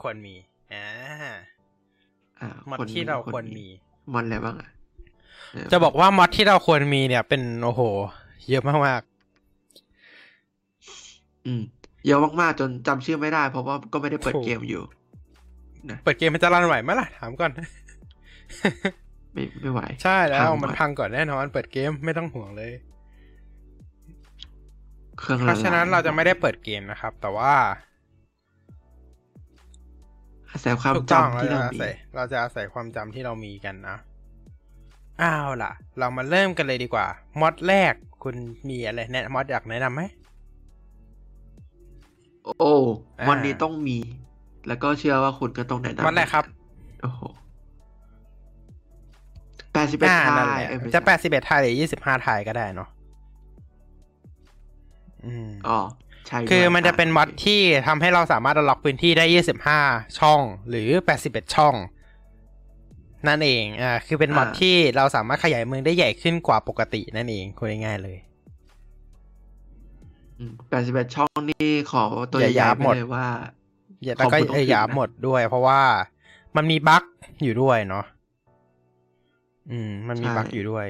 [0.00, 0.34] ควรมี
[0.72, 0.84] อ่า
[2.40, 3.66] อ่า mod คนที่เราควรมี
[4.12, 4.70] mod อะไรบ้างอะ
[5.68, 7.82] เจะบอกว่า mod ที่เราควรมีเนี่ย เป็นโอ้โห
[8.50, 9.02] เยอะมาก
[11.46, 11.62] อืม
[12.06, 14.82] เยอะมากๆจนจำชื่อไม่ได้ เพราะว่าก็ไม่ได้เปิดถูกเกมอยู่
[15.94, 17.50] ๆเปิดเกมมันจะรันไหวไหมล่ะ ถามก่อน
[19.32, 22.72] ไม่ไม่ไหว ใช่แล้วพังมันหมดพังก่อนแน่นอน เปิดเกมไม่ต้องห่วงเลย
[25.18, 27.54] เครื่องเพราะฉะนั้นลเราจะไม่ได้เปิดเกมนะครับ แต่ว่า
[30.50, 33.96] อาศัยความถูกต้องจำเราที่จะเราอามีศัยเราจะอาศัยความจำที่เรามีกันนะ
[35.22, 37.06] อ้าวล่ะ เรามาเริ่มกันเลยดีกว่า
[37.40, 38.34] มอดแรกคุณ
[38.68, 40.02] มีอะไรแนะมอดอยากแนะนำไหม
[42.44, 42.72] โอ้
[43.20, 43.98] อ่าวันนี้ต้องมี
[44.68, 46.44] แล้วก็เชื่อว่าคุณก็ต้องแนะนำมอดแรกครับ
[47.02, 47.20] โอ้โห
[49.72, 52.88] แปดสิบเอ็ดอ่าทานั่นแหยละเอ้ยไม่จะใช่แปดสิบเอ็ดไทยหรือยี่สิบห้าไทยก็ได้เนาะ
[55.24, 55.80] อืมอ๋อ
[56.26, 59.80] ใช่คือด้วยมันจะเป็นมอดโคที่ทำให้เราสามารถล็อกพื้นที่ได้ยี่สิบห้า
[60.18, 61.74] ช่อง หรือแปดสิบเอ็ดช่อง
[63.28, 68.18] นั่นเอง อ่า คือเป็นมอดที่เราสามารถขยายเมืองได้ใหญ่ขึ้นกว่าปกตินั่นเองคุยง่ายๆเลย
[70.68, 73.55] แปดสิบเอ็ดช่องนี่ขอตัวอย่าใหญ่ยัๆบไปหมดเลยว่าอย่า
[74.16, 75.80] แล้วก็ขอบคุณต้องเออถึงหยาบนะหมดด้วย เพราะว่า
[76.56, 77.04] มันมีบั๊ก
[77.42, 78.04] อยู่ด้วยเนาะ
[79.70, 80.86] อืม มันมีบั๊กอยู่ด้วย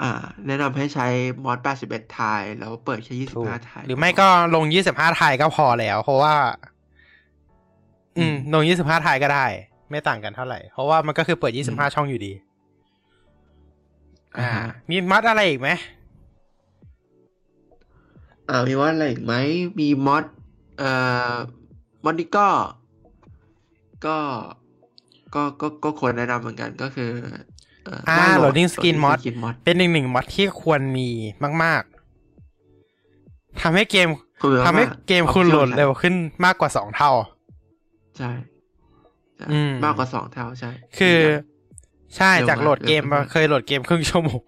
[0.00, 0.10] อ่า
[0.46, 1.06] แนะนำให้ใช้
[1.44, 6.34] มอดแปดสิบเอ็ดทายแล้วเปิดแค่ยี่สิบถูกห้าทายหรือไม่ก็ลงยี่สิบห้าไทยก็พอแล้ว เพราะว่า
[8.18, 9.46] อืม ลงยี่สิบห้าไทยก็ได้
[9.90, 12.32] ไม่ต่างกันเท่าไหร่ เพราะว่ามันก็คือเปิดยี่สิบห้าช่องอยู่ดี
[14.38, 15.68] อ่าอ่า มีมัดอะไรอีกไหม
[18.50, 19.34] อ่ามีมอดอะไรอีกไหม
[19.78, 20.24] มีมอด
[20.78, 20.90] เอ่
[21.32, 21.34] อ
[22.04, 22.48] มอดนี้ก็
[24.06, 24.16] ก็
[25.34, 27.10] ก็ก็ก็ควรแนะนำเหมือนกันก็คือ
[27.84, 31.08] เอ่ออ่าหน้าโหลด loading screen mod loading screen mod เป็นหนึ่งหนึ่งมัดที่ควรมี
[31.62, 31.82] มาก
[32.72, 34.08] ๆทำให้เกม
[34.42, 36.14] คุณทำให้เกมคุณโหลดเร็วใช่ขึ้น
[36.44, 37.10] มากกว่าสองเท่า
[38.18, 38.30] ใช่
[39.36, 41.18] ใช่อืมมากกว่าสองเท่าใช่ คือ
[42.16, 44.42] ใช่เร็วจากโหลดเกมเร็วมามากเคยโหลดเกมครึ่งชั่วโมง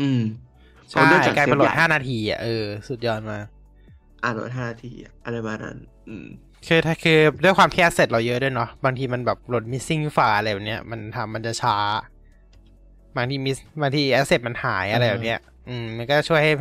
[0.00, 0.20] อืม
[0.90, 3.46] ใช่เนื่องจากกลายเป็นโหลดซฟใญ่ห้านาทีอะเออ สุดยอดมาก
[4.26, 5.78] อ่าโหลดห้านาทีอะอะไรประมาณนั้น
[6.08, 6.26] อืม
[6.66, 11.76] คือถ้าคือด้วยความที่ asset เราเยอะด้วยเนาะบางทีมันแบบโหลด missing ไฟล์อะไรแบบเนี้ยมันทำมันจะช้า
[13.16, 16.52] บางที miss บางที asset มันหายอะไรแบบเนี้ย อืม มันก็ช่วยให้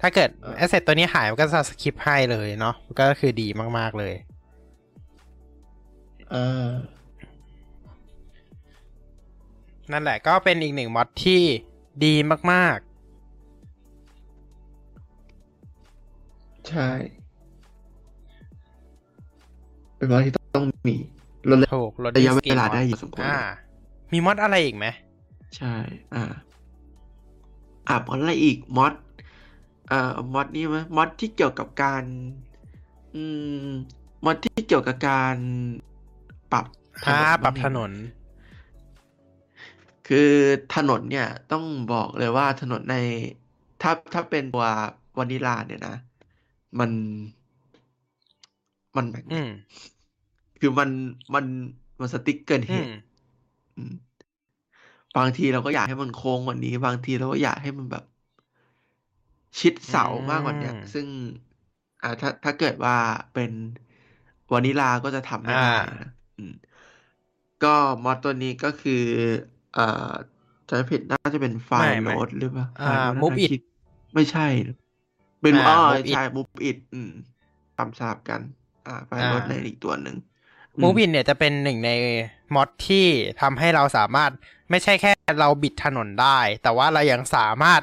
[0.00, 3.48] ถ้าเกิดเออ asset ตัวนี้หายมันก็จะ skip ให้เลยเนาะก็คือดี
[3.78, 4.14] มากๆเลย
[6.34, 6.68] อ่า
[9.92, 11.42] นั่นแหละก็เป็นอีกหนึ่งมอดที่
[12.04, 12.14] ดี
[12.52, 12.78] มาก
[16.68, 16.90] ใช่
[19.96, 20.96] เป็นมอดที่ต้องมี
[21.48, 23.38] ลดๆถูกลดระยะ skin เวลา mod ได้อยู่สมควรอ่า
[24.12, 24.86] มีมอดอะไรอีกไหม
[25.56, 25.74] ใช่
[26.14, 26.24] อ่า
[27.88, 28.94] อ่ามอดอะไรอีกมอด
[29.88, 32.04] เอ่อมอดนี่มั้ยมอดที่เกี่ยวกับการ
[33.14, 33.22] อื
[33.64, 33.68] ม
[34.24, 35.36] มอดที่เกี่ยวกับการ
[36.52, 36.66] ปรับ
[37.06, 37.90] อ่าปรับถนน
[40.08, 40.32] คือ
[40.74, 42.96] ถนนเนี่ย ต้องบอกเลยว่าถนนใน
[43.82, 44.66] ถ้าถ้าเป็นตัว
[45.18, 45.96] วานิลาเนี่ยนะ
[46.78, 46.90] มัน
[48.96, 49.48] มันแบบอืม
[50.60, 50.90] คือมัน
[51.34, 51.44] มัน
[52.00, 52.94] มันสติ๊กเกินเหอืมตุ
[53.76, 53.92] อืม
[55.16, 58.02] บางทีเราก็อยากให้มันโค้งกว่านี้ บางทีเราก็อยากให้มันแบบ
[59.60, 61.06] ชิดเสามากกว่าเนี้ยอืมซึ่ง
[62.02, 62.96] อ่าถ้าถ้าเกิดว่า
[63.34, 63.50] เป็น
[64.52, 66.52] วานิลาก็จะทำไม่ได้อ่านะอืม
[67.60, 67.68] ก็
[68.04, 68.92] มอดตัวนี้ก็คือ
[69.72, 69.80] เอ่อ
[70.68, 73.60] จะไม่ผิดน่าจะเป็นไฟไม่ล์ไม่โน้ตหรือเปล่าอ่าไฟล์โน้ต Move น่า It คิด
[74.14, 74.46] ไม่ใช่
[75.42, 77.10] เป็นอ่าอ๋อ Move It ใช่มูฟอิดอืม
[77.76, 78.40] ทำสลับกัน
[78.86, 80.16] อ่าไฟล์โน้ตอ่าในอีกตัวหนึ่ง
[80.78, 81.90] อืมูบินเนี่ยจะเป็นหนึ่งใน
[82.54, 83.06] มอดที่
[83.40, 84.30] ทำให้เราสามารถ
[84.70, 87.82] ไม่ใช่แค่เราบิดถนนได้ แต่ว่าเรายังสามารถ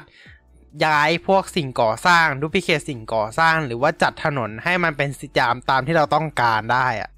[0.84, 7.10] ย้ายพวกสิ่งก่อสร้างดูพิเคทสิ่งก่อสร้าง หรือว่าจัดถนนให้มันเป็นสิจามตามที่เราต้องการได้อะ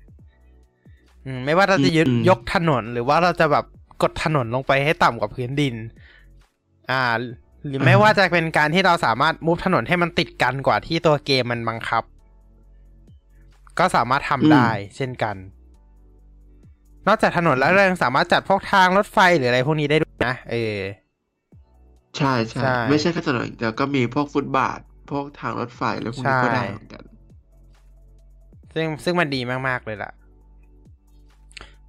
[1.25, 3.65] อืมไม่ว่าเราจะยึดอืมยกถนน หรือว่าเราจะแบบ
[4.03, 5.75] กดถนนลงไปให้ต่ำกว่าพื้นดิน
[6.91, 7.03] อ่า
[7.67, 12.03] หรือไม่ว่าจะเป็นการที่เราสามารถมุฟถนนให้มันติดกันกว่าที่ตัวเกมมันบังคับ
[13.79, 15.37] ก็สามารถทำได้เช่นกัน
[17.07, 20.79] นอกจากถนนแล้วเรายังสามารถจัดพวกทางรถไฟหรืออะไรพวกนี้ได้ด้วยนะเออ
[22.17, 24.81] ใช่ใช่ใช่ไม่ใช่แค่ถนนแต่ก็มีพวกฟุตบาท
[25.11, 27.03] พวกทางรถไฟแล้วพวกนี้ก็ใช่ได้เหมือนกัน
[28.75, 30.11] ซึ่งซึ่งมันดีมากๆเลยล่ะ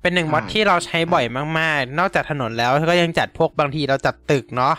[0.01, 1.25] เป็นหนึ่งใช่มอดที่เราใช้บ่อย
[1.59, 4.75] มาก ๆ นอกจากถนนแล้วก็ยังจัดพวกบางทีเราจัดตึกเนาะ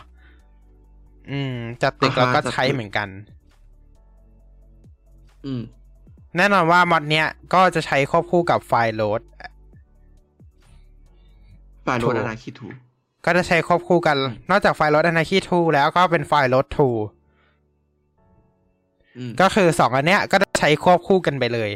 [1.31, 3.09] อืม จัดตึกเราก็ใช้เหมือนกัน
[5.47, 5.63] อืม
[6.37, 9.21] แน่นอนว่ามอดเนี้ยก็จะใช้ควบคู่กับไฟล์โหลด
[11.83, 12.67] ไฟล์โหลดถูอกนาคิทู
[13.25, 14.17] ก็จะใช้ควบคู่กัน
[14.51, 16.67] นอกจากไฟล์โหลด Anarchy 2แล้วก็เป็นไฟล์โหลด
[19.17, 21.71] อืม2ก็คือสองอันเนี้ยก็จะใช้ควบคู่กันไปเลย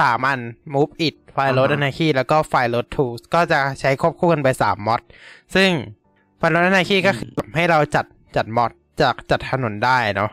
[0.00, 0.40] สามอัน
[0.74, 5.00] Move It ไฟล์โหลดอ่าฮะ Anarchy แล้วก็ไฟล์โหลด2ก็จะใช้ควบคู่กันไปสามมอด
[5.54, 5.70] ซึ่ง
[6.38, 8.04] ไฟล์โหลด Anarchy ก็คือให้เราจัด
[8.36, 8.70] จัดมอด
[9.02, 10.30] จากจัดถนนได้เนาะ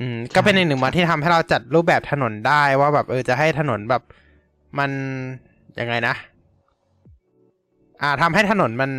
[0.00, 4.02] อืมก็เป็นอีกหนึ่งมอดที่ทำให้เราจัดรูปแบบถนนได้ว่าแบบเออจะให้ถนนแบบ
[4.78, 4.90] มัน
[5.80, 6.14] ยังไงนะ
[8.02, 8.90] อ่าทำให้ถนนมัน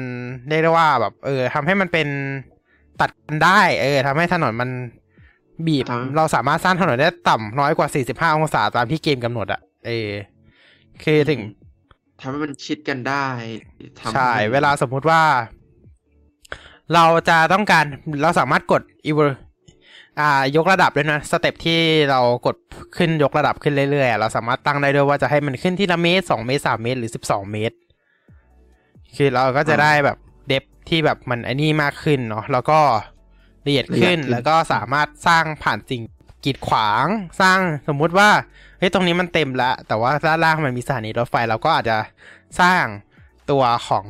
[0.47, 2.07] เรียกได้ว่าแบบ เออทำให้มันเป็น
[3.01, 4.69] ตัดกันได้ เออทำให้ถนนมัน
[5.67, 7.87] บีบทำเราสามารถสร้างถนนได้ต่ำน้อยกว่า
[8.31, 10.09] 45 องศาตามที่เกมกำหนดอะเออ
[11.03, 11.41] คือถึง
[12.21, 13.25] ทำให้มันชิดกันได้
[13.99, 15.21] ทำใช่ให้มันเวลาสมมุติว่า
[16.93, 17.85] เราจะต้องการ
[18.21, 19.19] เราสามารถกดอีเว
[20.19, 21.79] อ่ายกระดับด้วยนะ step ที่
[22.09, 22.55] เรากด
[22.97, 27.75] ขึ้นยกระดับขึ้นเรื่อยๆ เราสามารถตั้งได้ด้วยว่าจะให้มันขึ้นทีละเมตรสองเมตรสามเมตรหรือสิบสองเมตร
[29.15, 30.17] คือเราก็จะได้แบบ
[30.47, 32.79] depth ที่แบบมันไอ้นี่มากขึ้นเนาะแล้วก็
[33.65, 36.03] ละเอียดขึ้นแล้วก็สามารถสร้างผ่านสิ่ง
[36.45, 37.05] กีดขวาง
[37.41, 38.29] สร้างสมมุติว่า
[38.79, 41.97] เฮ้ยตรงนี้มันเต็มแล้วแต่ว่าด้านล่างมันมีสถานีรถไฟเราก็อาจจะ
[42.61, 42.83] สร้าง
[43.51, 44.05] ตัวของ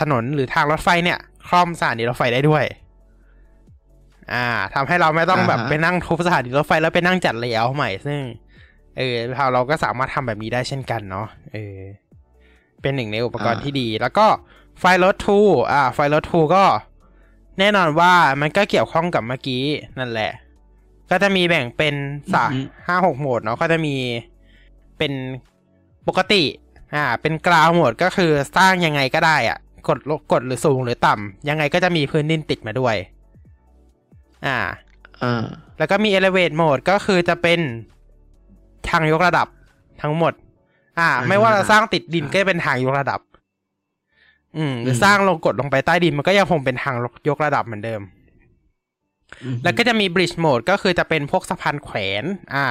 [0.00, 1.18] ถนนหรือทางรถไฟเนี่ย
[1.48, 2.64] คล่อมสถานีรถไฟได้ด้วย
[4.32, 8.20] อ่าทำให้เราไม่ต้องแบบอ่าฮะไปนั่งทุบสถานีรถไฟแล้วไปนั่งจัดเลเยอร์ใหม่ ซึ่ง
[8.96, 11.78] เออเราเราก็สามารถทำแบบนี้ได้เช่นกันเนาะ เออ
[12.82, 14.26] เป็นหนึ่งในอุปกรณ์ที่ดี แล้วก็
[14.80, 15.38] ไฟล์รถทู
[15.72, 16.64] อ่า ไฟล์รถทูก็
[17.58, 19.64] แน่นอนว่ามันก็เกี่ยวข้องกับเมื่อกี้
[19.98, 20.32] นั่นแหละ
[21.10, 21.94] ก็จะมีแบ่งเป็น
[22.34, 23.94] สาอือฮึห้าหกโหมดเนาะ ก็จะมี
[24.98, 25.12] เป็น
[26.08, 26.44] ปกติ
[26.94, 29.58] อ่า เป็นกราวโหมดก็คือสร้างยังไงก็ได้อะ
[29.88, 32.96] กดลงกดหรือสูงหรือต่ำยังไงก็จะมีพื้นดินติดมาด้วย
[34.46, 34.58] อ่า
[35.22, 35.44] อ่า
[35.78, 37.60] แล้วก็มี elevate mode ก็คือจะเป็น
[38.88, 39.48] ทางยกระดับ
[40.02, 40.32] ทั้งหมด
[40.98, 43.20] อ่าอ่าไม่ว่าเราสร้างติดดินอ่าก็จะเป็นทางยกระดับ
[44.56, 46.94] อืม หรือมสร้างลงกดลงไปใต้ดินมันก็ยังคงเป็นทาง
[47.28, 48.00] ยกระดับเหมือนเดิม
[49.44, 52.24] อืมแล้วก็จะมี bridge mode ก็คือจะเป็นพวกสะพานแขวน
[52.54, 52.66] อ่า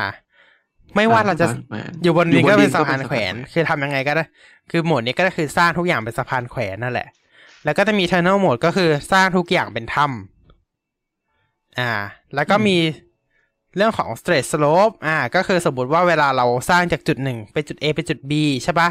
[0.95, 4.23] ไม่ว่าเราจะสพนแขวนอยู่บนดินก็เป็นสะพานก็แขวน คือทำยังไงก็ได้
[4.71, 7.07] คือโหมดนี้ก็คือสร้างทุกอย่างเป็นสะพานแขวนนั่นแหละ
[7.65, 11.91] แล้วก็จะมี tunnel mode ก็คือสร้างทุกอย่างเป็นถ้ำอ่า
[12.35, 12.77] แล้วก็มี
[13.75, 18.31] เรื่องของ straight slope อ่า ก็คือสมมติว่าเวลาเราสร้างจากจุดหนึ่งไปจุด A ไปจุด B
[18.63, 18.89] ใช่ปะ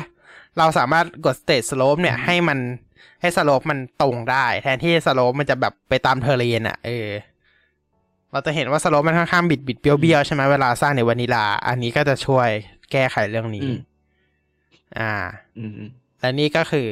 [0.59, 2.59] เราสามารถกด straight slope เนี่ยให้มัน
[3.21, 7.09] ให้ slope มันตรงได้ แทนที่ slope มันจะแบบไปตามเทอร์เรนอะ เออ
[8.33, 12.49] เราจะเห็นว่า slope มันค่อนข้างบิดบิดเบี้ยวเบี้ยวๆใช่ไหมเวลาสร้างในวานิลา อันนี้ก็จะช่วย
[12.93, 13.79] แก้ไขเรื่องนี้อืม
[14.99, 15.15] อ่า
[15.59, 15.91] อืมอืม
[16.21, 16.89] และนี่ก็คือ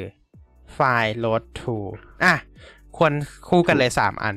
[0.75, 1.77] ไฟล์ load to
[2.25, 2.35] อะ
[2.97, 3.13] ควร
[3.49, 4.37] คู่กันเลยสามอัน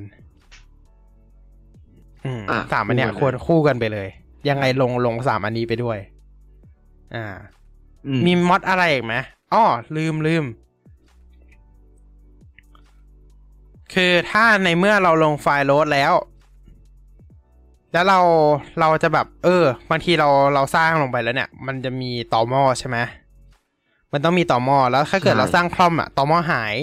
[2.25, 4.07] อืมอะสามอันเนี้ยคู่ควกันรเลยคู่กันไปเลย
[4.49, 5.97] ยังไงลงลงสามอันนี้ไปด้วย
[7.15, 7.25] อ่า
[8.07, 9.15] อืมีมอดอะไรอีกไหม
[9.53, 9.65] อ้อ
[9.95, 10.45] ลืมลืม
[13.93, 16.13] คือถ้าในเมื่อเราลงไฟล์โหลดแล้ว
[17.93, 18.19] แล้วเรา
[18.79, 22.97] เราจะแบบ เออบางทีเราเราสร้างลงไปแล้วเนี่ย มันจะมีต่อหม้อใช่ไหม
[24.13, 26.75] มันต้องมีต่อหม้อแล้วถ้าเกิดเราสร้างคล่อมอะต่อหม้อหาย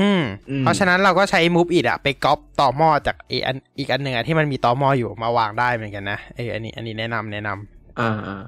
[0.00, 8.42] อืมอืมเพราะฉะนั้นเราก็ใช้ move it อะไปก๊อปต่อหม้อจากอีกอันอีกอันหนึ่งอะที่มันมีต่อหม้ออยู่มาวางได้เหมือนกันนะเอออันนี้ อันนี้แนะนำแนะนำอ่าอ่า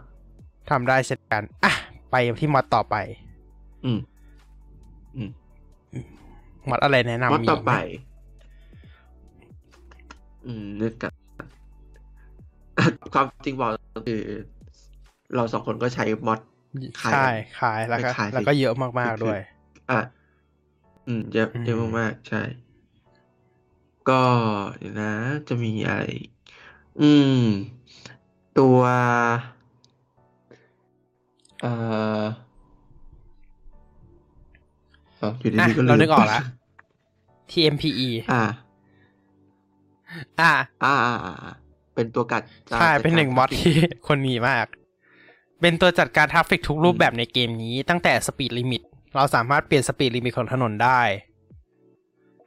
[0.71, 1.73] ทำได้เช่นกันอะ
[2.11, 2.97] ไปที่มอดต่อไป
[3.85, 3.99] อืม
[5.17, 5.31] อืม
[6.69, 7.73] มอดอะไรแนะนำมอดต่อมีหมไป
[10.47, 11.13] อืมนึกกัน
[13.15, 13.71] ความจริงบอก
[14.07, 14.23] คือ
[15.35, 16.41] เราสองคนก็ใช้มอด
[17.03, 17.27] ขายใช่
[17.61, 19.39] ขายแล้วก็ไม่ขายสิแล้วก็เยอะมากๆด้วย
[19.91, 20.01] อะ
[21.07, 22.43] อืมเยอะอืมเยอะมากๆใช่
[24.09, 24.23] ก็
[24.79, 25.13] เดี๋ยวนะ
[25.49, 26.31] จะมีอะไรอีก
[27.01, 27.35] อืม
[28.59, 28.81] ตัว
[31.61, 31.71] เอ่
[32.23, 32.25] อ
[35.19, 36.43] เอาอยู่อะดีๆก็ลืเรานึกออกแล้ว
[37.51, 38.41] TMPE อ่า
[40.41, 40.53] อะ
[40.85, 41.55] อ่าอ่าอ่า อ่า
[41.95, 42.43] เป็นตัวจัด
[42.79, 43.75] ใช่เป็นหนึ่ง mod ที่
[44.07, 44.67] คนมีมาก
[45.61, 48.83] เป็นตัวจัดการ traffic ทุกรูปแบบในเกมนี้ ตั้งแต่ speed limit
[49.17, 51.01] เราสามารถเปลี่ยน speed limit ของถนนได้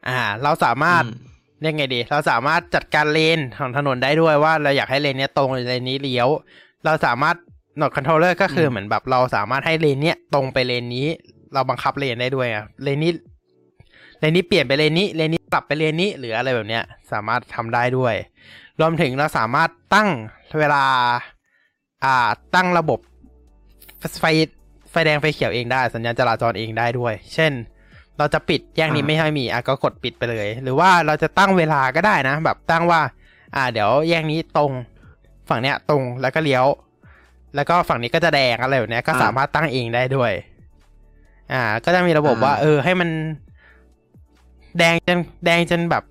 [0.08, 1.12] อ่า เราสามารถอืม
[1.62, 6.30] เรียกไงดี เราสามารถจัดการเลนของถนนได้ด้วยว่าเราอยากให้เลนเนี้ยตรงหรือเลนนี้เลี้ยว
[6.86, 7.36] เราสามารถ
[7.78, 11.08] โหนดคอนโทรลเลอร์ก็คือเหมือนแบบเราสามารถให้เลนเนี้ยตรงไปเลนนี้
[11.54, 13.12] เราบังคับเลนได้ด้วยอะเลนนี้
[14.26, 18.16] เลนนี้เปลี่ยนไปเลนนี้เลนนี้กลับไปเลนนี้หรืออะไรแบบเนี้ย สามารถทำได้ด้วย
[18.80, 20.10] รวมถึงเราสามารถตั้ง
[20.60, 20.84] เวลา
[22.04, 23.00] อ่าตั้งระบบ
[24.20, 24.26] ไฟ
[24.92, 27.52] ไฟแดงไฟเขียวเองได้ สัญญาณจราจรเองได้ด้วย เช่น
[28.18, 33.02] เราจะปิดแยกนี้อ่าไม่ให้มีอะก็กดปิดไปเลย หรือว่าเราจะตั้งเวลาก็ได้นะ แบบตั้งว่า
[33.56, 34.72] อ่า เดี๋ยวแยกนี้ตรง
[35.50, 36.66] ฝั่งเนี้ยตรงแล้วก็เลี้ยว
[37.56, 40.32] แล้วก็ฝั่งนี้ก็จะแดงอะไรแบบเนี้ยก็อ่าสามารถตั้งเองได้ด้วย
[41.54, 43.10] อ่า ก็จะมีระบบว่าอ่าเออ ให้มัน
[44.78, 46.04] แดงจนแดงจนแบบ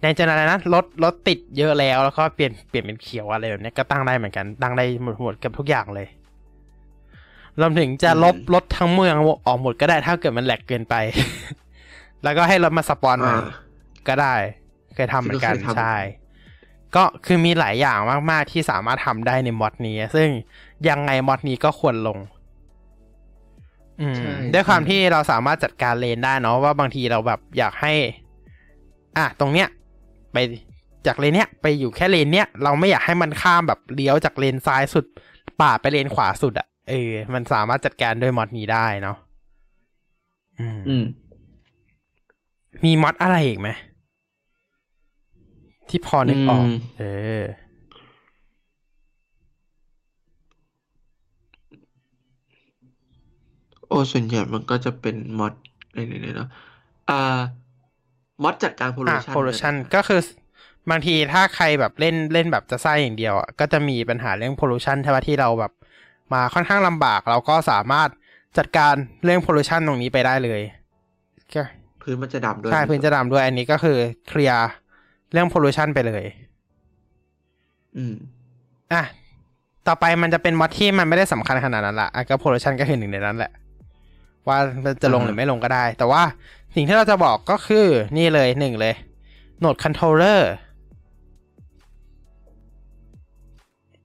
[0.00, 6.06] แดงจนอะไรนะรถรถติดเยอะแล้วแล้วก็เปลี่ยนเปลี่ยนเป็นเขียวอะไรแบบเนี้ยก็ตั้งได้เหมือนกันตั้งได้หมดหมดกับทุกอย่างเลย
[7.60, 9.14] รวมถึงจะลบรถทั้งเมือง
[9.46, 10.94] ออกหมดก็ได้ถ้าเกิดมันแหลกเกินไป
[12.22, 13.44] แล้วก็ให้รถมาสปอนใหม่อ่า
[14.08, 14.34] ก็ได้
[14.94, 15.96] เคยทำเหมือนกันเคยทำใช่
[16.96, 17.98] ก็คือมีหลายอย่าง
[18.30, 20.28] มาก ๆ ที่สามารถทำได้ในมอดนี้ ซึ่ง
[20.88, 22.33] ยังไงมอดนี้ก็ควรลงอืมใช่
[24.54, 27.92] ด้วยความใช่ที่เราสามารถจัดการเลนได้เนาะว่าบางทีเราแบบอยากให้
[29.16, 29.68] อะตรงเนี้ย
[30.32, 30.36] ไป
[31.06, 35.04] จากเลนเนี้ยไปอยู่แค่เลนเนี้ยเราไม่อยากให้มันข้ามแบบเลี้ยวจากเลนซ้ายสุด
[35.60, 39.16] ป่าดไปเลนขวาสุดอะเออ มันสามารถจัดการด้วยมอดนี้ได้เนาะ
[40.60, 41.04] อืมอืม
[42.84, 43.68] มีมอดอะไรอีกไหม
[45.88, 47.04] ที่พอนึกออกอืมเอ
[47.40, 47.42] อ
[53.88, 55.52] โอ้ส่วนใหญ่มันก็จะเป็นมอด
[55.90, 56.48] อะไรเนี่ยเนาะ
[57.10, 57.38] อ่า
[58.42, 60.20] มอดจัดการโพลูอะชัน pollution ก็คือ
[60.90, 65.72] บางทีถ้าใครแบบเล่นเล่นแบบจะไส้อย่างเดียวอะก็จะมีปัญหาเรื่อง pollution ใช่ไหมที่เราแบบ
[66.32, 68.08] มาค่อนข้างลำบาก เราก็สามารถ
[68.58, 68.94] จัดการ
[69.24, 70.60] เรื่อง pollution ตรงนี้ไปได้เลย
[71.54, 71.62] ก็
[72.02, 73.98] พื้นมันจะดำด้วยใช่พื้นจะดำด้วย อันนี้ก็คือ
[74.28, 74.68] เคลียร์
[75.32, 76.24] เรื่อง pollution ไปเลย
[77.96, 78.14] อืม
[78.92, 79.02] อะ
[79.86, 83.52] ต่อไปมันจะเป็นมอดที่มันไม่ได้สำคัญขนาดนั้นละอะก็ pollution ก็คือหนึ่งในนั้นแหละ
[84.48, 86.22] ว่ามันจะลงหรือไม่ลงก็ได้ แต่ว่า
[86.74, 88.94] สิ่งที่เราจะบอกก็คือนี่เลยหนึ่งเลย
[89.62, 90.40] node controller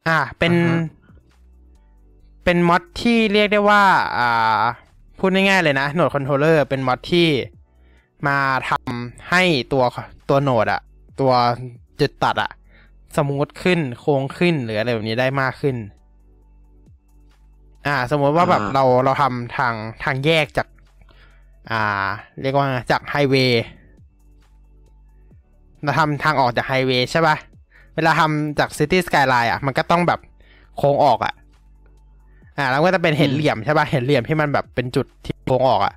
[0.08, 0.80] อะเป็นอ่าฮะ
[2.44, 3.84] เป็นมอดที่เรียกได้ว่า
[4.18, 4.62] อ่า
[5.20, 7.28] พูดง่ายๆเลยนะ node controller เป็นมอดที่
[8.28, 8.38] มา
[8.70, 9.44] ทำให้
[9.74, 9.84] ตัว
[10.30, 10.82] ตัวโหนดอะ
[11.20, 11.32] ตัว
[12.00, 12.52] จุดตัดอะ
[13.16, 15.76] สมูทขึ้นโค้งขึ้นหรืออะไรแบบนี้ได้มากขึ้น
[17.88, 19.74] อ่า สมมติว่าแบบอ่าเราเราทำทาง
[20.04, 20.68] ทางแยกจาก
[21.72, 21.82] อ่า
[22.42, 23.64] เรียกว่าไงจากไฮเวย์
[25.84, 27.36] เราทำทางออกจากไฮเวย์ใช่ปะ
[27.96, 30.20] เวลาทำจาก Cities Skylines อะ มันก็ต้องแบบ
[30.78, 31.34] โค้งออกอะ
[32.58, 35.94] อ่า แล้วก็จะเป็นเป็นเหลี่ยมใช่ปะเป็นเหลี่ยมที่มันแบบเป็นจุดที่โค้งออกอะ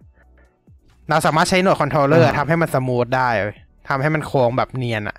[1.08, 3.56] เราสามารถใช้ Node Controller อ่าทำให้มัน smooth ได้เว้ย
[3.88, 5.18] ทำให้มันโค้งแบบเนียนอะ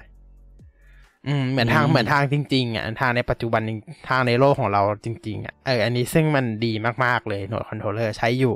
[1.27, 3.79] อืมเหมือนทางอืมเหมือนทางจริง ๆ อะ ทางในปัจจุบันจริง
[4.09, 6.73] ทางในโลกของเราจริง ๆ อะเอออันนี้ซึ่งมันดี
[7.05, 8.55] มาก ๆ เลย Node Controller ใช้อยู่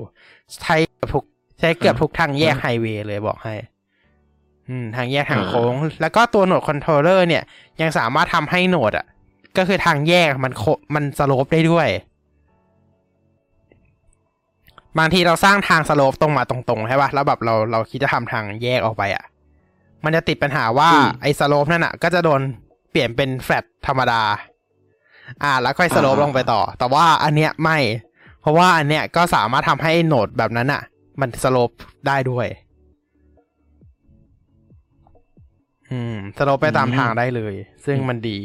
[0.63, 1.23] ใช้เกือบทุก
[1.59, 3.55] ใช้เกือบทุกทางแยกไฮเวย์เลยบอกให้
[4.69, 7.43] อืม ทางแยกทางโค้ง แล้วก็ตัว Node Controller เนี่ย
[7.81, 9.05] ยังสามารถทำให้ node อะ
[9.57, 10.63] ก็คือทางแยกมันโค
[10.95, 11.87] มัน slope ได้ด้วย
[14.97, 19.23] บางทีเราสร้างทาง slope ตรงมาตรงๆใช่ป่ะแล้วแบบเราเราคิดจะทำทางแยกออกไปอะ
[20.03, 22.41] มันจะติดปัญหาว่าอืมไอ้ slope นั่นอะ ก็จะโดน
[22.91, 24.21] เปลี่ยนเป็นแฟลตธรรมดา
[25.43, 27.77] อ่า แล้วค่อย slope อ่าลงไปต่อ แต่ว่าอันเนี้ยไม่
[28.41, 30.81] เพราะว่าอันเนี้ยก็สามารถทำให้ node แบบนั้นอะ
[31.21, 31.71] มัน slope
[32.07, 32.47] ได้ด้วย
[35.91, 37.53] อืม slope ไปตามอืมทางได้เลย
[37.85, 38.37] ซึ่งมันดี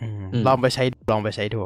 [0.00, 1.60] อืมอืมลองไปใช้ลองไปใช้ดู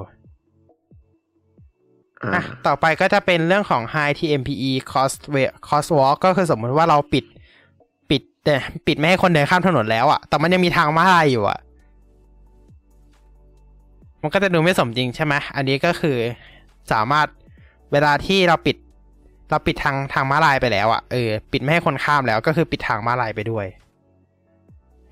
[2.23, 7.25] อ่าอะต่อไปก็จะเป็นเรื่องของ Hide TMPE cross wa- crosswalk ก็คือสมมติว่าเราปิด
[8.11, 8.55] ปิดแต่
[8.87, 11.59] ปิดไม่ให้คนเดินข้ามถนนแล้วอะ่ะ แต่มันยังมีทางม้าลายอยู่อะ่ะ
[14.23, 16.16] มันก็จะดูไม่สมจริงใช่ไหมอันนี้ก็คือ
[16.93, 17.27] สามารถ
[17.93, 18.77] เวลาที่เราปิด
[19.51, 23.66] เราปิดทางทางม้าลายไปแล้วอะ่ะเออปิดไม่ให้คนข้ามแล้ว ก็คือปิดทางม้าลายไปด้วย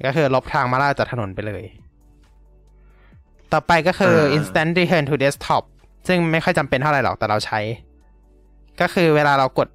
[0.06, 1.64] ก็คือลบทางม้าลายจากถนนไปเลย
[3.52, 5.62] ต่อไปก็คืออ่า instant return to desktop
[6.08, 7.60] ซึ่งไม่ค่อยจำเป็นเท่าไหร่หรอกแต่เราใช้
[8.80, 9.68] ก็คือเวลาเรากด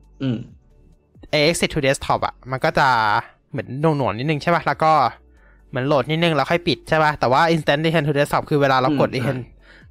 [1.33, 2.87] อืม exit to desktop อะ มันก็จะ
[3.51, 4.91] เหมือนหน่วงๆนิดนึงใช่ป่ะ แล้วก็
[5.69, 9.37] เหมือนโหลดนิดนึงแล้วค่อยปิดใช่ป่ะ แต่ว่า instant return to desktop คือเวลาเรากดอืม return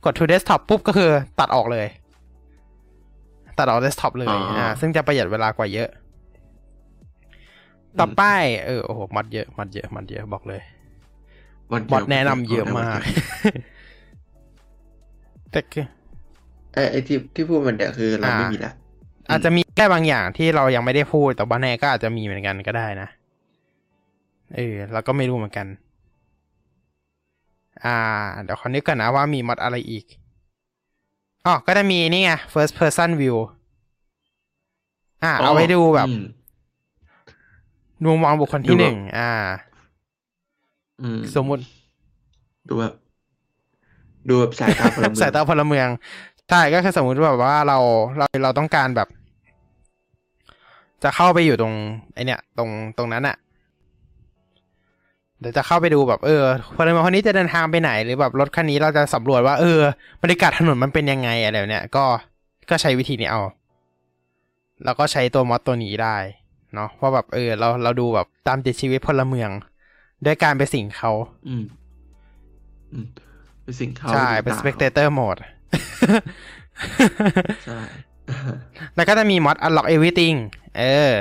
[0.05, 1.87] กด to desktop ปุ๊บก็คือตัดออกเลย
[3.59, 5.89] ตัดออก desktop เลยอ๋ออ่อ่าซึ่งจะประหยัดเวลากว่าเยอะ
[8.01, 8.23] ต่อไป
[8.67, 10.61] เออโอ้โหมัดเยอะมัดเยอะมัดเยอะบอกเลย
[11.73, 13.01] วันมอดแนะนำเยอะมาก
[15.51, 15.87] แต่คือ
[16.73, 18.73] ไอ้ไอ้ที่ที่พูดมันเดี๋ยวคือเราอ่าไม่มีละ
[19.31, 23.09] อาจจะมีแค่บางอย่างที่เรายังไม่ได้พูด แต่ว่าแน่ก็อาจจะมีเหมือนกันก็ได้นะ
[24.57, 25.67] เออเราก็ไม่รู้เหมือนกัน
[27.85, 27.97] อ่า
[28.43, 30.05] เดี๋ยวขอนึกก่อนนะว่ามีมอดอะไรอีก
[31.47, 33.37] อ๋อก็จะมีนี่ไง first person view
[35.25, 36.23] อ่า เอาไว้ดูแบบอืม
[38.05, 39.31] ดูมองบุคคลที่ดูแบบหนึ่ง อ่า
[41.03, 41.63] อืมสมมุติ
[42.69, 42.93] ดูแบบ
[44.29, 45.89] ดูแบบสายตาพลเมือง สายตาพลเมือง
[46.55, 47.79] ใช่ก็คือสมมุติแบบว่าเรา
[48.19, 49.09] เราเราต้องการแบบ
[51.03, 51.75] จะเข้าไปอยู่ตรง
[52.15, 53.37] ไอเนี่ย ตรงตรงนั้นอะ
[55.41, 56.43] เดี๋ยวจะเข้าไปดูแบบเออ
[56.77, 59.81] พลเมืองคนนี้จะเดินทางไปไหนหรือแบบรถคันนี้เราจะสำรวจว่าเออ
[60.23, 62.05] บรรยากาศถนนมันเป็นยังไงอะไรแบบเนี้ยก็
[62.71, 63.43] ก็ใช้วิธีนี้เอา
[64.85, 66.17] แล้วก็ใช้ตัวมอดตัวนี้ได้
[66.75, 69.51] เนาะว่าแบบเออ เราเราดูแบบตามติดชีวิตพลเมือง
[70.27, 71.13] ด้วยการไปสิงเขา
[71.49, 71.65] อืม
[72.93, 73.07] อืม
[73.63, 75.43] เป็นสิงเขาใช่ดูเป็นดาว spectator mode
[77.65, 77.81] ใช่
[78.95, 80.37] แล้วก็จะมี mod unlock everything
[80.79, 81.13] เออ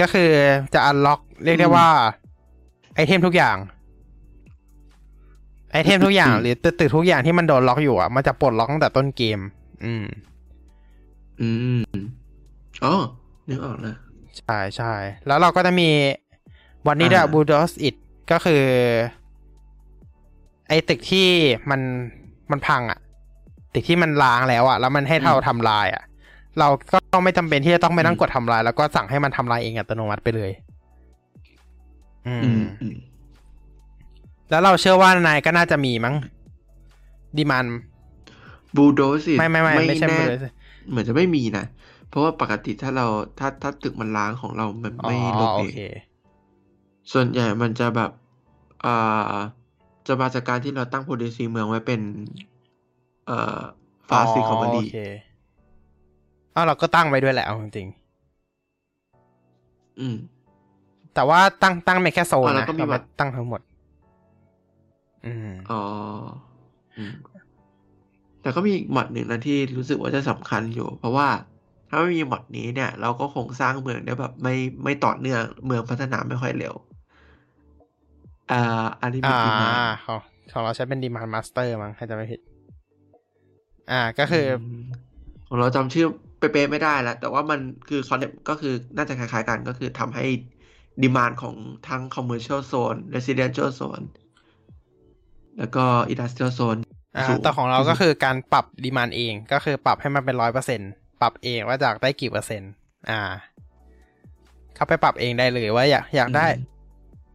[0.00, 0.30] ก็คือ
[0.74, 1.88] จะ unlock เรียกได้ว่า
[2.94, 3.56] item ทุกอย่าง
[5.72, 9.38] item ทุกอย่าง หรือตึกตึกทุกอย่างที่มันโดนล็อกอยู่อะ มันจะปลดล็อกตั้งแต่ต้นเกม
[9.84, 10.04] อืม
[11.40, 11.48] อื
[11.80, 11.82] ม
[12.84, 12.94] อ๋อ
[13.48, 13.96] นึกออกแล้ว
[14.38, 14.94] ใช่ใช่
[15.26, 15.88] แล้วเราก็จะมี
[16.86, 17.94] วันนี้ด้วยอ่าบูดอสอิด
[18.30, 18.64] ก็คือ
[20.68, 21.28] ไอตึกที่
[21.70, 21.80] มัน
[22.50, 22.98] มันพังอะ
[23.72, 26.02] ตึกที่มันล้างแล้วอะ แล้วมันให้เราทำลายอะ
[26.58, 30.50] เราก็ไม่จำเป็นที่จะต้องไปนั่งกดทำลาย แล้วก็สั่งให้มันทำลายเองอัตโนมัติไปเลย
[32.26, 32.96] อือืมมอืม
[34.50, 36.14] แล้วเราเชื่อว่านายก็น่าจะมีมั้ง
[37.36, 37.66] ดีมัน
[38.76, 40.38] บูโดสิไม่ไม่ไม่ไม่ใช่แน่ไม่เลย
[40.90, 41.64] เหมือนจะไม่มีนะ
[42.08, 43.06] เพราะว่าปกติถ้าเรา
[43.38, 45.78] ถ้าถ้าตึกมันล้างของเรามันอ๋อไม่ลบโอเองเค
[47.12, 48.10] ส่วนใหญ่มันจะแบบ
[48.84, 49.34] อ่า
[50.06, 52.00] จะมาจากการที่เราตั้งโพลิซีเมืองไว้เป็น
[53.26, 53.60] เอ่อ
[54.08, 54.94] ฟาซิคอมอ๋อลีโอเค
[56.54, 57.88] อ้าวเราก็ตั้งไว้ด้วยแหละเอาจริง
[59.98, 63.60] อืมๆแต่ว่าตั้งตั้งไม่แค่โซนอะแล้นะวก็มีเราไม่แบบตั้งทั้งหมด
[65.24, 65.74] อืมอ๋อ
[66.96, 67.14] อืม
[68.42, 71.28] แต่ก็มีอีก mod หนึ่งนะที่รู้สึกว่าจะสำคัญอยู่ เพราะว่า
[71.88, 74.54] ถ้าไม่มี mod นี้เนี่ย เราก็คงสร้างเมืองได้แบบไม่
[74.84, 76.74] ไม่ต่อเนื่องเมืองพัฒนาไม่ค่อยเร็ว
[78.52, 79.70] อ่าอันนี้มีอ่า demand
[80.06, 80.20] ของ
[80.52, 82.40] ของเราใช้เป็น Demand Master มั้งถ้าจะไม่ผิด
[83.90, 86.06] อ่าก็คืออของเราจำชื่อ
[86.38, 90.26] เป๊ะๆไม่ได้แล้ว แต่ว่ามันคือคอนเซ็ปต์ก็คือน่าจะคล้ายๆกันก็คือทำให้
[91.02, 91.54] ดีมานของ
[91.88, 94.04] ทั้ง commercial zone residential zone
[95.58, 96.80] แล้วก็ industrial zone
[97.16, 100.80] อ่าสูงแต่ของเราที่สุดก็คือการปรับดีมานเองก็คือปรับให้มันเป็นร้อยเปอร์เซ็น
[101.22, 102.70] ปรับเองว่าจากได้กี่เปอร์เซ็นต์
[103.10, 103.20] อ่า
[104.74, 106.46] เข้าไปปรับเองได้เลยว่าอยากอยากได้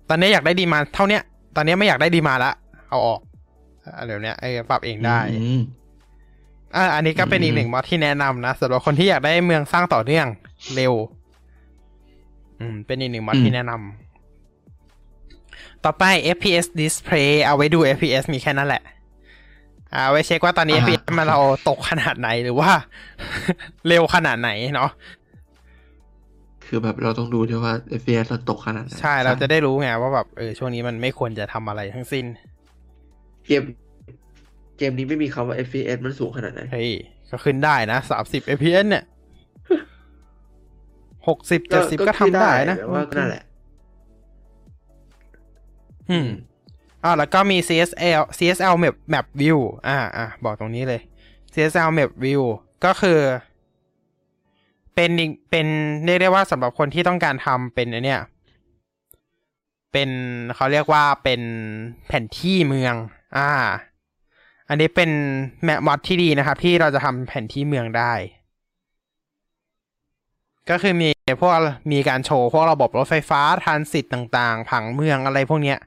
[0.10, 1.22] ตอนนี้อยากได้ดีมานเท่าเนี้ย
[1.56, 2.54] ตอนนี้ไม่อยากได้ดีมานละ
[2.90, 3.20] เอาออก
[3.98, 5.62] อะไรแบบเนี้ยเออปรับเองได้อืม
[6.76, 10.28] อ่าอันนี้ก็เป็นอืมอีกหนึ่งมอดที่แนะนำนะสำหรับคนที่อยากได้เมืองสร้างต่อเนื่อง
[10.76, 10.94] เร็ว
[12.60, 16.04] อืม เป็นอีกหนึ่งมอดที่แนะนำต่อไป
[16.36, 18.84] FPS display เอาไว้ดู FPS มีแค่นั้นแหละ
[19.94, 22.72] อ่าเอาไว้เช็คว่าตอนนี้อ่า FPS มันเราตกขนาดไหนหรือว่า
[23.88, 24.92] เร็วขนาดไหนเนาะ
[26.72, 32.26] คือแบบเราต้องดูด้วยว่า FPS เราตกขนาดไหนใช่เราจะได้รู้ไงว่าแบบเออช่วงนี้มันไม่ควรจะทำอะไรทั้งสิ้น
[33.46, 33.64] เกม
[34.78, 36.92] เกมนี้ไม่มีคำว่า FPS มันสูงขนาดไหนเฮ้ย
[37.30, 39.04] ก็ขึ้นได้นะสามสิบ fps เนี่ย
[41.28, 43.44] หกสิบเจ็ดสิบก็ทำได้นะแต่ว่าก็นั่นแหละ
[46.10, 46.28] อืม
[47.04, 51.02] อ่าแล้วก็มี CSL CSL map map view อ่าอ่าบอกตรงนี้เลย
[51.54, 52.44] CSL map view
[52.86, 53.20] ก็คือ
[55.02, 55.14] เป็น
[55.52, 55.68] เป็น
[56.06, 58.22] เรียกได้ว่าสำหรับคนที่ต้องการทำเป็นเนี่ย
[59.92, 60.10] เป็น
[60.56, 61.42] เขาเรียกว่าเป็น
[62.08, 62.96] แผนที่เมือง
[63.38, 63.50] อ่า
[64.70, 65.12] อันนี้เป็น
[65.64, 68.14] แมปมอดที่ดีนะครับ ที่เราจะทำแผนที่เมืองได้
[70.70, 71.10] ก็คือมี
[71.42, 71.54] พวก
[71.92, 75.78] มีการโชว์พวกระบบรถไฟฟ้าทรานสิตต่างๆ ผังเมืองอะไรพวกเนี้ย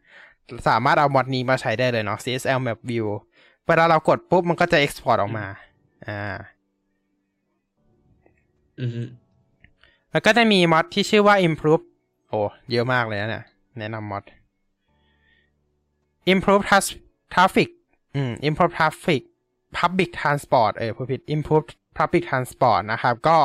[0.68, 3.06] สามารถเอามอดนี้มาใช้ได้เลยเนาะ CSL Map View
[3.66, 5.47] เวลาเรากดปุ๊บมันก็จะ export ออกมา
[6.09, 6.36] อ่า
[10.10, 11.84] แล้วก็จะมีมอดที่ชื่อว่า improve
[12.28, 12.38] โอ้
[12.70, 13.44] เยอะมากเลยนะเนี่ย
[13.78, 14.24] แนะนำมอด
[16.32, 16.98] improve Traf-
[17.34, 17.68] traffic
[18.14, 19.22] อืม improve traffic
[19.78, 21.66] public transport เออผู้ผิด improve
[21.98, 23.38] public transport นะครับก็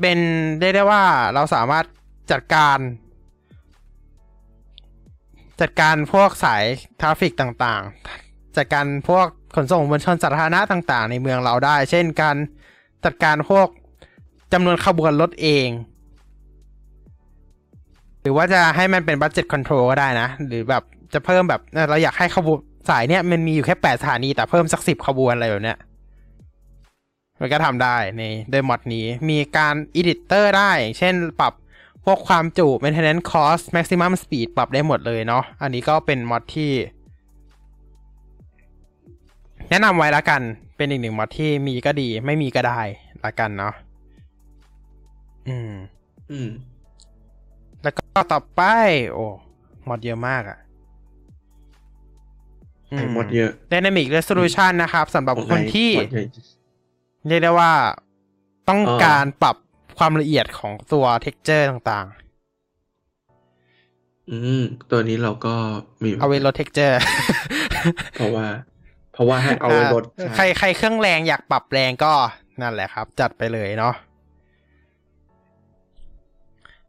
[0.00, 0.18] เป็น
[0.60, 1.04] ได้ได้ว่า
[1.34, 1.84] เราสามารถ
[2.30, 2.78] จัดการ
[5.60, 6.64] จัดการพวกสาย
[7.00, 9.26] ทราฟฟิกต่างๆ จัดการพวก
[9.56, 12.36] ขนส่งมวลชนสาธารณะต่างๆ ในเมืองเราได้ เช่นการ
[13.04, 13.68] จัดการพวก
[14.52, 15.68] จำนวนขบวนรถเอง
[18.20, 20.82] หรือว่าจะให้มันเป็นบั d เจ็ตคอนโทรลก็ได้นะ หรือแบบ
[21.14, 21.60] จะเพิ่มแบบ
[21.90, 22.60] เราอยากให้ขบวน
[22.90, 25.78] สายเนี้ยมันมีอยู่แค่แปดสถานี แต่เพิ่มสักสิบขบวนอะไรแบบเนี้ย
[27.40, 31.52] มันก็ทำได้ในโดยมอดนี้มีการ editor ได้ เช่นปรับ
[32.04, 36.70] พวกความจุ maintenance cost maximum speed ปรับได้หมดเลยเนาะ อันนี้ก็เป็นมอดที่
[39.70, 40.42] แนะนำไว้ละกัน
[40.76, 42.80] เป็นอีกหนึ่งมอดที่มีก็ดี ไม่มีก็ได้
[43.24, 43.74] ละกันเนาะ
[45.48, 45.72] อืม
[46.30, 46.48] อืม
[47.82, 48.62] แล้วก็ต่อไป
[49.12, 49.26] โอ้
[49.88, 50.58] มอดเยอะมากอะ่ะ
[52.96, 56.28] ไอ้หมดเยอะ Dynamic Resolution นะครับสำหรับคนที่หมดเยอะ
[57.26, 57.72] เรียกได้ว่า
[58.68, 59.56] ต้องอ่าการปรับ
[59.98, 62.06] ความละเอียดของตัว texture ต่าง
[64.30, 65.54] อืม ตัวนี้เราก็
[66.02, 66.98] มีเอาไว้ลด texture
[68.14, 68.46] เพราะว่า
[69.16, 70.04] เพราะว่าให้เอาไว้ลด
[70.36, 72.12] ใครใครเครื่องแรงอยากปรับแรงก็
[72.62, 73.94] นั่นแหละครับ จัดไปเลยเนาะ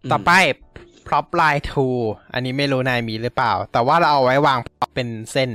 [0.07, 0.31] มต่อไป
[1.07, 2.01] prop line tool
[2.33, 5.51] อันนี้ไม่รู้นายมีหรือเปล่า แต่ว่าเราเอาไว้วาง prop เป็นเส้น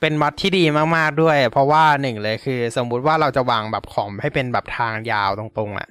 [0.00, 0.64] เป็น mod ที่ดี
[0.96, 5.88] มากๆด้วย เพราะว่าหนึ่งเลยคือ สมมุติว่าเราจะวางแบบของให้เป็นแบบทางยาวตรงๆอะ่ะ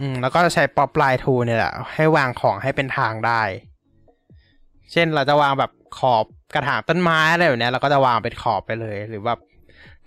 [0.00, 3.42] อืม แล้วก็ใช้ prop line tool เนี่ยแหละให้วางของให้เป็นทางได้
[4.92, 6.24] เช่นเราจะวางแบบขอบ
[6.54, 9.38] กระถางต้นไม้อะไรแบบเนี้ยเราก็จะวางเป็นขอบไปเลย หรือแบบ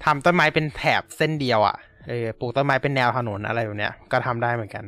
[0.03, 1.75] ทำต้นไม้เป็นแถบเส้นเดียวอะ่ะ
[2.07, 4.85] เออปลูกต้นไม้เป็นแนวถนนอะไรแบบเนี้ยก็ทำได้เหมือนกัน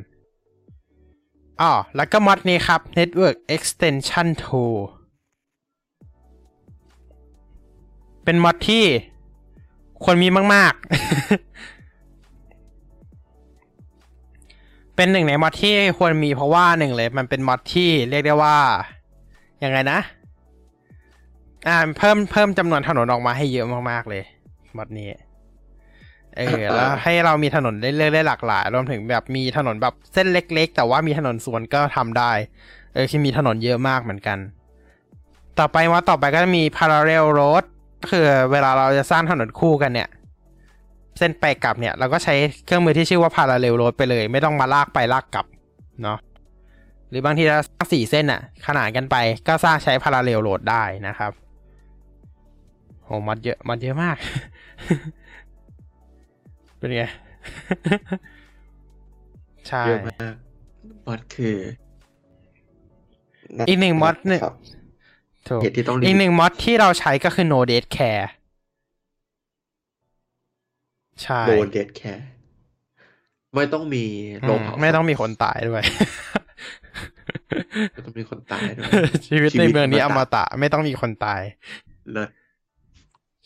[1.61, 4.75] อ๋อแล้วก็มอดนี้ครับ Network Extension Tool
[8.23, 8.85] เป็นมอดที่
[10.03, 10.85] ควรมีมาก ๆ
[14.95, 18.57] เป็นหนึ่งในมอดที่ควรมีเพราะว่าหนึ่งเลย มันเป็นมอดที่เรียกได้ว่า
[19.63, 19.99] ยังไงนะ
[21.67, 24.23] อ่า เพิ่มเพิ่มจำนวนถนนออกมาให้เยอะมากๆเลย
[24.77, 25.09] มอดนี้
[26.37, 32.31] เออ แล้วให้เรามีถนนได้เลือกได้หลากหลาย รวมถึงแบบมีถนนแบบเส้นเล็ก ๆ แต่ว่ามีถนนสวนก็ทำได้
[32.93, 34.37] เออคือมีถนนเยอะมากเหมือนกัน
[35.59, 37.63] ต่อไปว่าต่อไปก็จะมี parallel road
[38.01, 40.09] ก็คือเวลาเราจะสร้างถนนคู่กันเนี่ย
[41.17, 42.35] เส้นไปกลับเนี่ย เราก็ใช้
[42.65, 45.45] เครื่องมือที่ชื่อว่า parallel road ไปเลย ไม่ต้องมาลากไปลากกลับ
[46.03, 46.32] เนาะห
[47.13, 49.15] รือบางทีเราสร้างสี่เส้นอะขนานกันไป
[49.47, 51.31] ก็สร้างใช้ parallel road ได้นะครับ
[53.03, 54.17] โหมัดเยอะมัดเยอะมาก
[56.77, 57.03] เป็นไง
[59.67, 60.33] ใช่เยอะมาก
[61.05, 61.57] มอดคือ
[63.67, 64.53] อีกหนึ่งมอดหนึ่งครับ
[65.49, 68.27] ถูกเหตุที่ต้องอีกหนึ่งมอดที่เราใช้ก็คือ no date care
[71.23, 72.25] ใช่โดนเด็ดแคร์
[73.55, 74.03] ไม่ต้องมี
[74.41, 75.83] อืโรมงเผาไม่ต้องมีคนตายด้วย
[77.91, 78.87] ไม่ต้องมีคนตายด้วย
[79.27, 81.41] ชีวิตชีในวิตเมืองนี้ออมมตะไม่ต้องมีคนตาย
[82.11, 82.29] เลิศ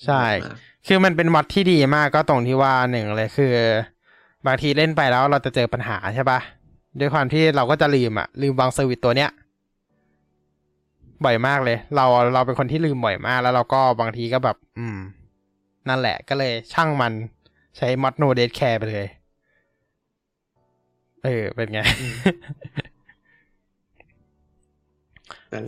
[0.05, 0.57] ใช่มาก
[0.87, 3.53] คือมันเป็นมอดที่ดีมากก็ตรงที่ว่าหนึ่งเลยคือ
[4.45, 6.39] บางทีเล่นไปแล้วเราจะเจอปัญหาใช่ปะ
[6.99, 9.31] ด้วยความที่เราก็จะลืมอะลืมวาง service ตัวเนี้ย
[11.25, 14.97] บ่อยมากเลย เราเราเป็นคนที่ลืมบ่อยมาก แล้วเราก็บางทีก็แบบ อืม
[15.89, 17.13] นั่นแหละก็เลยช่างมัน
[17.77, 19.07] ใช้ mod No Deathcare ไปเลย
[21.23, 21.79] เออ เป็นไง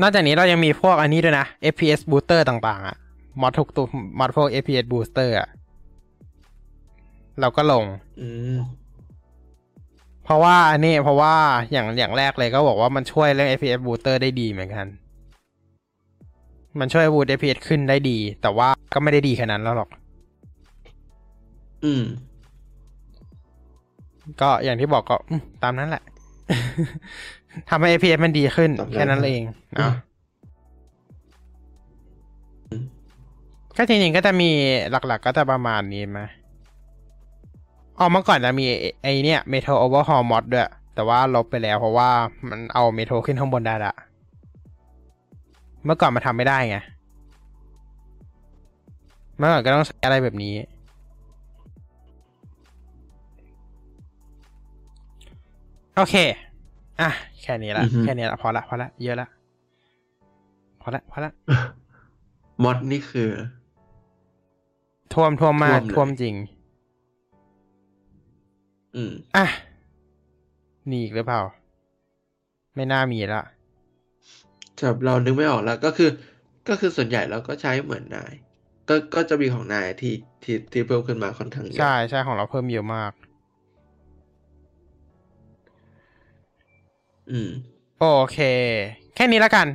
[0.02, 2.98] นอกจากนี้เรายังมีพวกอันนี้ด้วยนะ FPS booster ต่างๆอะ
[3.42, 3.86] mod ทุกตัว
[4.20, 5.48] มอดพวก FPS booster อะ
[7.42, 7.86] เราก็ลง
[8.22, 8.58] อืม
[10.24, 11.34] เพราะว่าอันนี้เพราะว่า
[11.72, 14.88] อย่างอย่างแรกเลยก็บอกว่ามันช่วยเรื่อง FPS booster ได้ดีเหมือนกัน
[16.80, 19.90] มันช่วยบูต FPS ขึ้นได้ดี แต่ว่าก็ไม่ได้ดีแค่นั้นแล้วหรอก
[21.86, 22.04] อืม
[24.42, 26.04] ก็อย่างที่บอกก็อืมตามนั้นแหละ
[27.70, 29.44] ทำให้ FPS มันดีขึ้นตามนั้นแค่นั้นเอง
[29.78, 29.94] อืเนาะม
[33.78, 34.50] ก็จริงๆก็จะมี
[34.92, 36.20] หลักๆ ก็จะประมาณนี้ไหม
[37.98, 42.10] อ๋อเมื่อก่อนจะมีไอ้ไอเนี่ย Metal Overhaul Mod ด้วย แต่ว่าลบไปแล้วเพราะว่า
[42.50, 43.94] มันเอาเมโทรขึ้นข้างบนได้ละ
[45.86, 46.78] เมื่อก่อนมันทำไม่ได้ไง
[49.38, 50.54] เมื่อก่อนก็ต้องใช้อะไรแบบนี้
[55.96, 56.16] โอเค
[57.02, 57.10] อะ
[57.42, 59.28] แค่นี้ละอือฮึแค่นี้ละพอละพอละเยอะละ
[60.82, 61.32] พอละพอละ
[62.64, 63.30] มอดนี่คือ
[65.14, 66.36] ท่วมท่วมมากท่วมเลยท่วมจริง
[68.96, 69.46] อืมอะ
[70.90, 71.42] มีอีกหรือเปล่า
[72.76, 73.44] ไม่น่ามีละ
[74.78, 76.10] สำหรับเรานึกไม่ออกแล้ว ก็คือ
[76.70, 78.34] ก็คือส่วนใหญ่เราก็ใช้เหมือนนาย
[78.90, 80.14] ก็ก็จะมีของนายที่
[80.44, 83.12] ที่ที่เพิ่มขึ้นมาค่อนข้างเยอะใช่ใช่ของเราเพิ่มเยอะมาก
[87.32, 87.50] อืม
[88.00, 88.40] โอเค
[89.16, 89.68] แค่นี้ละกัน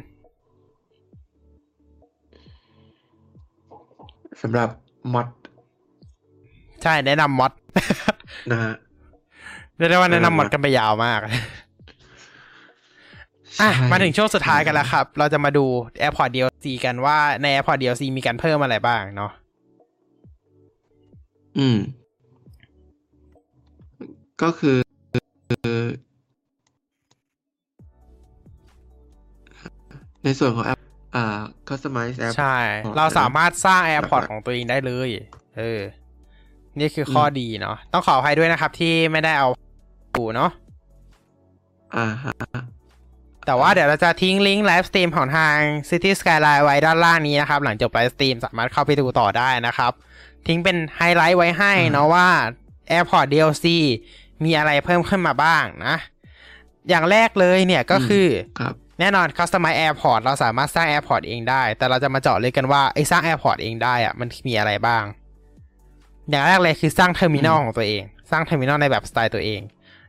[4.42, 4.68] สำหรับ
[5.14, 5.28] มอด
[6.82, 7.52] ใช่แนะนำมอด
[8.50, 8.74] นะฮะ
[9.76, 11.32] เรียกได้ว่าแนะนำมอดกันไปยาวมากอะ
[13.56, 15.64] ใช่มาถึงช่วงสุดท้ายกันแล้วครับ เราจะมาดู
[16.00, 19.32] AirPod DLC กันว่าใน AirPod DLC มีการเพิ่มอะไรบ้างเนาะ
[21.58, 21.78] อืม
[24.42, 24.76] ก็คือ
[30.24, 30.78] ในส่วนของแอป
[31.16, 35.08] อ่า customize app ใช่ของเราสามารถสร้างหลั AirPod กๆของตัวเองได้เลย
[35.58, 35.80] เออ
[36.78, 39.48] นี่คือข้อดีเนาะ ต้องขออภัยด้วยนะครับที่ไม่ได้เอา
[40.14, 40.50] ปูเนาะ
[41.96, 42.34] อ่าฮะ
[43.46, 45.56] แต่ว่าเดี๋ยวเราจะทิ้งลิงก์ไลฟ์สตรีมของทาง
[45.88, 49.92] City Skyline ไว้ด้านล่างนี้นะครับ หลังจบไลฟ์สตรีมสามารถเข้าไปดูต่อได้นะครับ
[50.46, 52.28] ทิ้งเป็นไฮไลท์ไว้ให้เนาะว่า
[52.90, 53.66] Airport DLC
[54.44, 55.96] มีอะไรเพิ่มขึ้นมาบ้างนะ
[56.88, 58.26] อย่างแรกเลยเนี่ยก็คือ
[58.60, 65.04] ครับ แน่นอน Customize Airport เราสามารถสร้าง Airport เองได้ แต่เราจะมาเจาะเลยกันว่าไอ้สร้าง Airport เองได้อะมันมีอะไรบ้าง
[66.28, 69.60] อย่างแรกเลยคือสร้าง terminal อืมของตัวเอง สร้าง terminal ในแบบสไตล์ตัวเอง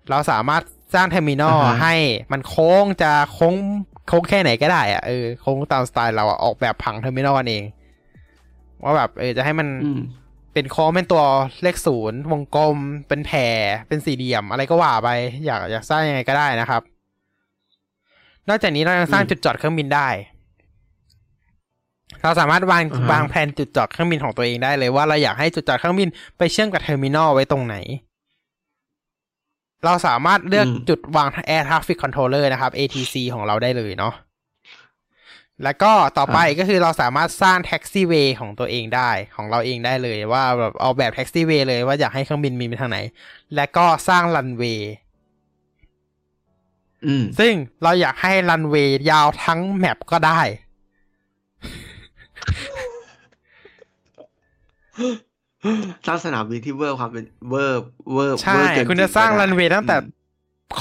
[0.09, 0.63] เราสามารถ
[0.95, 1.95] สร้าง terminal อ่าฮะให้
[2.31, 3.55] มันโค้งจะโค้ง
[4.07, 7.63] โค้งแค่ไหนก็ได้อะเออโค้งตามสไตล์เราอะออกแบบผัง terminal กันเอง
[8.83, 10.01] ว่าแบบเออจะให้มันอืม
[10.53, 11.23] เป็นโค้งเป็นตัว
[11.63, 13.47] เลขศูนย์วงกลม เป็นแผ่
[13.87, 15.09] เป็นสี่เหลี่ยมอะไรก็ว่าไป
[15.45, 16.81] อยากอยากสร้างยังไงก็ได้นะครับ
[18.49, 20.09] นอกจากนี้เรายังสร้างอืมจุดจอดเครื่องบินได้
[22.23, 27.75] เราสามารถวางอ่าฮะวางแผนจุดจอดเครื่องบินของตัวเองได้เลยว่าเราอยากให้จุดจอดเครื่องบินไปเชื่อมกับ terminal ไว้ตรงไหน
[29.85, 34.13] เราสามารถเลือกจุดวาง Air Traffic Controller นะครับ ATC ของเราได้เลยเนาะ
[35.63, 42.99] แล้วก็ต่อไปก็คือเราสามารถสร้าง taxiway ของตัวเองได้ของเราเองได้เลยว่าแบบเอาแบบ taxiway เลยว่าอยากให้เครื่องบินมีไปทางไหน
[43.55, 45.04] และก็สร้างรันเวย์อืม
[47.39, 47.53] ซึ่ง
[47.83, 50.41] เราอยากให้รันเวย์ยาวทั้ง map ก็ได้
[56.07, 57.83] สร้างสนามบินที่เวอร์ความเป็นเวอร์
[58.13, 60.23] เวอร์ใช่เวอร์เกินคุณจะสร้างก็ได้รันเวย์ตั้งแต่อืม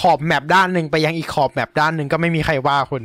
[0.01, 3.03] ขอบ map ด้านหนึ่งไปยังอีกขอบ map ด้านหนึ่งก็ไม่มีใครว่าคุณ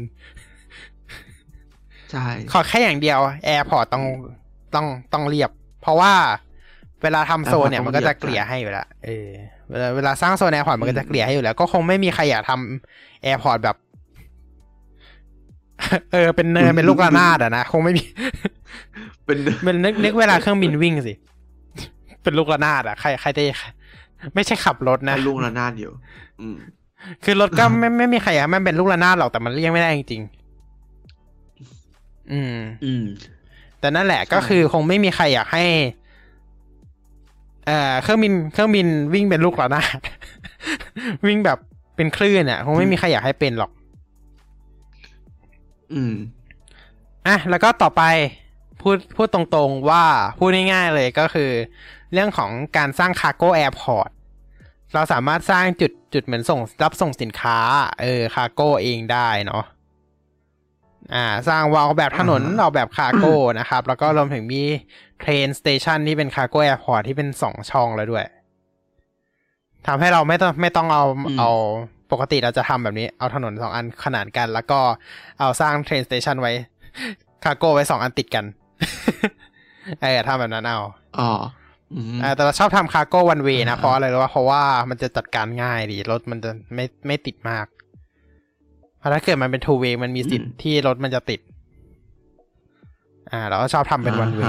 [2.11, 4.03] ใช่ ขอแค่อย่างเดียว airport ต้อง
[4.75, 5.51] ต้องต้องเรียบ
[5.81, 6.13] เพราะว่า
[7.03, 9.31] เวลาทำโซนเนี่ยมันก็จะเกลี่ยให้อยู่แล้วเออ
[9.69, 13.75] เวลาเวลาสร้างโซน airport มันก็จะเกลี่ยให้อยู่แล้ว ก็คงไม่มีใครอยากทำ airport แบบ
[16.11, 18.03] เออ เป็นเนินเป็นลูกระนาดอะนะ คงไม่มี
[19.25, 21.13] เป็นเป็นนึกนึกเวลาเครื่องบินวิ่งสิ
[22.23, 23.43] เป็นลูกระนาดอะใครใครจะ
[24.35, 25.91] ไม่ใช่ขับรถนะลุงระนาดอยู่
[26.41, 26.57] อืม
[27.23, 33.03] คือรถก็ไม่ไม่มีใครอยากให้มันเป็นลูกระนาดหรอกแต่มันเลี่ยงไม่ได้จริงๆอืม อืม
[33.79, 39.99] แต่นั่นแหละใช่ก็คือคงไม่มีใครอยากให้เอ่อเครื่องบินเครื่องบินวิ่งเป็นลูกระนาด
[41.27, 41.59] วิ่งแบบ
[41.95, 43.71] เป็นคลื่นอะคงไม่มีใครอยากให้เป็นหรอก
[45.93, 46.15] อืม
[47.27, 48.03] อะแล้วก็ต่อไป
[48.81, 50.03] พูดพูดตรงๆว่า
[50.37, 51.51] พูดง่ายๆเลยก็คือ
[52.13, 54.09] เรื่องของการสร้าง cargo airport
[54.93, 57.57] เราสามารถสร้างจุดจุดเหมือนส่งรับส่งสินค้า
[58.01, 59.63] เออ cargo เองได้เนาะ
[61.13, 64.63] อ่า สร้างวาลแบบถนนอ่าฮะออกแบบ cargo นะครับ แล้วก็รวมถึงมี
[65.19, 68.25] train station ที่เป็น cargo airport ที่เป็นสองช่องแล้วด้วย
[69.87, 71.05] ทำให้เราไม่ต้องไม่ต้องเอา
[71.39, 71.51] เอา
[72.11, 74.79] ปกติเราจะทำแบบนี้ เอาถนนสองอันขนานกัน แล้วก็
[75.39, 76.53] เอาสร้าง train station ไว้
[77.43, 78.45] cargo ไว้สองอันติดกัน
[80.01, 80.79] เออทำแบบนั้นเอา
[81.19, 81.29] อ๋อ
[81.93, 87.65] อืมอ่าแต่เราชอบทำ cargo one-way นะ เพราะอะไรรู้ว่าเพราะว่ามันจะจัดการง่ายดี รถมันจะไม่ไม่ติดมาก
[88.99, 91.39] เพราะถ้าเกิดมันเป็น two-way มันมีสิทธิ์ที่รถมันจะติด
[93.31, 94.43] อ่า เราก็ชอบทำเป็น one-way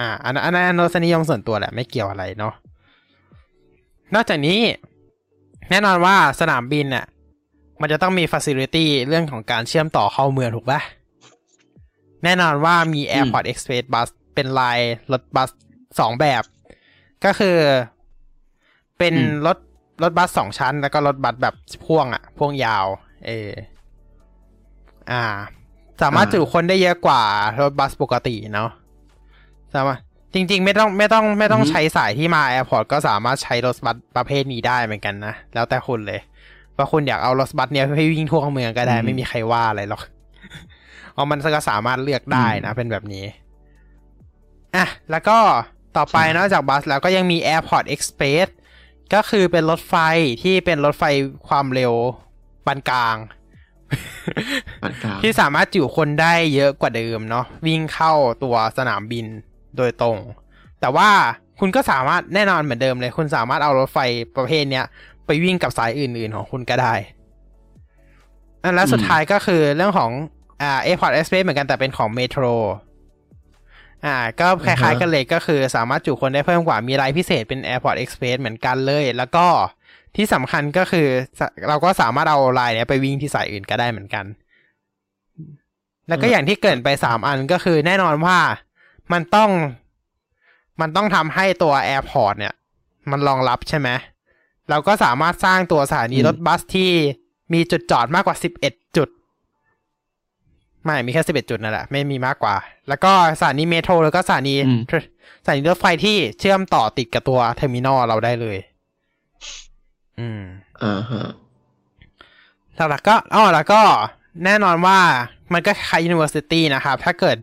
[0.00, 2.54] อ่าอันนั้นอันนั้นรสนิยมส่วนตัวแหละไม่เกี่ยวอะไรเนาะ
[4.14, 4.58] นอกจากนี้
[5.70, 7.04] แน่นอนว่าสนามบินน่ะ
[7.80, 10.80] มันจะต้องมีฟ a ซิลิตี้เรื่องของการเชื่อมต่อเข้าเมืองถูกปะ
[12.24, 14.78] แน่นอนว่ามี Airport Express Bus เป็นลาย
[15.12, 15.50] รถบัส
[16.00, 16.42] สองแบบ
[17.24, 17.56] ก็คือ
[18.98, 19.14] เป็น
[19.46, 19.58] รถ
[20.02, 21.54] รถบัสสองชั้น แล้วก็รถบัสแบบ
[21.84, 22.86] พ่วงอะพ่วงยาว
[23.26, 23.50] เออ
[25.10, 25.22] อ่า
[26.02, 27.22] สามารถจุคนได้เยอะกว่า
[27.60, 28.70] รถบัสปกติเนาะ
[29.74, 29.98] สามารถ
[30.34, 36.20] จริง ๆ ไม่ต้องไม่ต้องไม่ต้องอือฮึใช้สายที่มา airport ก็สามารถใช้รถบัสประเภทนี้ได้เหมือนกันนะ แล้วแต่คุณเลย
[36.76, 40.02] ว่าคุณอยากเอารถบัสเนี้ยให้วิ่งทั่วเมืองก็ได้ไม่มีใครว่าอะไรหรอก
[41.14, 43.24] เอามันก็สามารถเลือกได้นะเป็นแบบนี้
[44.76, 45.38] อะแล้วก็
[45.96, 48.48] ต่อไปนอกจากบัสแล้วก็ยังมี Airport Express
[49.14, 49.94] ก็คือเป็นรถไฟ
[50.42, 51.04] ที่เป็นรถไฟ
[51.48, 51.92] ความเร็ว
[52.66, 53.16] ปานกลาง
[54.82, 59.26] ปานกลางที่สามารถจุคนได้เยอะกว่าเดิมเนาะวิ่งเข้าตัวสนามบิน
[59.76, 60.18] โดยตรง
[60.80, 61.08] แต่ว่า
[61.60, 63.98] คุณก็สามารถแน่นอนเหมือนเดิมเลย คุณสามารถเอารถไฟ
[64.36, 64.84] ประเภทเนี้ย
[65.26, 66.94] ไปวิ่งกับสายอื่น ๆ ของคุณก็ได้
[68.62, 70.10] อันแล้วสุดท้ายก็คือเรื่องของ
[70.62, 72.44] อ่า Airport Express เหมือนกันแต่เป็นของเมโทร
[74.04, 79.46] อ่า ก็คล้ายๆกันเลยก็คือสามารถจุคนได้เพิ่มกว่ามีรายพิเศษเป็น Airport Express เหมือนกันเลย แล้วก็
[80.16, 81.08] ที่สำคัญก็คือ
[81.68, 84.24] เราก็สามารถเอาลายเนี้ยไปวิ่งที่สายอื่นก็ได้เหมือนกัน
[86.08, 88.38] แล้วก็อย่างที่เกินไปสามอันก็คือแน่นอนว่า
[89.12, 89.50] มันต้อง
[90.80, 92.54] มันต้องทำให้ตัว Airport เนี่ย
[93.10, 93.88] มันรองรับใช่ไหม
[94.70, 96.90] เราก็สามารถสร้างตัวสถานีอืมรถบัสที่
[97.52, 99.08] มีจุดจอดมากกว่าสิบเอ็ดจุด
[100.84, 102.54] ไม่มีแค่สิบเอ็ดจุดนั่นแหละ ไม่มีมากกว่า
[102.88, 104.80] แล้วก็สถานี metro แล้วก็สถานีอืม
[105.44, 108.58] สถานีรถไฟที่เชื่อมต่อติดกับตัว terminal เราได้เลย
[110.18, 110.42] อืม
[110.82, 111.28] อ่าฮะ
[112.76, 113.82] หลักๆก็อ๋อแล้วก็
[114.44, 114.98] แน่นอนว่า
[115.52, 117.36] มันก็คล้าย university นะครับ ถ้าเกิด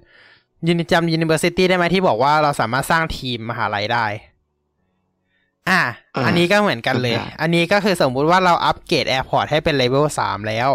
[0.67, 4.05] ยินจำ university ได้ไหมที่บอกว่าเราสามารถสร้างทีมมหาลัยได้
[5.69, 5.81] อะ
[6.15, 10.69] อ่าอันนี้ก็เหมือนกันเลยจำได้อันนี้ก็คือสมมุติว่าเราอัปเกรด AirPort ให้เป็นเลเวลสามแล้ว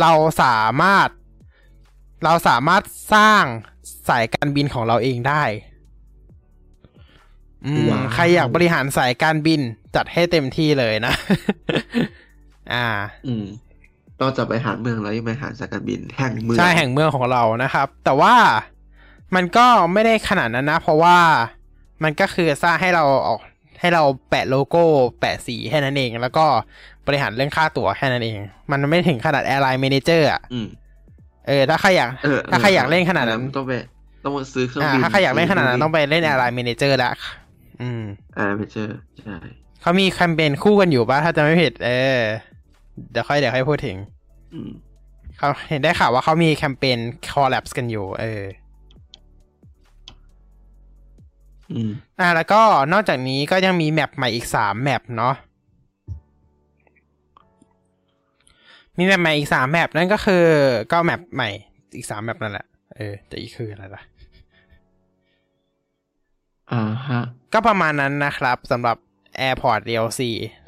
[0.00, 1.08] เราสามารถ
[2.24, 2.82] เราสามารถ
[3.14, 3.44] สร้าง
[4.08, 5.44] สายการบินของเราเองได้
[7.66, 9.60] อืมว้าวใครอยากบริหารสายการบิน
[9.94, 11.14] จัดให้เต็มที่เลยนะ
[12.72, 12.86] อ่า
[13.26, 13.46] อืม
[14.20, 18.34] นอกจากไปหารเมืองแล้วยังไปหารสายการบินแห่งเมือง ใช่แห่งเมืองของเรานะครับ แต่ว่า
[19.34, 21.16] มันก็ไม่ได้ขนาดนั้นนะ เพราะว่า
[22.02, 23.40] มันก็คือสร้างให้เราออก
[23.80, 24.84] ให้เราแปะโลโก้
[25.20, 26.46] แปะสีแค่นั้นเอง แล้วก็
[27.06, 28.38] บริหารเรื่องค่าตั๋วแค่นั้นเอง
[28.70, 30.68] มันไม่ถึงขนาด Airline Manager อะอืม
[31.46, 33.72] เออ ถ้าใครอยากเออถ้าใครอยากเล่นขนาดนั้นต้องไป
[34.24, 37.10] ต้องมาซื้อเครื่องอ่าบินถ้าใครอยากเล่นขนาดนั้นต้องไปเล่น Airline Manager ละ
[37.82, 38.02] อืม
[38.38, 38.88] อ่าไม่เจอ
[39.20, 39.36] ใช่
[39.82, 42.20] เขามีแคมเปญคู่กันอยู่ปะถ้าจะไม่ผิด เออ
[43.10, 43.96] เดี๋ยวค่อยเดี๋ยวค่อยพูดถึง
[44.54, 44.70] อืม
[45.38, 46.98] เขาเห็นได้ข่าวว่าเขามีแคมเปญ
[47.28, 48.42] collab กันอยู่ เออ
[51.72, 51.90] อืม
[52.20, 55.34] อ่า แล้วก็นอกจากนี้ก็ยังมี map ใหม่อีกสามแมปเนาะ
[58.98, 60.44] มี map ใหม่อีกสามแมปนั่นก็คือ
[60.92, 61.48] ก็ map ใหม่
[61.96, 62.66] อีกสามแมปนั่นแหละ
[62.96, 64.02] เออแต่อีกคืออะไรล่ะ
[66.72, 67.22] อ่าฮะ
[67.52, 68.96] ก็ประมาณนั้นนะครับสำหรับ
[69.40, 70.20] Airport DLC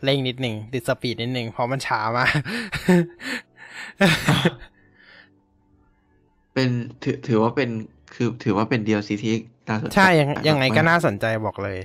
[0.05, 2.31] เร่งนิดหนึ่งติดสปีดนิดหนึ่งเพราะมันช้ามาก
[6.55, 6.69] เป็น
[7.03, 7.71] ถือถือว่าเป็น
[8.15, 11.79] คือถือว่าเป็น DLC ที่น่าสน ใจใช่ยังยังไงก็มน่าสนใจบอกเลย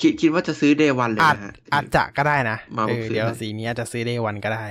[0.00, 4.66] คิดคิดว่าจะซื้อ day one เลยอาจนะฮะอาจจะก็ได้นะมาเอบอกอซื้อเดี๋ยวได้สีนี้อาจจะซื้อได้วันก็ได้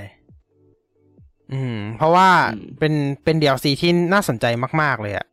[1.52, 4.46] อืม เพราะว่าอืมเป็นเป็น DLC ที่น่าสนใจ
[4.82, 5.26] มาก ๆ เลยอะ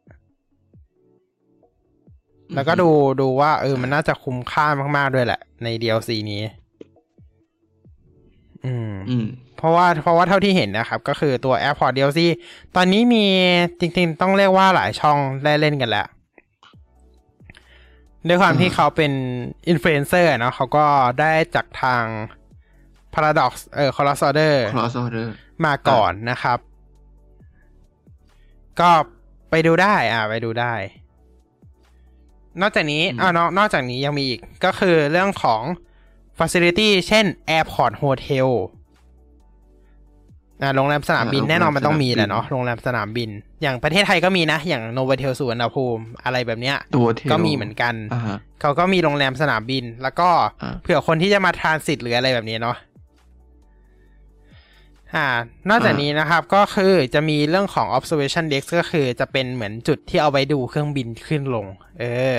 [2.55, 2.89] แล้วก็ดู
[3.21, 4.67] ดูว่า เออ มันน่าจะคุ้มค่า
[4.97, 6.41] มาก ๆ ด้วยแหละ ใน DLC นี้
[8.65, 9.25] อืม อืม
[9.57, 12.19] เพราะว่าเพราะว่าเท่าที่เห็นนะครับ ก็คือตัว Airport DLC
[12.75, 13.25] ตอนนี้มี
[13.79, 16.07] จริงๆ ต้องเรียกว่าหลายช่องได้เล่นกันแล้ว
[18.27, 19.11] ด้วยความอ่าที่เขาเป็น
[19.69, 20.85] อินฟลูเอนเซอร์เนาะเขาก็
[21.19, 22.03] ได้จากทาง
[23.13, 25.27] Paradox เออ Cross Order cross order
[25.65, 26.59] มาก่อนนะครับ
[28.79, 28.91] ก็
[29.49, 30.73] ไปดูได้ อ่าไปดูได้
[32.61, 35.61] นอกจากนี้อืมอ่านอกนอกจากนี้ยังมีอีก ก็คือเรื่องของ
[36.39, 37.25] Facility เช่น
[37.57, 38.49] Airport Hotel
[40.61, 43.29] อ่าโรงแรมสนามบินแน่นอนมันต้องมีแหละเนาะโรงแรมสนามบิน
[43.61, 50.29] อย่างประเทศไทยก็มีนะ อย่างโนเวเทลสุวรรณภูมิอะไรแบบเนี้ยตัวเทลก็มีเหมือนกันอ่าฮะเขาก็มีโรงแรมสนามบิน แล้วก็
[50.61, 52.77] อ่าเผื่อคนที่จะมาทรานสิตหรืออะไรแบบนี้เนาะ
[55.15, 55.27] อ่า
[55.69, 61.65] นอกจากนี้นะครับก็คือจะมีเรื่องของ observation deck ก็คือจะเป็นเหมือนจุดที่เอาไว้ดูเครื่องบินขึ้นลง
[61.99, 62.05] เอ
[62.35, 62.37] อ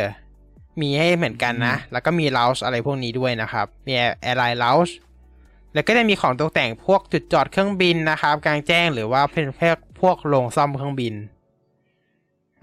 [0.81, 3.95] มีให้เหมือนกันนะ แล้วก็มี lounge อะไรพวกนี้ด้วยนะครับ มี
[4.27, 4.93] airline lounge
[5.77, 11.15] แล้วก็จะมีของตกแต่งพวกจุดจอดเครื่องบินนะครับ กลางแจ้งหรือว่าเป็นพวกพวกโรงซ่อมเครื่องบิน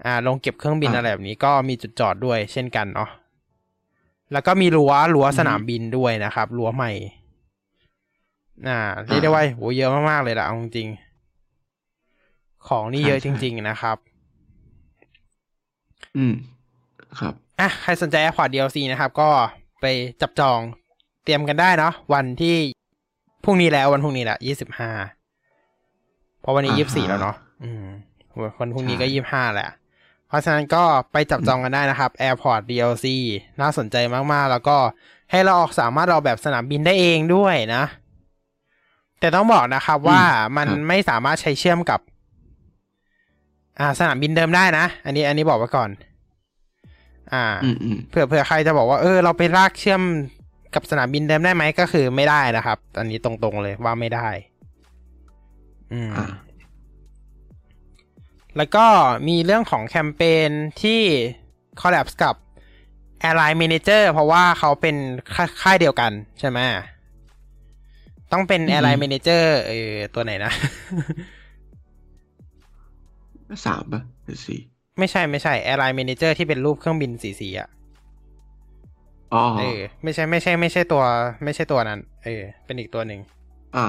[0.04, 3.08] อ่าโรงเก็บเครื่องบินอ่าอะไรแบบนี้ก็มีจุดจอดด้วยเช่นกันเนาะ
[4.32, 6.92] แล้วก็มีรั้วรั้วอืมสนามบินด้วยนะครับรั้วใหม่
[8.68, 13.96] อ่าเรียกได้ว่าโหเยอะมากๆเลยละเอาจริงๆของนี่เยอะจริง ๆนะครับ
[16.16, 16.34] อืม
[17.20, 19.28] ครับอะใครสนใจ Airport DLC นะครับ ก็
[19.80, 19.86] ไป
[20.20, 20.60] จับจอง
[21.24, 22.56] เตรียมกันได้เนาะวันที่
[23.44, 24.90] พรุ่งนี้แล้ววันพรุ่งนี้แหละยี่สิบห้า
[26.40, 27.86] เพราะวันนี้อ่ายี่สิบสี่ฮะแล้วเนาะอืม
[28.60, 29.70] วันพรุ่งนี้ก็ใช่ยี่สิบห้าแหละ
[30.28, 33.06] เพราะฉะนั้นก็ไปจับจองกันได้นะครับ Airport DLC
[33.60, 33.96] น่าสนใจ
[34.32, 34.76] มากๆ แล้วก็
[35.30, 37.84] ให้เราออกสามารถเราแบบสนามบินได้เองด้วยนะ
[39.20, 40.22] แต่ต้องบอกนะครับว่า
[40.56, 42.00] มันไม่สามารถใช้เชื่อมกับ
[43.78, 45.90] อ่า สนามบินเดิมได้นะ อันนี้ อันนี้บอกไว้ก่อน
[47.32, 50.02] อ่าอืมอืมเผื่อเผื่อใครจะบอกว่า เออ เราไปลากเชื่อม
[50.74, 54.28] กับสนามบินเดิมได้ไหมก็คือไม่ได้นะครับ อันนี้ตรงๆเลยว่าไม่ได้
[55.92, 56.26] อืมอ่า
[58.56, 58.86] แล้วก็
[59.28, 60.50] มีเรื่องของแคมเปญ
[60.82, 61.00] ที่
[61.80, 62.34] collab กับ
[63.26, 64.96] Airline Manager เพราะว่าเขาเป็น
[65.34, 66.58] ค่าค่ายเดียวกันใช่ไหม
[68.32, 70.52] ต้องเป็นอือฮึ Airline Manager เออตัวไหนนะ
[73.66, 74.60] สามป่ะหรือสี่
[74.98, 77.68] ไม่ใช่ไม่ใช่ Airline Manager ที่เป็นรูปเครื่องบินสีสีๆอะ
[79.34, 81.02] อ๋อเออไม่ใช่ไม่ใช่ ไม่ใช่ตัว
[81.44, 83.20] ไม่ใช่ตัวนั้น เออ เป็นอีกตัวหนึ่ง
[83.76, 83.86] อ่า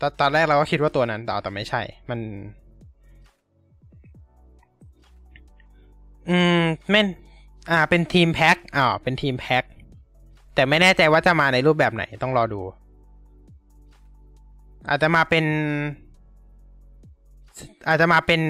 [0.00, 2.20] ตอนตอนแรกเราก็คิดว่าตัวนั้นแต่เอาแต่ไม่ใช่ มัน
[6.28, 7.06] อืมเม่น
[7.70, 9.64] อ่า เป็นทีมแพ็คอ่าเป็นทีมแพ็ค
[10.54, 12.60] แต่ไม่แน่ใจว่าจะมาในรูปแบบไหนต้องรอดู
[14.88, 15.44] อาจจะมาเป็น
[17.88, 18.40] อาจจะมาเป็น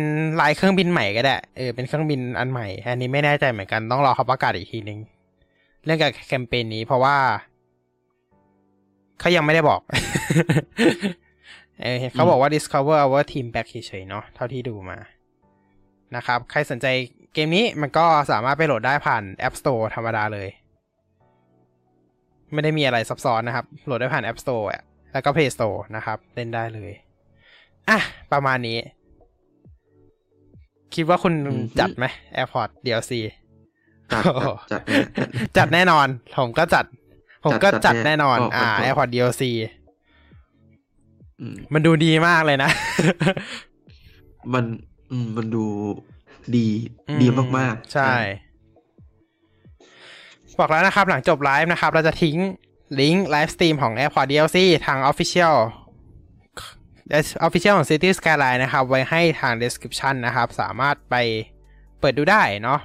[0.41, 4.99] ลายเครื่องบินใหม่ก็ได้ เออ เป็นเครื่องบินอันใหม่ อันนี้ไม่แน่ใจเหมือนกันต้องรอเขาประกาศอีกทีนึง
[5.89, 7.16] เรื่องกับแคมเปญนี้เพราะว่า
[9.20, 9.81] เขายังไม่ได้บอก
[11.81, 14.98] เออเขาบอกว่า discover our team back เฉยๆเนาะเท่าที่ดูมา
[16.16, 16.86] นะครับ ใครสนใจ
[17.35, 20.48] เกมนี้มันก็สามารถไปโหลดได้ผ่าน App Store ธรรมดาเลย
[22.52, 24.82] ไม่ได้มีอะไรซับซ้อนนะครับ โหลดได้ผ่าน App Store อะ
[25.12, 26.93] แล้วก็ Play Store นะครับ เล่นได้เลย
[27.89, 27.98] อะ
[28.32, 28.78] ประมาณนี้
[30.94, 32.05] คิดว่าคุณอืมจัดไหม
[32.36, 33.12] AirPod DLC
[34.13, 35.03] จัดโอ้โหจัดจัดแน่
[35.57, 36.07] จัดแน่นอน
[36.37, 36.85] ผมก็จัด
[37.45, 39.43] ผมก็จัจัดดจัดแน่นอนแน่อ่าบอก Airport DLC
[41.41, 42.71] อืมมันดูดีมากเลยนะ
[44.53, 44.65] มัน
[45.11, 45.65] อืมมันดู
[46.57, 46.69] ดี
[47.09, 47.27] อืมดี
[47.57, 48.13] มาก ๆ ใช่
[50.59, 52.37] บอกแล้วนะครับ หลังจบไลฟ์นะครับ เราจะทิ้ง
[53.01, 55.57] ลิงก์ live stream ของ Airport DLC ทาง Official
[57.47, 61.15] Official ของ City Skyline นะครับ ไว้ให้ทาง description นะครับ สามารถไป
[62.01, 62.81] เปิดดูได้เนาะ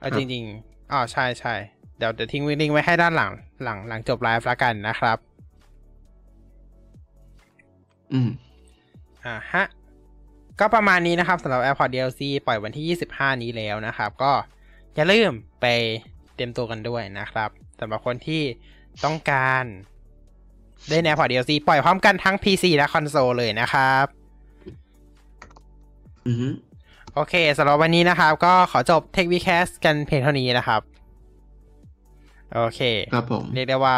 [0.00, 1.54] เอาครับจริงๆอ๋อใช่ใช่
[1.98, 3.32] เดี๋ยวเดี๋ยวทิ้งลิงก์ไว้ให้ด้านหลัง
[3.62, 5.18] หลังหลังจบไลฟ์แล้วกันนะครับ
[8.12, 8.30] อืม
[9.24, 9.64] อ่าฮะ
[10.60, 14.32] ก็ประมาณนี้นะครับสำหรับ AirPod DLC ปล่อยวันที่ 25 นี้แล้วนะครับ ก็
[14.94, 15.66] อย่าลืมไป
[16.34, 17.50] เตรียมตัวกันด้วยนะครับ
[17.80, 18.42] สำหรับคนที่
[19.04, 19.64] ต้องการ
[20.88, 24.06] เล่น AirPod DLC ปล่อยพร้อมกันทั้ง PC และคอนโซลเลยนะครับ
[26.26, 26.54] อืม
[27.14, 30.80] โอเคสำหรับวันนี้นะครับ ก็ขอจบ Tech v c a s t กันเพียงเท่านี้นะครับ
[32.54, 32.80] โอเค
[33.14, 33.96] ครับผม เรียกได้ว่า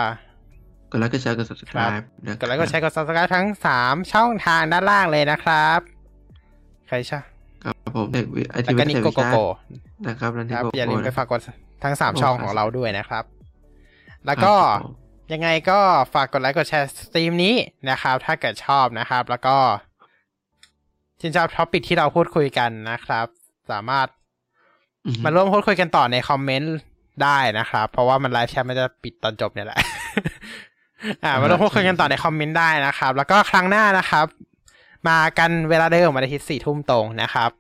[0.91, 3.47] กดไลค์กดแชร์กด subscribe นะกดไลค์กดแชร์กด subscribe ทั้ง
[3.79, 5.79] 3ช่องทางด้านล่างเลยนะครับ
[6.89, 7.25] ใครชอบ
[7.65, 9.37] ครับผมเด็กไอแล้ทีววิก็ทนิยาโกวิโกชาโก
[10.09, 11.41] นะครับแล้วนี่ครับโกอย่าลืมไปโก้ฝากกด
[11.85, 13.25] ทั้งสามช่องของเราด้วยนะครับ
[14.27, 14.95] แล้วก็ครับผม
[15.33, 15.79] ยังไงก็
[16.15, 17.55] ฝากกดไลค์กดแชร์สตรีมนี้
[17.91, 19.57] นะครับ ถ้าเกิดชอบนะครับ แล้วก็
[21.23, 23.27] ชื่นชอบ topic ที่เราพูดคุยกันนะครับ
[23.71, 24.07] สามารถ
[25.07, 26.77] อืมมาร่วมพูดคุยกันต่อในคอมเมนต์
[27.23, 29.79] ได้นะครับ เพราะว่ามัน live chat มันจะปิดตอนจบเนี่ยแหละ
[31.25, 34.27] อ่ามาร่วมพูดคุยกันต่อในคอมเมนต์ได้นะครับ แล้วก็ครั้งหน้านะครับ
[35.09, 37.51] มากันเวลาเดิมวันอาทิตย์สี่ทุ่มตรงนะครับ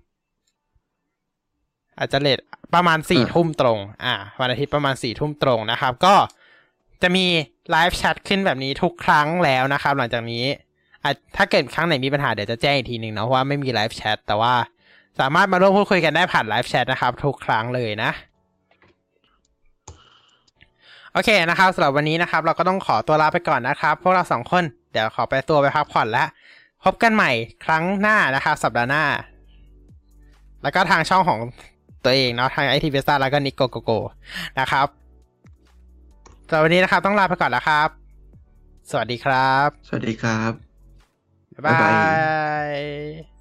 [1.98, 2.38] อาจจะ late
[2.74, 6.14] ประมาณสี่ทุ่มตรง อ่าวันอาทิตย์ประมาณสี่ทุ่มตรงนะครับ ก็
[7.02, 7.26] จะมี
[7.70, 10.58] live chat ขึ้นแบบนี้ทุกครั้งแล้วนะครับ หลังจากนี้อะ
[11.36, 14.54] ถ้าเกิดครั้งไหนมีปัญหาเดี๋ยวจะแจ้งอีกทีหนึ่งนะว่าไม่มี live chat แต่ว่า
[15.20, 18.10] สามารถมาร่วมพูดคุยกันได้ผ่าน live chat นะครับ ทุกครั้งเลยนะ
[21.12, 26.28] โอเคนะครับสำหรับวันนี้นะครับ เราก็ต้องขอตัวลาไปก่อนนะครับ พวกเราสองคนเดี๋ยวขอไปตัวไปพักผ่อนแล้ว
[26.84, 27.30] พบกันใหม่
[27.64, 29.04] ครั้งหน้านะครับ สัปดาห์หน้า
[30.62, 31.40] แล้วก็ทางช่องของ
[32.04, 33.90] ตัวเองเนาะทางไอทีเวสตาแล้วก็นิโกโกโก
[34.60, 34.86] นะครับ
[36.48, 37.88] สำหรับวันนี้นะครับต้องลาไปก่อนแล้วครับ
[38.90, 40.71] สวัสดีครับ สวัสดีครับ
[41.60, 43.31] 拜拜。